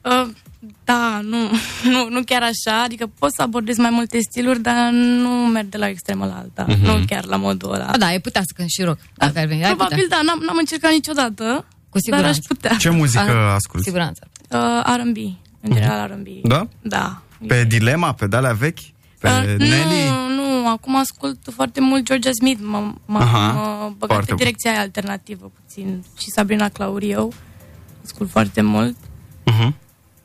[0.02, 0.28] Uh,
[0.84, 1.38] da, nu,
[1.94, 5.78] nu, nu chiar așa, adică pot să abordez mai multe stiluri, dar nu merg de
[5.78, 6.86] la extremă la alta, Mhm.
[6.86, 7.86] nu chiar la modul ăla.
[7.86, 9.64] A, da, ai putea să cânti și rock, dacă ar veni.
[9.64, 10.18] Ai Probabil putea.
[10.18, 12.26] da, n-am, n-am încercat niciodată, Cu siguranță.
[12.28, 12.76] dar aș putea.
[12.78, 13.86] Ce muzică Ar- asculti?
[13.86, 14.28] Siguranță.
[14.50, 15.18] Uh, R&B,
[15.62, 16.28] în general R&B.
[16.48, 16.68] Da?
[16.82, 17.22] Da.
[17.48, 18.80] Pe Dilema, pe dalea vechi?
[19.20, 20.08] Pe Uh, Nelly?
[20.36, 24.36] nu, nu, acum ascult foarte mult Georgia Smith, m- m- Aha, m-a băgat foarte în
[24.36, 24.38] bun.
[24.38, 27.30] direcția aia alternativă puțin și Sabrina Claurio,
[28.06, 28.96] ascult foarte mult.
[29.52, 29.72] Uh-huh.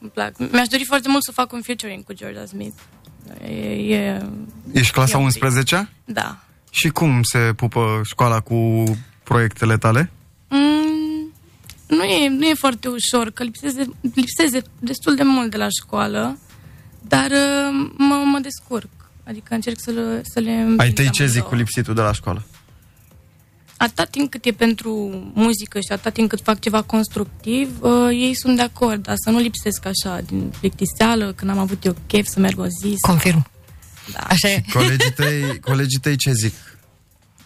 [0.05, 0.33] Îmi plac.
[0.53, 2.77] Mi-aș dori foarte mult să fac un featuring cu Georgia Smith.
[3.45, 4.23] E, e,
[4.73, 5.43] Ești clasa e un pic.
[5.43, 6.39] 11 Da.
[6.71, 8.85] Și cum se pupă școala cu
[9.23, 10.11] proiectele tale?
[10.49, 11.33] Mm,
[11.87, 16.39] nu, e, nu e foarte ușor, că lipseze, lipseze destul de mult de la școală,
[17.01, 18.89] dar uh, mă, mă descurc.
[19.27, 21.49] Adică încerc să le, să le Ai împing tăi ce zic amândouă.
[21.49, 22.43] cu lipsitul de la școală?
[23.77, 24.91] Atât timp cât e pentru
[25.35, 29.31] muzică și atât timp cât fac ceva constructiv, uh, ei sunt de acord, dar să
[29.31, 32.95] nu lipsesc așa din plictiseală, când am avut eu chef să merg o zi.
[33.01, 33.47] Confirm.
[34.13, 34.19] Da.
[34.21, 34.63] Așa e.
[34.73, 36.55] Colegii tăi, colegii tăi ce zic?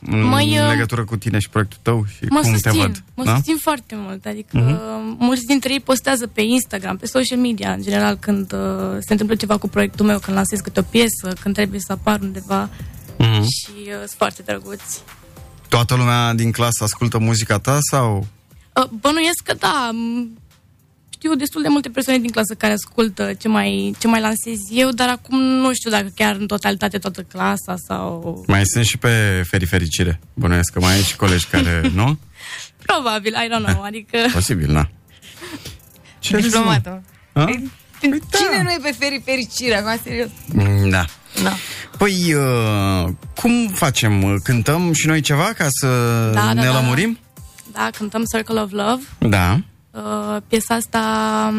[0.06, 3.02] În Măi, uh, legătură cu tine și proiectul tău și Mă cum susțin, te văd?
[3.14, 3.34] mă da?
[3.34, 4.70] susțin foarte mult, adică Mhm.
[4.70, 9.12] uh, mulți dintre ei postează pe Instagram, pe social media, în general, când uh, se
[9.12, 12.70] întâmplă ceva cu proiectul meu, când lansez câte o piesă, când trebuie să apar undeva
[13.18, 13.42] Mhm.
[13.42, 15.02] și uh, sunt foarte drăguți.
[15.68, 18.26] Toată lumea din clasă ascultă muzica ta sau...
[18.74, 20.38] Uh, bănuiesc că da, m-
[21.10, 24.90] știu destul de multe persoane din clasă care ascultă ce mai, ce mai lansez eu,
[24.90, 28.44] dar acum nu știu dacă chiar în totalitate toată clasa sau...
[28.46, 30.20] Mai sunt și pe ferifericire.
[30.34, 32.18] Bănuiesc că mai ai și colegi care, nu?
[32.86, 34.18] Probabil, I don't know, adică...
[34.32, 34.88] Posibil, na.
[36.18, 36.50] Ce râzi, mă?
[36.50, 37.02] Diplomată.
[37.32, 37.44] A?
[38.00, 40.28] Cine nu e pe feri fericire, acum, serios?
[40.52, 41.04] Mm, Da.
[41.42, 41.52] Da.
[41.98, 44.40] Păi, uh, cum facem?
[44.42, 45.86] Cântăm și noi ceva ca să
[46.34, 46.72] Da, da, ne da.
[46.72, 47.18] lămurim?
[47.72, 49.02] Da, cântăm Circle of Love.
[49.18, 49.60] Da.
[49.90, 51.54] Uh, piesa asta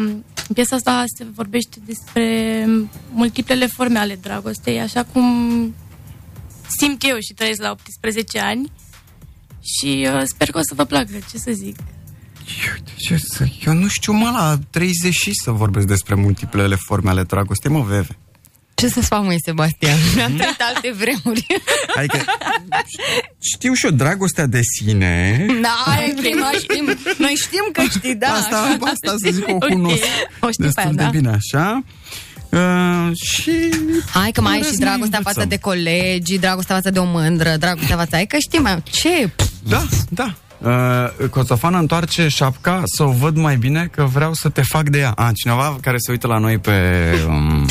[0.54, 2.66] piesa asta se vorbește despre
[3.12, 5.24] multiplele forme ale dragostei, așa cum
[6.78, 8.72] simt eu și trăiesc la 18 ani.
[9.62, 11.76] Și uh, sper că o să vă placă, ce să zic.
[12.96, 13.44] Ce să...
[13.66, 17.80] Eu nu știu, mă, la 30 și să vorbesc despre multiplele forme ale dragostei, mă,
[17.80, 18.18] veve.
[18.80, 19.96] Ce să-ți fac, măi, Sebastian?
[20.24, 21.46] Am trăit alte vremuri.
[21.96, 22.18] Adică,
[23.54, 25.46] știu și eu, dragostea de sine...
[25.62, 26.84] Da, e ok, noi știm,
[27.18, 28.26] noi știm că știi, da.
[28.26, 29.64] Asta, asta să zic, o Ok.
[29.68, 30.02] cunosc
[30.40, 31.08] O știu pe destul aia, de da.
[31.08, 31.82] bine, așa.
[32.48, 33.52] Uh, și...
[34.12, 35.22] Hai că mai ai și Vreți să ne dragostea învățăm.
[35.22, 38.08] față de colegi, dragostea față de o mândră, dragostea față...
[38.12, 38.82] Hai că știm, mai...
[38.90, 39.30] ce?
[39.62, 40.34] Da, da.
[40.58, 44.98] Uh, Coțofană întoarce șapca să o văd mai bine că vreau să te fac de
[44.98, 45.10] ea.
[45.10, 46.72] A, cineva care se uită la noi pe
[47.28, 47.66] um,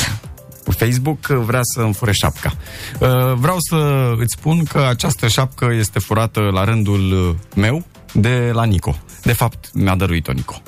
[0.74, 2.52] Facebook uh, vrea să îmi fure șapca.
[2.98, 8.50] Uh, vreau să îți spun că această șapcă este furată la rândul uh, meu de
[8.52, 8.98] la Nico.
[9.22, 10.62] De fapt, mi-a dăruit-o Nico.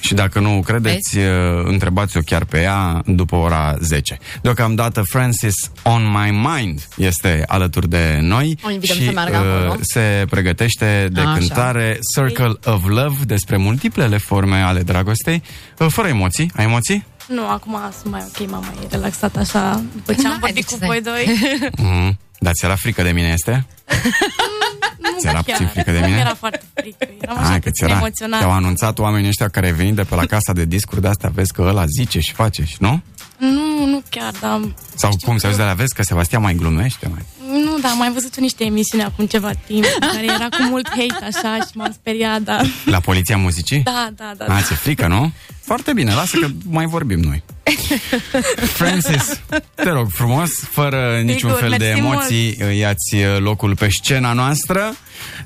[0.00, 1.24] Și dacă nu credeți, uh,
[1.64, 4.18] întrebați-o chiar pe ea după ora 10.
[4.42, 9.76] Deocamdată Francis On My Mind este alături de noi O invităm și să meargă acolo.
[9.82, 11.32] se pregătește de Așa.
[11.32, 15.42] cântare Circle of Love despre multiplele forme ale dragostei,
[15.78, 16.50] uh, fără emoții.
[16.56, 17.06] Ai emoții?
[17.28, 21.00] Nu, acum sunt mai ok, m-am mai relaxat așa, după ce am vorbit cu voi
[21.00, 21.38] doi.
[21.76, 22.18] Mm.
[22.38, 23.66] Dar ți era frică de mine, este?
[24.98, 26.18] nu Ți era chiar, puțin frică de nu mine?
[26.18, 28.38] era foarte frică, eram așa Hai că ți puțin era, emoționat.
[28.38, 31.28] te-au anunțat oamenii ăștia care ai venit de pe la casa de discuri de astea,
[31.34, 33.02] vezi că ăla zice și face și nu?
[33.52, 34.60] Nu, nu chiar, dar...
[34.94, 37.24] Sau cum se auzi de la vezi că Sebastian mai glumește mai.
[37.64, 40.88] Nu, dar am mai văzut niște emisiuni acum ceva timp, în care era cu mult
[40.88, 42.66] hate așa și m-am speriat, dar...
[42.84, 43.82] La poliția muzicii?
[43.82, 44.54] Da, da, da.
[44.54, 45.32] A, ți-e frică, nu?
[45.60, 47.42] Foarte bine, lasă că mai vorbim noi.
[48.78, 49.40] Francis,
[49.74, 54.94] te rog frumos, fără niciun fel de mersi emoții, ia-ți locul pe scena noastră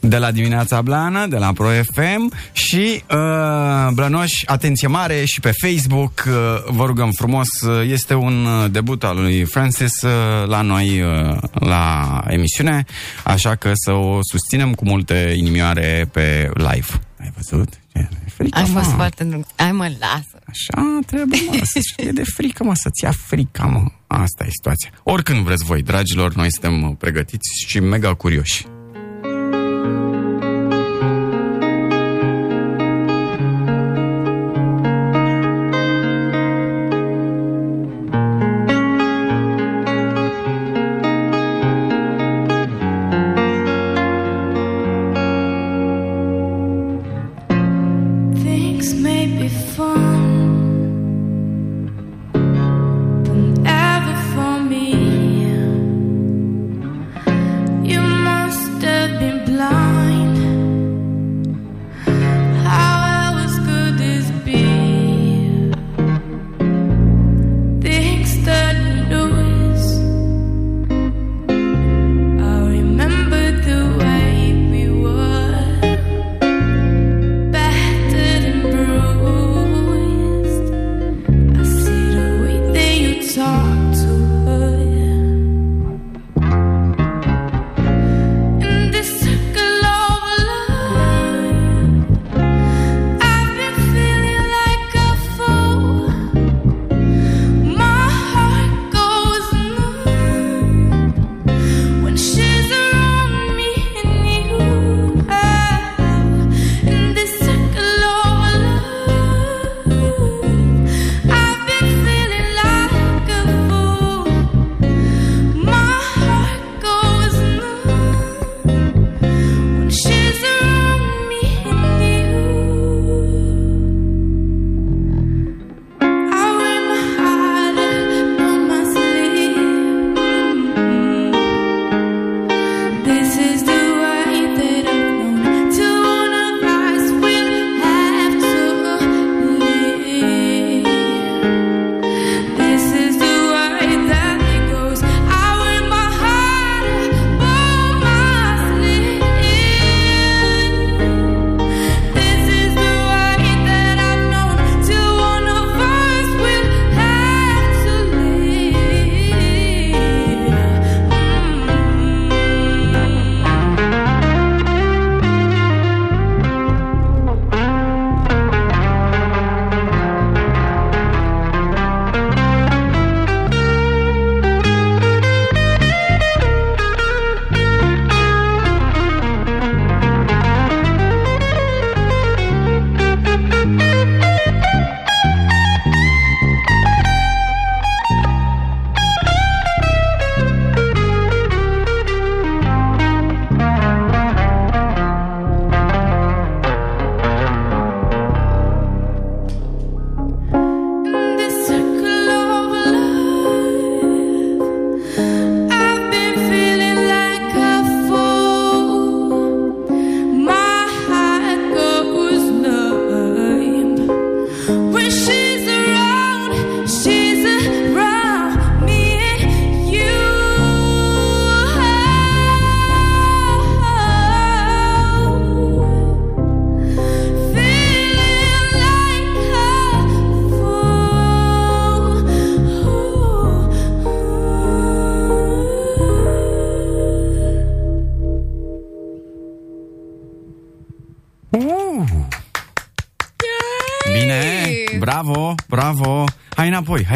[0.01, 5.53] de la dimineața Blană, de la Pro FM și uh, Blănoși, atenție mare și pe
[5.63, 6.33] Facebook, uh,
[6.67, 10.11] vă rugăm frumos, uh, este un uh, debut al lui Francis uh,
[10.47, 12.85] la noi uh, la emisiune,
[13.25, 17.01] așa că să o susținem cu multe inimioare pe live.
[17.21, 17.69] Ai văzut?
[18.11, 18.95] Ce, e frică, Ai fost mă.
[18.95, 19.47] foarte drăguț.
[19.57, 20.39] Hai mă, lasă.
[20.49, 23.85] Așa trebuie, mă, să-ți fie de frică, mă, să-ți ia frica, mă.
[24.07, 24.91] Asta e situația.
[25.03, 28.67] Oricând vreți voi, dragilor, noi suntem uh, pregătiți și mega curioși.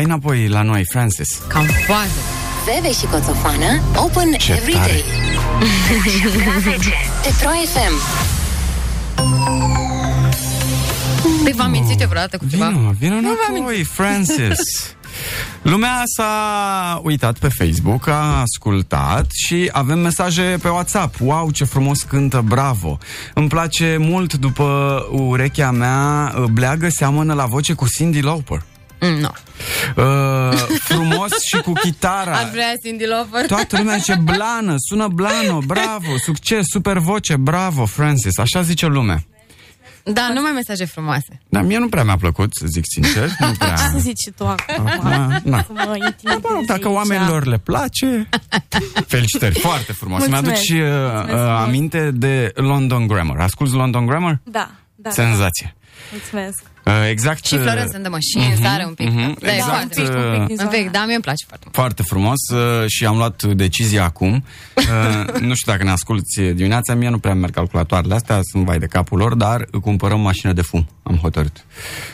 [0.03, 1.43] Hai înapoi, hai înapoi la noi, Francis.
[1.49, 2.21] Cam foază.
[2.65, 4.91] Bebe și Coțofană Open Ce every tare.
[4.93, 5.05] day
[6.37, 6.89] De la 10
[7.23, 7.95] Pe Pro FM
[11.43, 12.69] Păi v-am mințit eu vreodată cu ceva?
[12.69, 13.93] Vino, vino Nu v-am înapoi, mințit.
[13.93, 14.59] Francis.
[15.73, 21.15] Lumea s-a uitat pe Facebook, a ascultat și avem mesaje pe WhatsApp.
[21.21, 22.99] Wow, ce frumos cântă, bravo!
[23.35, 28.63] Îmi place mult după urechea mea, bleagă seamănă la voce cu Cindy Lauper.
[29.01, 29.29] Mm, no.
[29.97, 32.37] Uh, frumos și cu chitara.
[32.37, 33.47] Ar vrea Cindy Lauper.
[33.47, 38.39] Toată lumea zice blană, sună blană, bravo, succes, super voce, bravo, Francis.
[38.39, 39.25] Așa zice lumea.
[40.05, 41.41] Da, numai mesaje frumoase.
[41.49, 43.29] Dar mie nu prea mi-a plăcut, să zic sincer.
[43.39, 43.75] Nu prea.
[43.75, 44.87] Ce să zici și tu acum?
[44.87, 45.09] Acum,
[45.51, 45.63] na.
[45.63, 46.97] Să mă intimidezi Dacă aici.
[46.97, 48.29] oamenilor le place,
[49.15, 50.19] felicitări, foarte frumos.
[50.19, 50.43] Mulțumesc.
[50.45, 51.67] Mi-aduc și uh, Mulțumesc uh, frumos.
[51.67, 53.41] aminte de London Grammar.
[53.41, 54.41] Asculți London Grammar?
[54.45, 54.71] Da.
[54.95, 55.11] Da.
[55.11, 55.75] Senzație.
[56.13, 56.63] Mulțumesc.
[56.85, 57.45] Uh, Exact.
[57.47, 59.09] Și Florence and the Machine, Mhm, uh-huh, sare un pic.
[59.11, 61.45] mhm, Da, e exact, foarte mici, uh, un pic, un pic, da, mie îmi place
[61.47, 61.77] foarte mult.
[61.77, 64.45] Foarte frumos uh, și am luat decizia acum.
[64.77, 68.79] Uh, nu știu dacă ne asculti dimineața, mie nu prea merg calculatoarele astea, sunt vai
[68.79, 71.65] de capul lor, dar cumpărăm mașină de fum, am hotărât.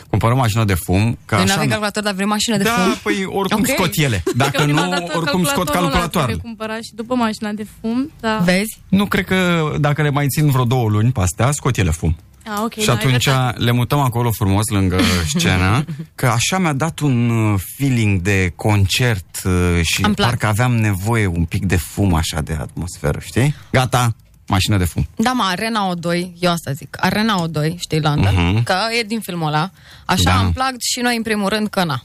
[0.09, 1.53] Cumpărăm mașină de fum, ca Noi nu așa...
[1.59, 2.93] avem calculator, dar vrem mașină de Da, fum.
[3.03, 3.67] păi oricum Ok.
[3.67, 4.23] scot ele.
[4.35, 6.37] Dacă Că prima nu, dată oricum scot calculatorul ăla calculatoarele.
[6.37, 8.41] trebuie cumpărat și după mașina de fum, da.
[8.43, 8.77] Vezi?
[8.89, 12.15] Nu cred că dacă le mai țin vreo două luni pe astea, scot ele fum.
[12.45, 13.63] Ah, ok, și da, atunci ai dreptate.
[13.63, 14.97] le mutăm acolo frumos lângă
[15.35, 15.85] scenă,
[16.15, 20.27] că așa mi-a dat un uh, feeling de concert uh, și Am plac.
[20.27, 23.55] parcă aveam nevoie un pic de fum așa de atmosferă, știi?
[23.71, 24.15] Gata,
[24.47, 25.07] mașină de fum.
[25.15, 28.63] Da, mă, Arena O2, eu asta zic, Arena O2, știi, London, Mhm.
[28.63, 29.71] că e din filmul ăla.
[30.05, 30.37] Așa Da.
[30.37, 32.03] am plac și noi, în primul rând, că na.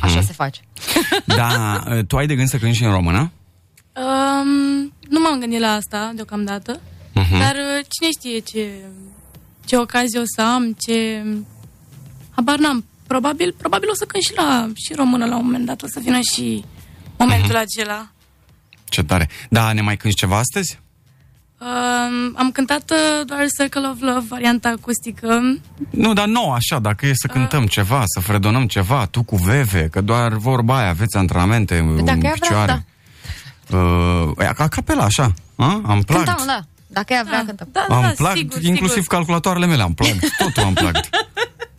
[0.00, 0.60] Așa se face.
[1.36, 3.32] Da, uh, tu ai de gând să cânti și în română?
[3.96, 6.80] Um, nu m-am gândit la asta deocamdată,
[7.14, 7.38] Mhm.
[7.38, 8.68] dar uh, cine știe ce,
[9.64, 11.24] ce ocazie o să am, ce...
[12.30, 12.84] Habar n-am.
[13.06, 16.00] Probabil, probabil o să cânt și la și română la un moment dat, o să
[16.02, 16.64] vină și
[17.18, 17.56] momentul Mhm.
[17.56, 18.08] acela.
[18.84, 19.28] Ce tare.
[19.48, 20.78] Da, ne mai cânti ceva astăzi?
[21.60, 25.40] Um, am cântat uh, doar Circle of Love, varianta acustică.
[25.90, 29.88] Nu, dar nou, așa, dacă e să cântăm ceva, să fredonăm ceva, tu cu Veve,
[29.90, 32.84] că doar vorba aia, aveți antrenamente în Păi Dacă ea vrea, picioare.
[34.38, 35.80] Uh, ca capela, așa, a?
[35.86, 36.24] am plagt.
[36.26, 36.64] Cântam, da.
[36.94, 37.68] Dacă ea vrea, cântăm.
[37.72, 41.08] Da, am plagt, inclusiv calculatoarele mele, am plagt, totul am plagt.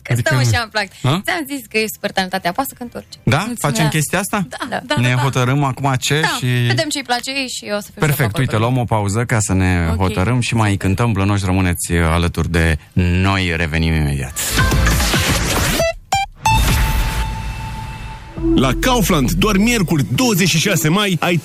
[0.02, 0.88] Cântăm și am plac.
[1.02, 1.20] Ha?
[1.24, 3.18] Ți-am zis că e super talentatea, poate să cânt orice.
[3.22, 3.52] Da?
[3.58, 4.46] Facem chestia asta?
[4.68, 4.94] Da, da.
[5.00, 6.46] ne hotărâm acum ce Da, și...
[6.46, 8.84] vedem ce-i place ei și eu o să fiu Perfect, și eu uite, luăm o
[8.84, 9.96] pauză ca să ne Ok.
[9.96, 14.38] hotărâm și mai cântăm Blănoși, rămâneți alături de noi, revenim imediat.
[18.54, 21.40] La Kaufland, doar miercuri 26 mai, ai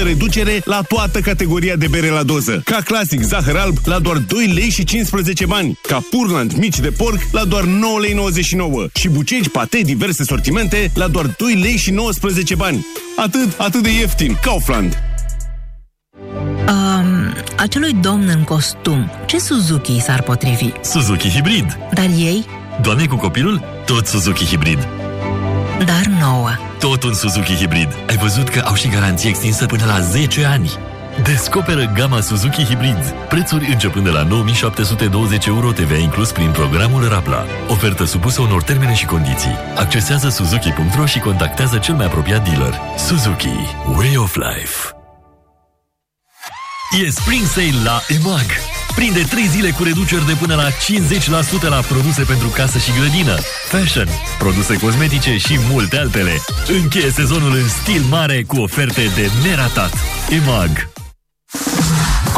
[0.00, 2.62] 30% reducere la toată categoria de bere la doză.
[2.64, 5.78] Ca clasic zahăr alb la doar 2 lei și 15 bani.
[5.82, 8.86] Ca Purland mici de porc la doar 9 lei 99.
[8.94, 12.86] Și bucegi pate diverse sortimente la doar 2 lei și 19 bani.
[13.16, 14.38] Atât, atât de ieftin.
[14.42, 14.98] Kaufland.
[16.68, 20.72] Um, acelui domn în costum, ce Suzuki s-ar potrivi?
[20.82, 21.78] Suzuki Hibrid.
[21.94, 22.44] Dar ei,
[22.82, 23.62] Doamne cu copilul?
[23.86, 24.88] Tot Suzuki Hibrid.
[26.18, 26.50] Dar nouă.
[26.78, 27.96] Tot un Suzuki Hibrid.
[28.08, 30.70] Ai văzut că au și garanție extinsă până la 10 ani.
[31.22, 33.14] Descoperă gama Suzuki Hibrid.
[33.28, 37.44] Prețuri începând de la 9720 euro TVA inclus prin programul Rapla.
[37.68, 39.56] Ofertă supusă unor termene și condiții.
[39.76, 42.80] Accesează suzuki.ro și contactează cel mai apropiat dealer.
[42.96, 43.56] Suzuki.
[43.96, 44.90] Way of Life.
[47.04, 48.46] E Spring Sale la EMAG.
[48.96, 53.36] Prinde 3 zile cu reduceri de până la 50% la produse pentru casă și grădină,
[53.68, 54.08] fashion,
[54.38, 56.40] produse cosmetice și multe altele.
[56.82, 59.92] Încheie sezonul în stil mare cu oferte de neratat.
[60.28, 60.88] EMAG.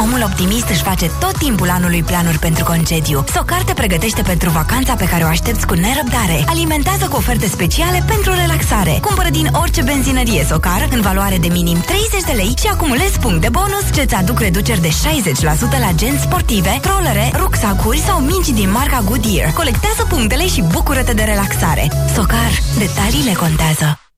[0.01, 3.23] Omul optimist își face tot timpul anului planuri pentru concediu.
[3.33, 6.43] Socar te pregătește pentru vacanța pe care o aștepți cu nerăbdare.
[6.45, 8.99] Alimentează cu oferte speciale pentru relaxare.
[9.01, 13.41] Cumpără din orice benzinărie Socar în valoare de minim 30 de lei și acumulezi punct
[13.41, 18.71] de bonus ce-ți aduc reduceri de 60% la gen sportive, trollere, rucsacuri sau mingi din
[18.71, 19.51] marca Goodyear.
[19.51, 21.91] Colectează punctele și bucură-te de relaxare.
[22.15, 22.51] Socar.
[22.77, 24.08] Detaliile contează.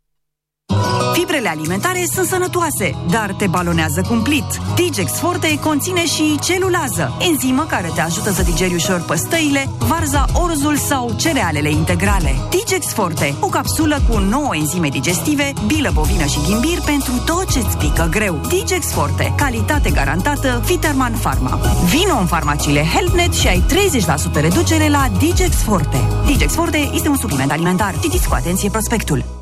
[1.22, 4.44] Fibrele alimentare sunt sănătoase, dar te balonează cumplit.
[4.76, 10.76] Digex Forte conține și celulază, enzimă care te ajută să digeri ușor păstăile, varza, orzul
[10.76, 12.36] sau cerealele integrale.
[12.50, 17.78] Digex Forte, o capsulă cu 9 enzime digestive, bilă bovină și ghimbir pentru tot ce-ți
[17.78, 18.40] pică greu.
[18.48, 21.60] Digex Forte, calitate garantată, Viterman Pharma.
[21.86, 23.64] Vino în farmaciile HealthNet și ai
[24.38, 26.08] 30% reducere la Digex Forte.
[26.26, 28.00] Digex Forte este un supliment alimentar.
[28.00, 29.41] Citiți cu atenție prospectul.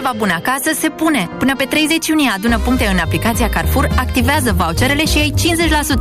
[0.00, 1.28] Când gătești ceva bun acasă, se pune.
[1.38, 5.32] Până pe 30 iunie adună puncte în aplicația Carrefour, activează voucherele și ai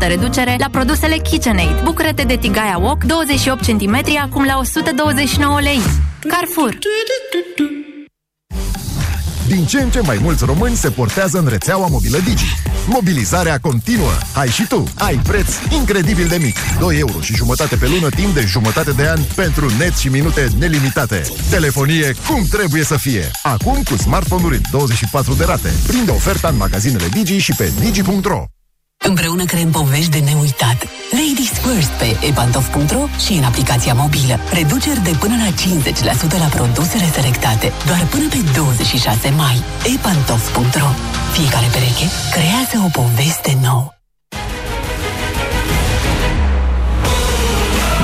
[0.05, 1.81] 50% reducere la produsele KitchenAid.
[1.83, 5.79] Bucură-te de tigaia wok 28 cm acum la 129 lei.
[6.27, 6.77] Carrefour.
[9.49, 12.55] Din ce în ce mai mulți români se portează în rețeaua mobilă Digi.
[12.87, 14.11] Mobilizarea continuă.
[14.33, 14.83] Hai și tu.
[14.97, 16.57] Ai preț incredibil de mic.
[16.79, 20.47] 2 euro și jumătate pe lună timp de jumătate de an pentru net și minute
[20.57, 21.21] nelimitate.
[21.49, 23.31] Telefonie cum trebuie să fie.
[23.43, 25.69] Acum cu smartphone-uri în 24 de rate.
[25.87, 28.43] Prinde oferta în magazinele Digi și pe digi.ro.
[29.07, 30.77] Împreună creăm povești de neuitat.
[31.11, 34.39] Ladies First pe epantof.ro și în aplicația mobilă.
[34.53, 35.49] Reduceri de până la
[36.35, 37.71] 50% la produsele selectate.
[37.85, 39.63] Doar până pe 26 mai.
[39.95, 40.89] epantof.ro
[41.31, 43.93] Fiecare pereche creează o poveste nouă.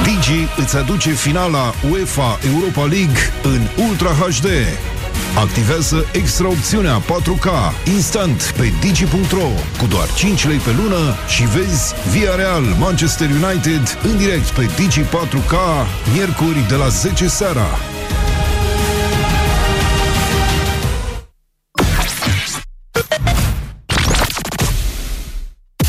[0.04, 4.48] Digi îți aduce finala UEFA Europa League în Ultra HD.
[5.38, 7.48] Activează extra opțiunea 4K
[7.94, 9.48] instant pe digi.ro
[9.80, 14.70] cu doar 5 lei pe lună și vezi Via Real Manchester United în direct pe
[14.76, 15.56] Digi 4K
[16.14, 17.68] miercuri de la 10 seara.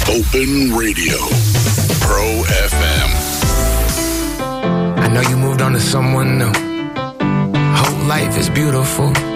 [0.06, 1.18] Open Radio.
[1.98, 2.24] Pro
[2.68, 3.10] FM.
[5.04, 6.52] I know you moved on to someone new.
[7.74, 9.35] Whole life is beautiful.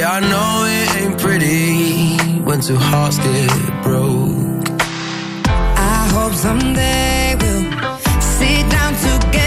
[0.00, 4.66] Yeah, I know it ain't pretty when two hearts get broke.
[5.76, 9.39] I hope someday we'll sit down together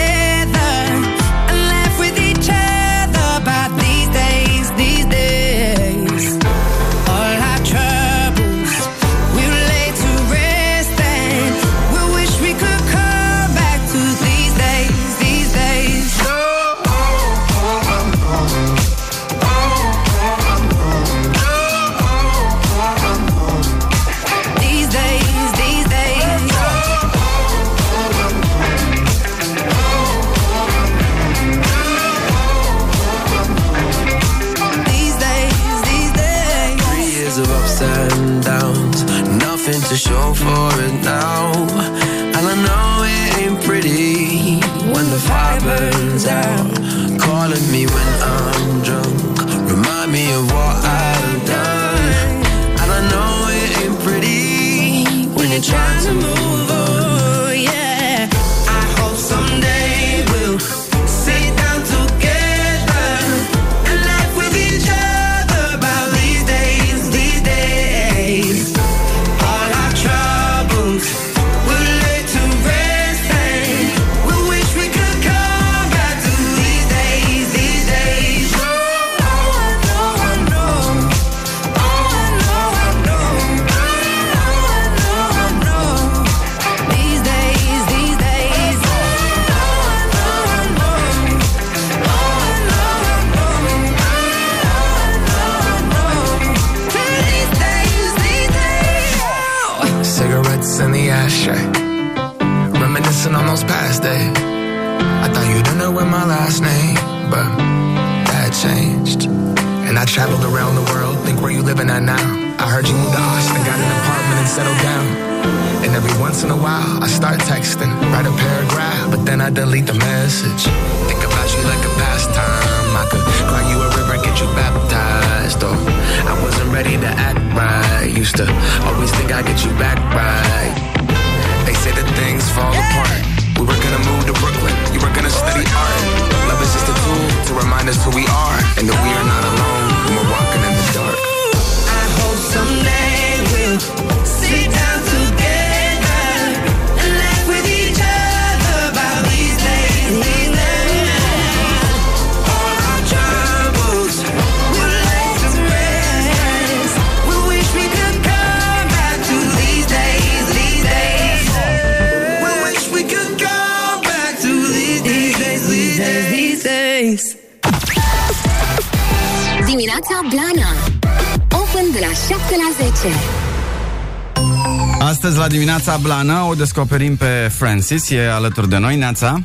[175.85, 179.41] Astăzi la dimineața Blana o descoperim pe Francis, e alături de noi, Neața.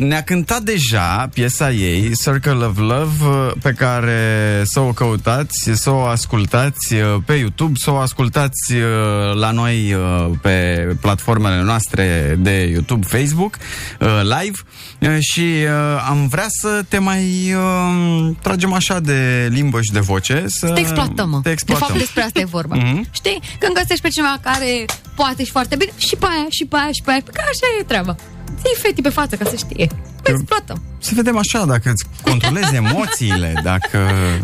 [0.00, 4.20] Uh, ne-a cântat deja piesa ei, Circle of Love, uh, pe care
[4.64, 9.94] să o căutați, să o ascultați uh, pe YouTube, să o ascultați uh, la noi
[9.94, 13.56] uh, pe platformele noastre de YouTube, Facebook,
[14.00, 14.58] uh, live
[15.00, 20.00] uh, și uh, am vrea să te mai uh, tragem așa de limbă și de
[20.00, 20.44] voce.
[20.46, 21.36] Să Te exploatăm, mă.
[21.36, 21.86] Te De exploatăm.
[21.86, 22.74] fapt, despre asta e vorba.
[22.76, 23.08] Mhm.
[23.10, 23.40] Știi?
[23.58, 26.90] Când găsești pe cineva care poate și foarte bine, și pe aia, și pe aia,
[26.92, 28.16] și pe aia, că așa e treaba.
[28.62, 29.86] Ții fetii pe față ca să știe.
[30.22, 30.82] Te exploatăm.
[30.98, 33.98] Să vedem așa, dacă îți controlezi emoțiile, dacă,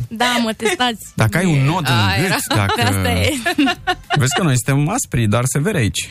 [0.09, 1.07] Da, mă testați.
[1.15, 2.81] dacă ai un nod A, în era- gât, dacă...
[2.83, 3.31] Asta e.
[4.21, 6.09] Vezi că noi suntem aspri, dar severi aici.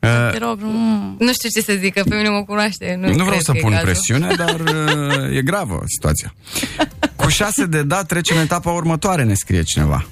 [0.00, 1.16] Uh, Te rog, nu...
[1.18, 2.96] Nu știu ce să zic, că pe mine mă cunoaște.
[3.00, 3.84] Nu, nu vreau cred să că e pun cazul.
[3.86, 4.60] presiune, dar
[5.30, 6.34] uh, e gravă situația.
[7.16, 10.06] Cu șase de dat trecem etapa următoare, ne scrie cineva.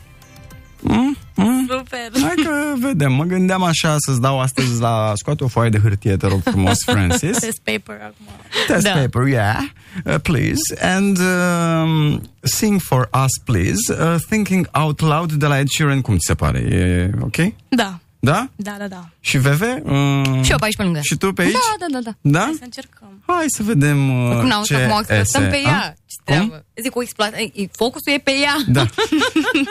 [0.82, 1.16] Mm?
[1.36, 1.66] Mm?
[1.68, 2.22] Super.
[2.22, 3.12] Hai că vedem.
[3.12, 5.12] Mă gândeam așa să-ți dau astăzi la...
[5.14, 7.38] Scoate o foaie de hârtie, te rog frumos, Francis.
[7.46, 8.26] Test paper acum.
[8.66, 8.90] Test Da.
[8.92, 9.58] paper, yeah.
[10.04, 10.60] Uh, please.
[10.80, 13.92] And um, sing for us, please.
[13.92, 16.00] Uh, thinking out loud de la Ed Sheeran.
[16.00, 16.58] Cum ți se pare?
[16.58, 17.36] E ok?
[17.68, 17.98] Da.
[18.22, 18.48] Da?
[18.56, 19.08] Da, da, da.
[19.20, 19.82] Și Veve?
[19.84, 21.00] Uh, Și eu pe aici pe lângă.
[21.02, 21.52] Și tu pe aici?
[21.52, 22.10] Da, da, da, da.
[22.38, 22.38] Da?
[22.44, 23.22] Hai să încercăm.
[23.26, 25.38] Hai să vedem uh, Cum n-au ce acum o exploatăm ese.
[25.50, 25.70] pe A?
[25.70, 25.94] ea.
[26.06, 26.64] Ce treabă.
[26.82, 27.32] Zic, o exploat...
[27.34, 28.56] e, Focusul e pe ea.
[28.66, 28.86] Da.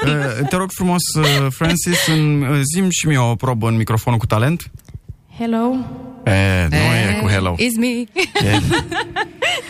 [0.05, 4.19] Uh, te rog frumos, uh, Francis, în, uh, zim și mie o probă în microfonul
[4.19, 4.71] cu talent.
[5.39, 5.75] Hello.
[6.25, 7.55] E, nu e cu hello.
[7.55, 7.87] It's me.
[7.87, 8.61] E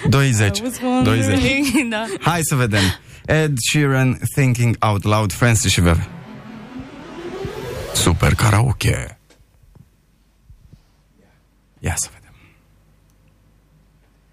[0.10, 0.58] 20.
[0.58, 1.24] I was wondering.
[1.24, 1.90] 20.
[1.90, 2.06] da.
[2.20, 2.82] Hai să vedem.
[3.26, 6.08] Ed Sheeran, Thinking Out Loud, Francis și Veve.
[7.94, 9.18] Super karaoke.
[11.80, 12.34] Ia să vedem.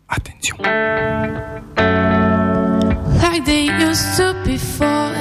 [0.07, 0.71] Atențiune.
[3.37, 5.15] like they used to before.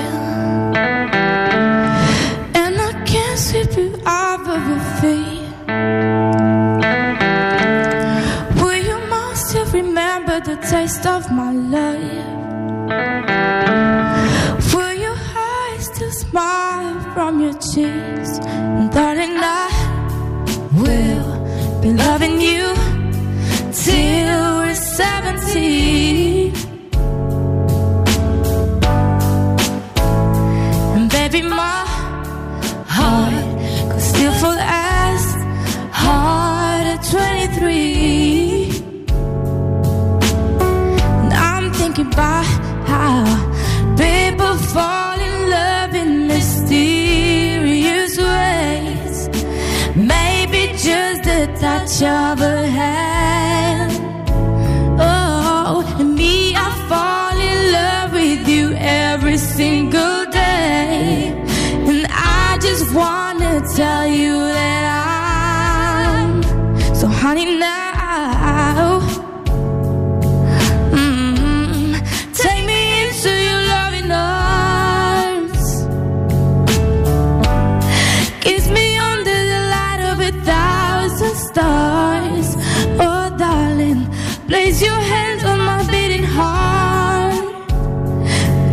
[2.61, 5.43] And I can't sweep you off of your feet.
[8.61, 12.34] Will you mind still remember the taste of my love?
[17.75, 18.39] Cheeks?
[18.79, 19.67] And darling, I
[20.81, 21.27] will
[21.81, 22.63] be loving you
[23.83, 26.53] till we're 70.
[30.95, 31.83] And baby, my
[32.97, 33.43] heart
[33.91, 35.23] could still fall as
[35.91, 38.69] hard at 23.
[41.21, 42.45] And I'm thinking about
[42.91, 43.25] how
[43.97, 45.14] people fall
[51.95, 53.24] touch of a
[84.55, 87.35] place your hands on my beating heart.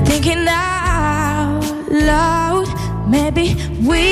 [0.09, 1.65] Thinking out
[2.11, 2.67] loud,
[3.15, 3.47] maybe
[3.89, 4.03] we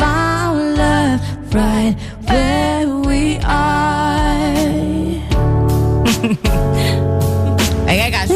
[0.00, 1.20] found love
[1.54, 1.94] right
[2.28, 4.54] where we are.
[7.88, 8.10] Hai, hai.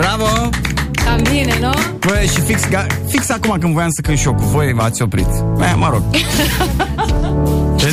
[0.00, 0.28] Bravo!
[1.04, 1.72] Cam bine, nu?
[2.06, 2.60] Bă, și fix,
[3.06, 5.28] fix acum când voiam să cânt și eu cu voi, v-ați oprit.
[5.56, 6.02] Bă, mă rog.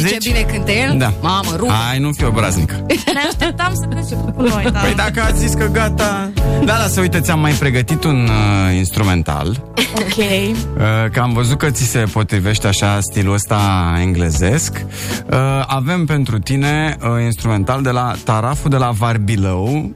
[0.08, 0.32] Ce Ce zici?
[0.34, 0.96] bine cântă el?
[0.98, 1.14] Da.
[1.22, 1.70] Mamă, rup.
[1.92, 2.86] Ai, nu fi obraznică.
[2.88, 4.80] Ne așteptam să cânti și cu noi, da.
[4.80, 6.30] Păi dacă ați zis că gata...
[6.66, 9.64] Da, da, să uite, ți-am mai pregătit un uh, instrumental.
[9.96, 10.18] Ok.
[10.18, 13.60] Uh, că am văzut că ți se potrivește așa stilul ăsta
[14.02, 14.86] englezesc.
[15.32, 15.38] Uh,
[15.68, 19.92] avem pentru tine uh, instrumental de la Taraful de la Varbilău.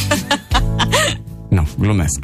[1.48, 2.18] nu, glumesc.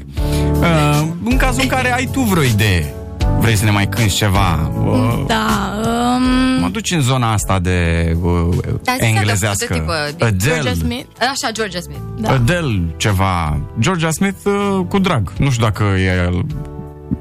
[0.61, 2.95] Uh, în cazul în care ai tu vreo idee,
[3.39, 5.75] vrei să ne mai cânti ceva, uh, Da,
[6.17, 8.49] um, mă duci în zona asta de uh,
[8.83, 9.67] Da, zi englezească.
[9.75, 10.55] De, tipă, de Adele.
[10.55, 11.07] Georgia Smith.
[11.31, 12.01] Așa, Georgia Smith.
[12.19, 12.31] Da.
[12.33, 13.61] Adele, ceva.
[13.81, 15.33] Georgia Smith uh, cu drag.
[15.39, 16.31] Nu știu dacă e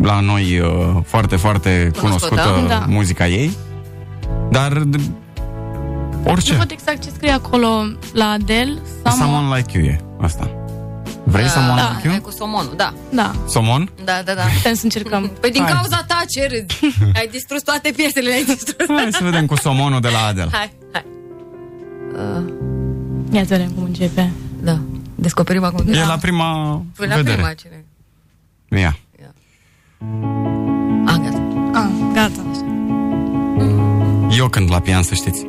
[0.01, 0.69] la noi uh,
[1.05, 2.41] foarte, foarte Cunoscută.
[2.41, 2.85] cunoscută Da.
[2.87, 3.51] muzica ei.
[4.51, 4.97] Dar de,
[6.23, 6.51] orice.
[6.51, 7.67] nu văd exact ce scrie acolo
[8.13, 8.73] la Adele.
[9.17, 10.49] Someone like you e asta.
[11.27, 12.15] Vrei someone da, like you?
[12.15, 12.93] e cu somonul, da.
[13.09, 13.31] Da.
[13.47, 13.89] Somon?
[14.03, 14.41] Da, da, da.
[14.55, 15.31] Putem să încercăm.
[15.39, 15.71] Păi din Hai.
[15.71, 16.95] cauza ta ce râzi?
[17.19, 18.87] Ai distrus toate piesele, le-ai distrus.
[18.97, 20.49] Hai să vedem cu somonul de la Adele.
[20.51, 21.05] Hai, hai.
[22.13, 22.53] Uh,
[23.31, 24.31] Ia să vedem cum începe.
[24.61, 24.79] da.
[25.15, 25.93] Descoperim acum.
[25.93, 27.35] E la prima Până la vedere.
[27.35, 27.85] prima cine.
[28.81, 28.97] Ia.
[31.05, 31.41] Ah, gata.
[31.73, 32.41] Ah, gata.
[34.37, 35.45] Eu când la pian, să știți.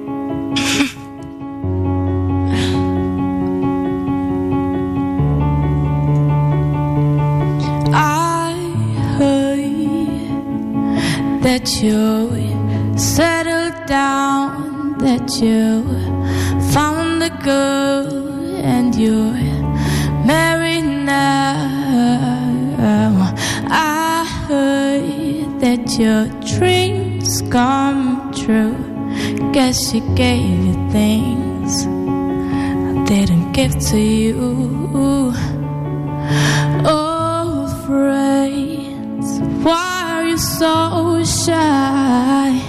[11.47, 15.85] That you settled down, that you
[16.73, 18.09] found a girl
[18.73, 19.33] and you're
[20.27, 21.47] married now.
[23.69, 26.27] I heard that your
[26.59, 28.77] dreams come true.
[29.53, 35.33] Guess she gave you things I didn't give to you.
[40.39, 42.61] So shy?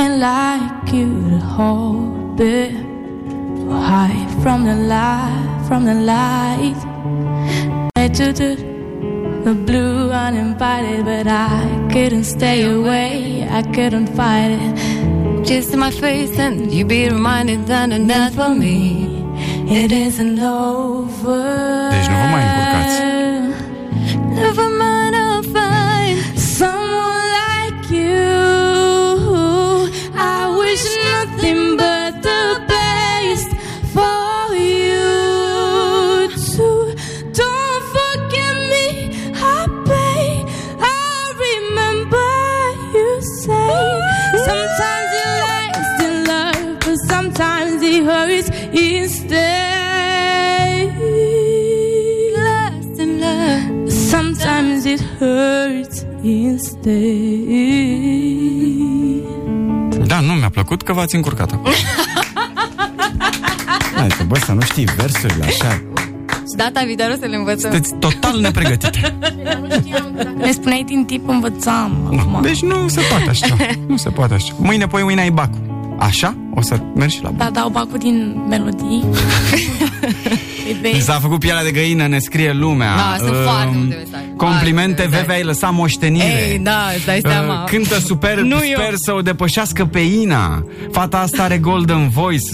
[0.00, 2.72] And like you to hold it,
[3.70, 6.76] hide from the light, from the light.
[8.18, 8.56] Do do,
[9.44, 13.46] the blue uninvited, but I couldn't stay away.
[13.48, 15.44] I couldn't fight it.
[15.46, 18.78] Just in my face, and you be reminded that not for me.
[19.70, 21.90] It isn't over.
[21.90, 22.98] Deci nu vă mai încurcați.
[24.40, 24.87] Never mind,
[31.38, 31.67] nothing
[60.98, 61.70] v-ați încurcat acum.
[63.98, 65.82] Hai că, bă, să nu știi versurile așa.
[66.32, 67.70] Și data viitoare o să le învățăm.
[67.70, 69.00] Sunteți total nepregătite.
[70.36, 71.92] Ne spuneai din tip, învățam.
[72.06, 72.38] Acum.
[72.42, 73.56] Deci nu se poate așa.
[73.86, 74.54] Nu se poate așa.
[74.56, 75.94] Mâine, poi mâine ai bacul.
[75.98, 76.36] Așa?
[76.54, 77.38] O să mergi și la bac.
[77.38, 79.04] Da, dau bacul din melodii.
[80.82, 82.96] Mi s-a făcut pielea de găină, ne scrie lumea.
[82.96, 84.24] Da, sunt Um, foarte multe mesaje.
[84.36, 86.48] Complimente, Foarte, Veve, ai lăsat moștenire.
[86.50, 87.62] Ei, da, îți dai seama.
[87.62, 88.94] Uh, Cântă super, Nu sper eu.
[88.96, 90.64] să o depășească pe Ina.
[90.92, 92.44] Fata asta are Golden Voice,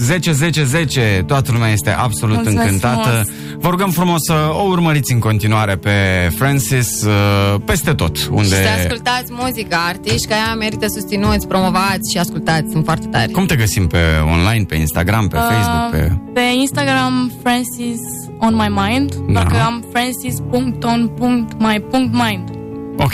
[1.19, 1.23] 10-10-10.
[1.27, 3.09] Toată lumea este absolut Mulțumesc încântată.
[3.09, 3.27] frumos.
[3.59, 5.91] Vă rugăm frumos să o urmăriți în continuare pe
[6.37, 8.27] Francis uh, peste tot.
[8.31, 8.43] Unde...
[8.43, 13.31] Și să ascultați muzica, artiști ca ea merită susținuți, promovați și ascultați, sunt foarte tari.
[13.31, 13.99] Cum te găsim pe
[14.31, 16.11] online, pe Instagram, pe Facebook, pe...
[16.33, 17.99] Pe Instagram, Francis
[18.39, 19.15] on my mind.
[19.15, 19.33] Da.
[19.33, 22.49] Dacă am francis.on.my.mind.
[22.97, 23.13] Ok.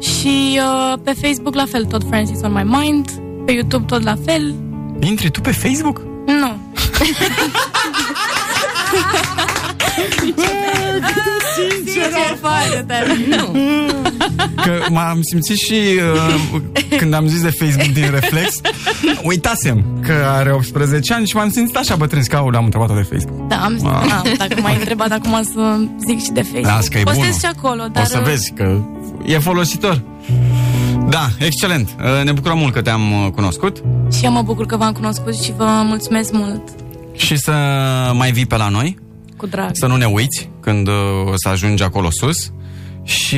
[0.00, 3.10] Și uh, pe Facebook la fel, tot Francis on my mind.
[3.44, 4.54] Pe YouTube tot la fel.
[5.00, 6.02] Intri tu pe Facebook?
[6.26, 6.56] Nu.
[12.02, 13.06] Sincer, foarte tare.
[13.28, 13.58] Nu.
[14.62, 15.74] Că m-am simțit și
[16.54, 16.60] uh,
[16.98, 18.60] când am zis de Facebook din reflex,
[19.22, 23.48] uitasem că are 18 ani și m-am simțit așa bătrân scaul, am întrebat de Facebook.
[23.48, 24.06] Da, am zis, Ah.
[24.08, 25.76] da, dacă m-ai întrebat acum să
[26.06, 26.64] zic și de Facebook.
[26.74, 27.36] Las că e Postez bună.
[27.38, 28.02] și acolo, dar...
[28.02, 28.78] o să vezi că
[29.26, 30.02] e folositor.
[31.08, 31.88] Da, excelent.
[31.98, 33.82] Uh, Ne bucurăm mult că te-am uh, cunoscut
[34.18, 36.62] Și eu mă bucur că v-am cunoscut și vă mulțumesc mult.
[37.16, 37.52] și să
[38.14, 38.98] mai vii pe la noi,
[39.38, 39.70] Cu drag.
[39.72, 40.94] să nu ne uiți când uh,
[41.26, 42.50] o să ajungi acolo sus
[43.02, 43.36] și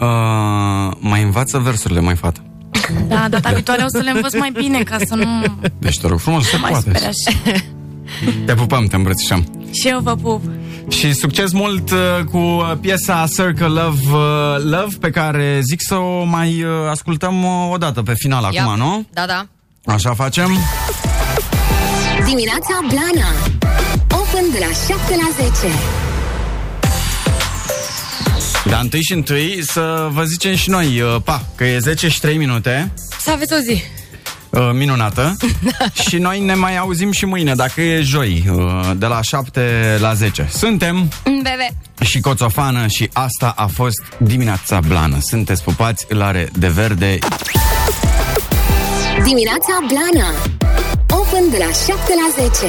[0.00, 2.40] uh, mai învață versurile, mai fată.
[3.08, 5.24] Da, data viitoare o să le învăț mai bine ca să nu
[5.78, 6.88] Deci te rog frumos, se mai poate.
[6.90, 7.38] spere așa.
[8.46, 9.46] Te pupăm, te îmbrățișăm.
[9.72, 10.42] Și eu vă pup.
[10.88, 11.98] Și succes mult uh,
[12.30, 17.42] cu uh, piesa Circle Love uh, Love pe care zic să o mai uh, ascultăm
[17.44, 18.62] uh, o dată pe final Ia.
[18.62, 19.06] acum, nu?
[19.12, 19.46] Da, da.
[19.92, 20.50] Așa facem?
[22.24, 23.28] Dimineața Blana
[24.32, 25.74] Open de la 7 la 10
[28.68, 32.20] Dar întâi și întâi să vă zicem și noi, uh, pa, că e 10 și
[32.20, 33.82] 3 minute, Să aveți o zi.
[34.50, 35.36] uh, minunată,
[36.08, 40.14] și noi ne mai auzim și mâine, dacă e joi, uh, de la 7 la
[40.14, 40.48] 10.
[40.52, 41.68] Suntem Bebe.
[42.00, 45.16] și Coțofană și asta a fost dimineața blană.
[45.20, 47.18] Sunteți pupați, îl are de verde.
[49.24, 50.28] Dimineața Blana
[51.10, 51.92] Open de la 7
[52.36, 52.66] la 10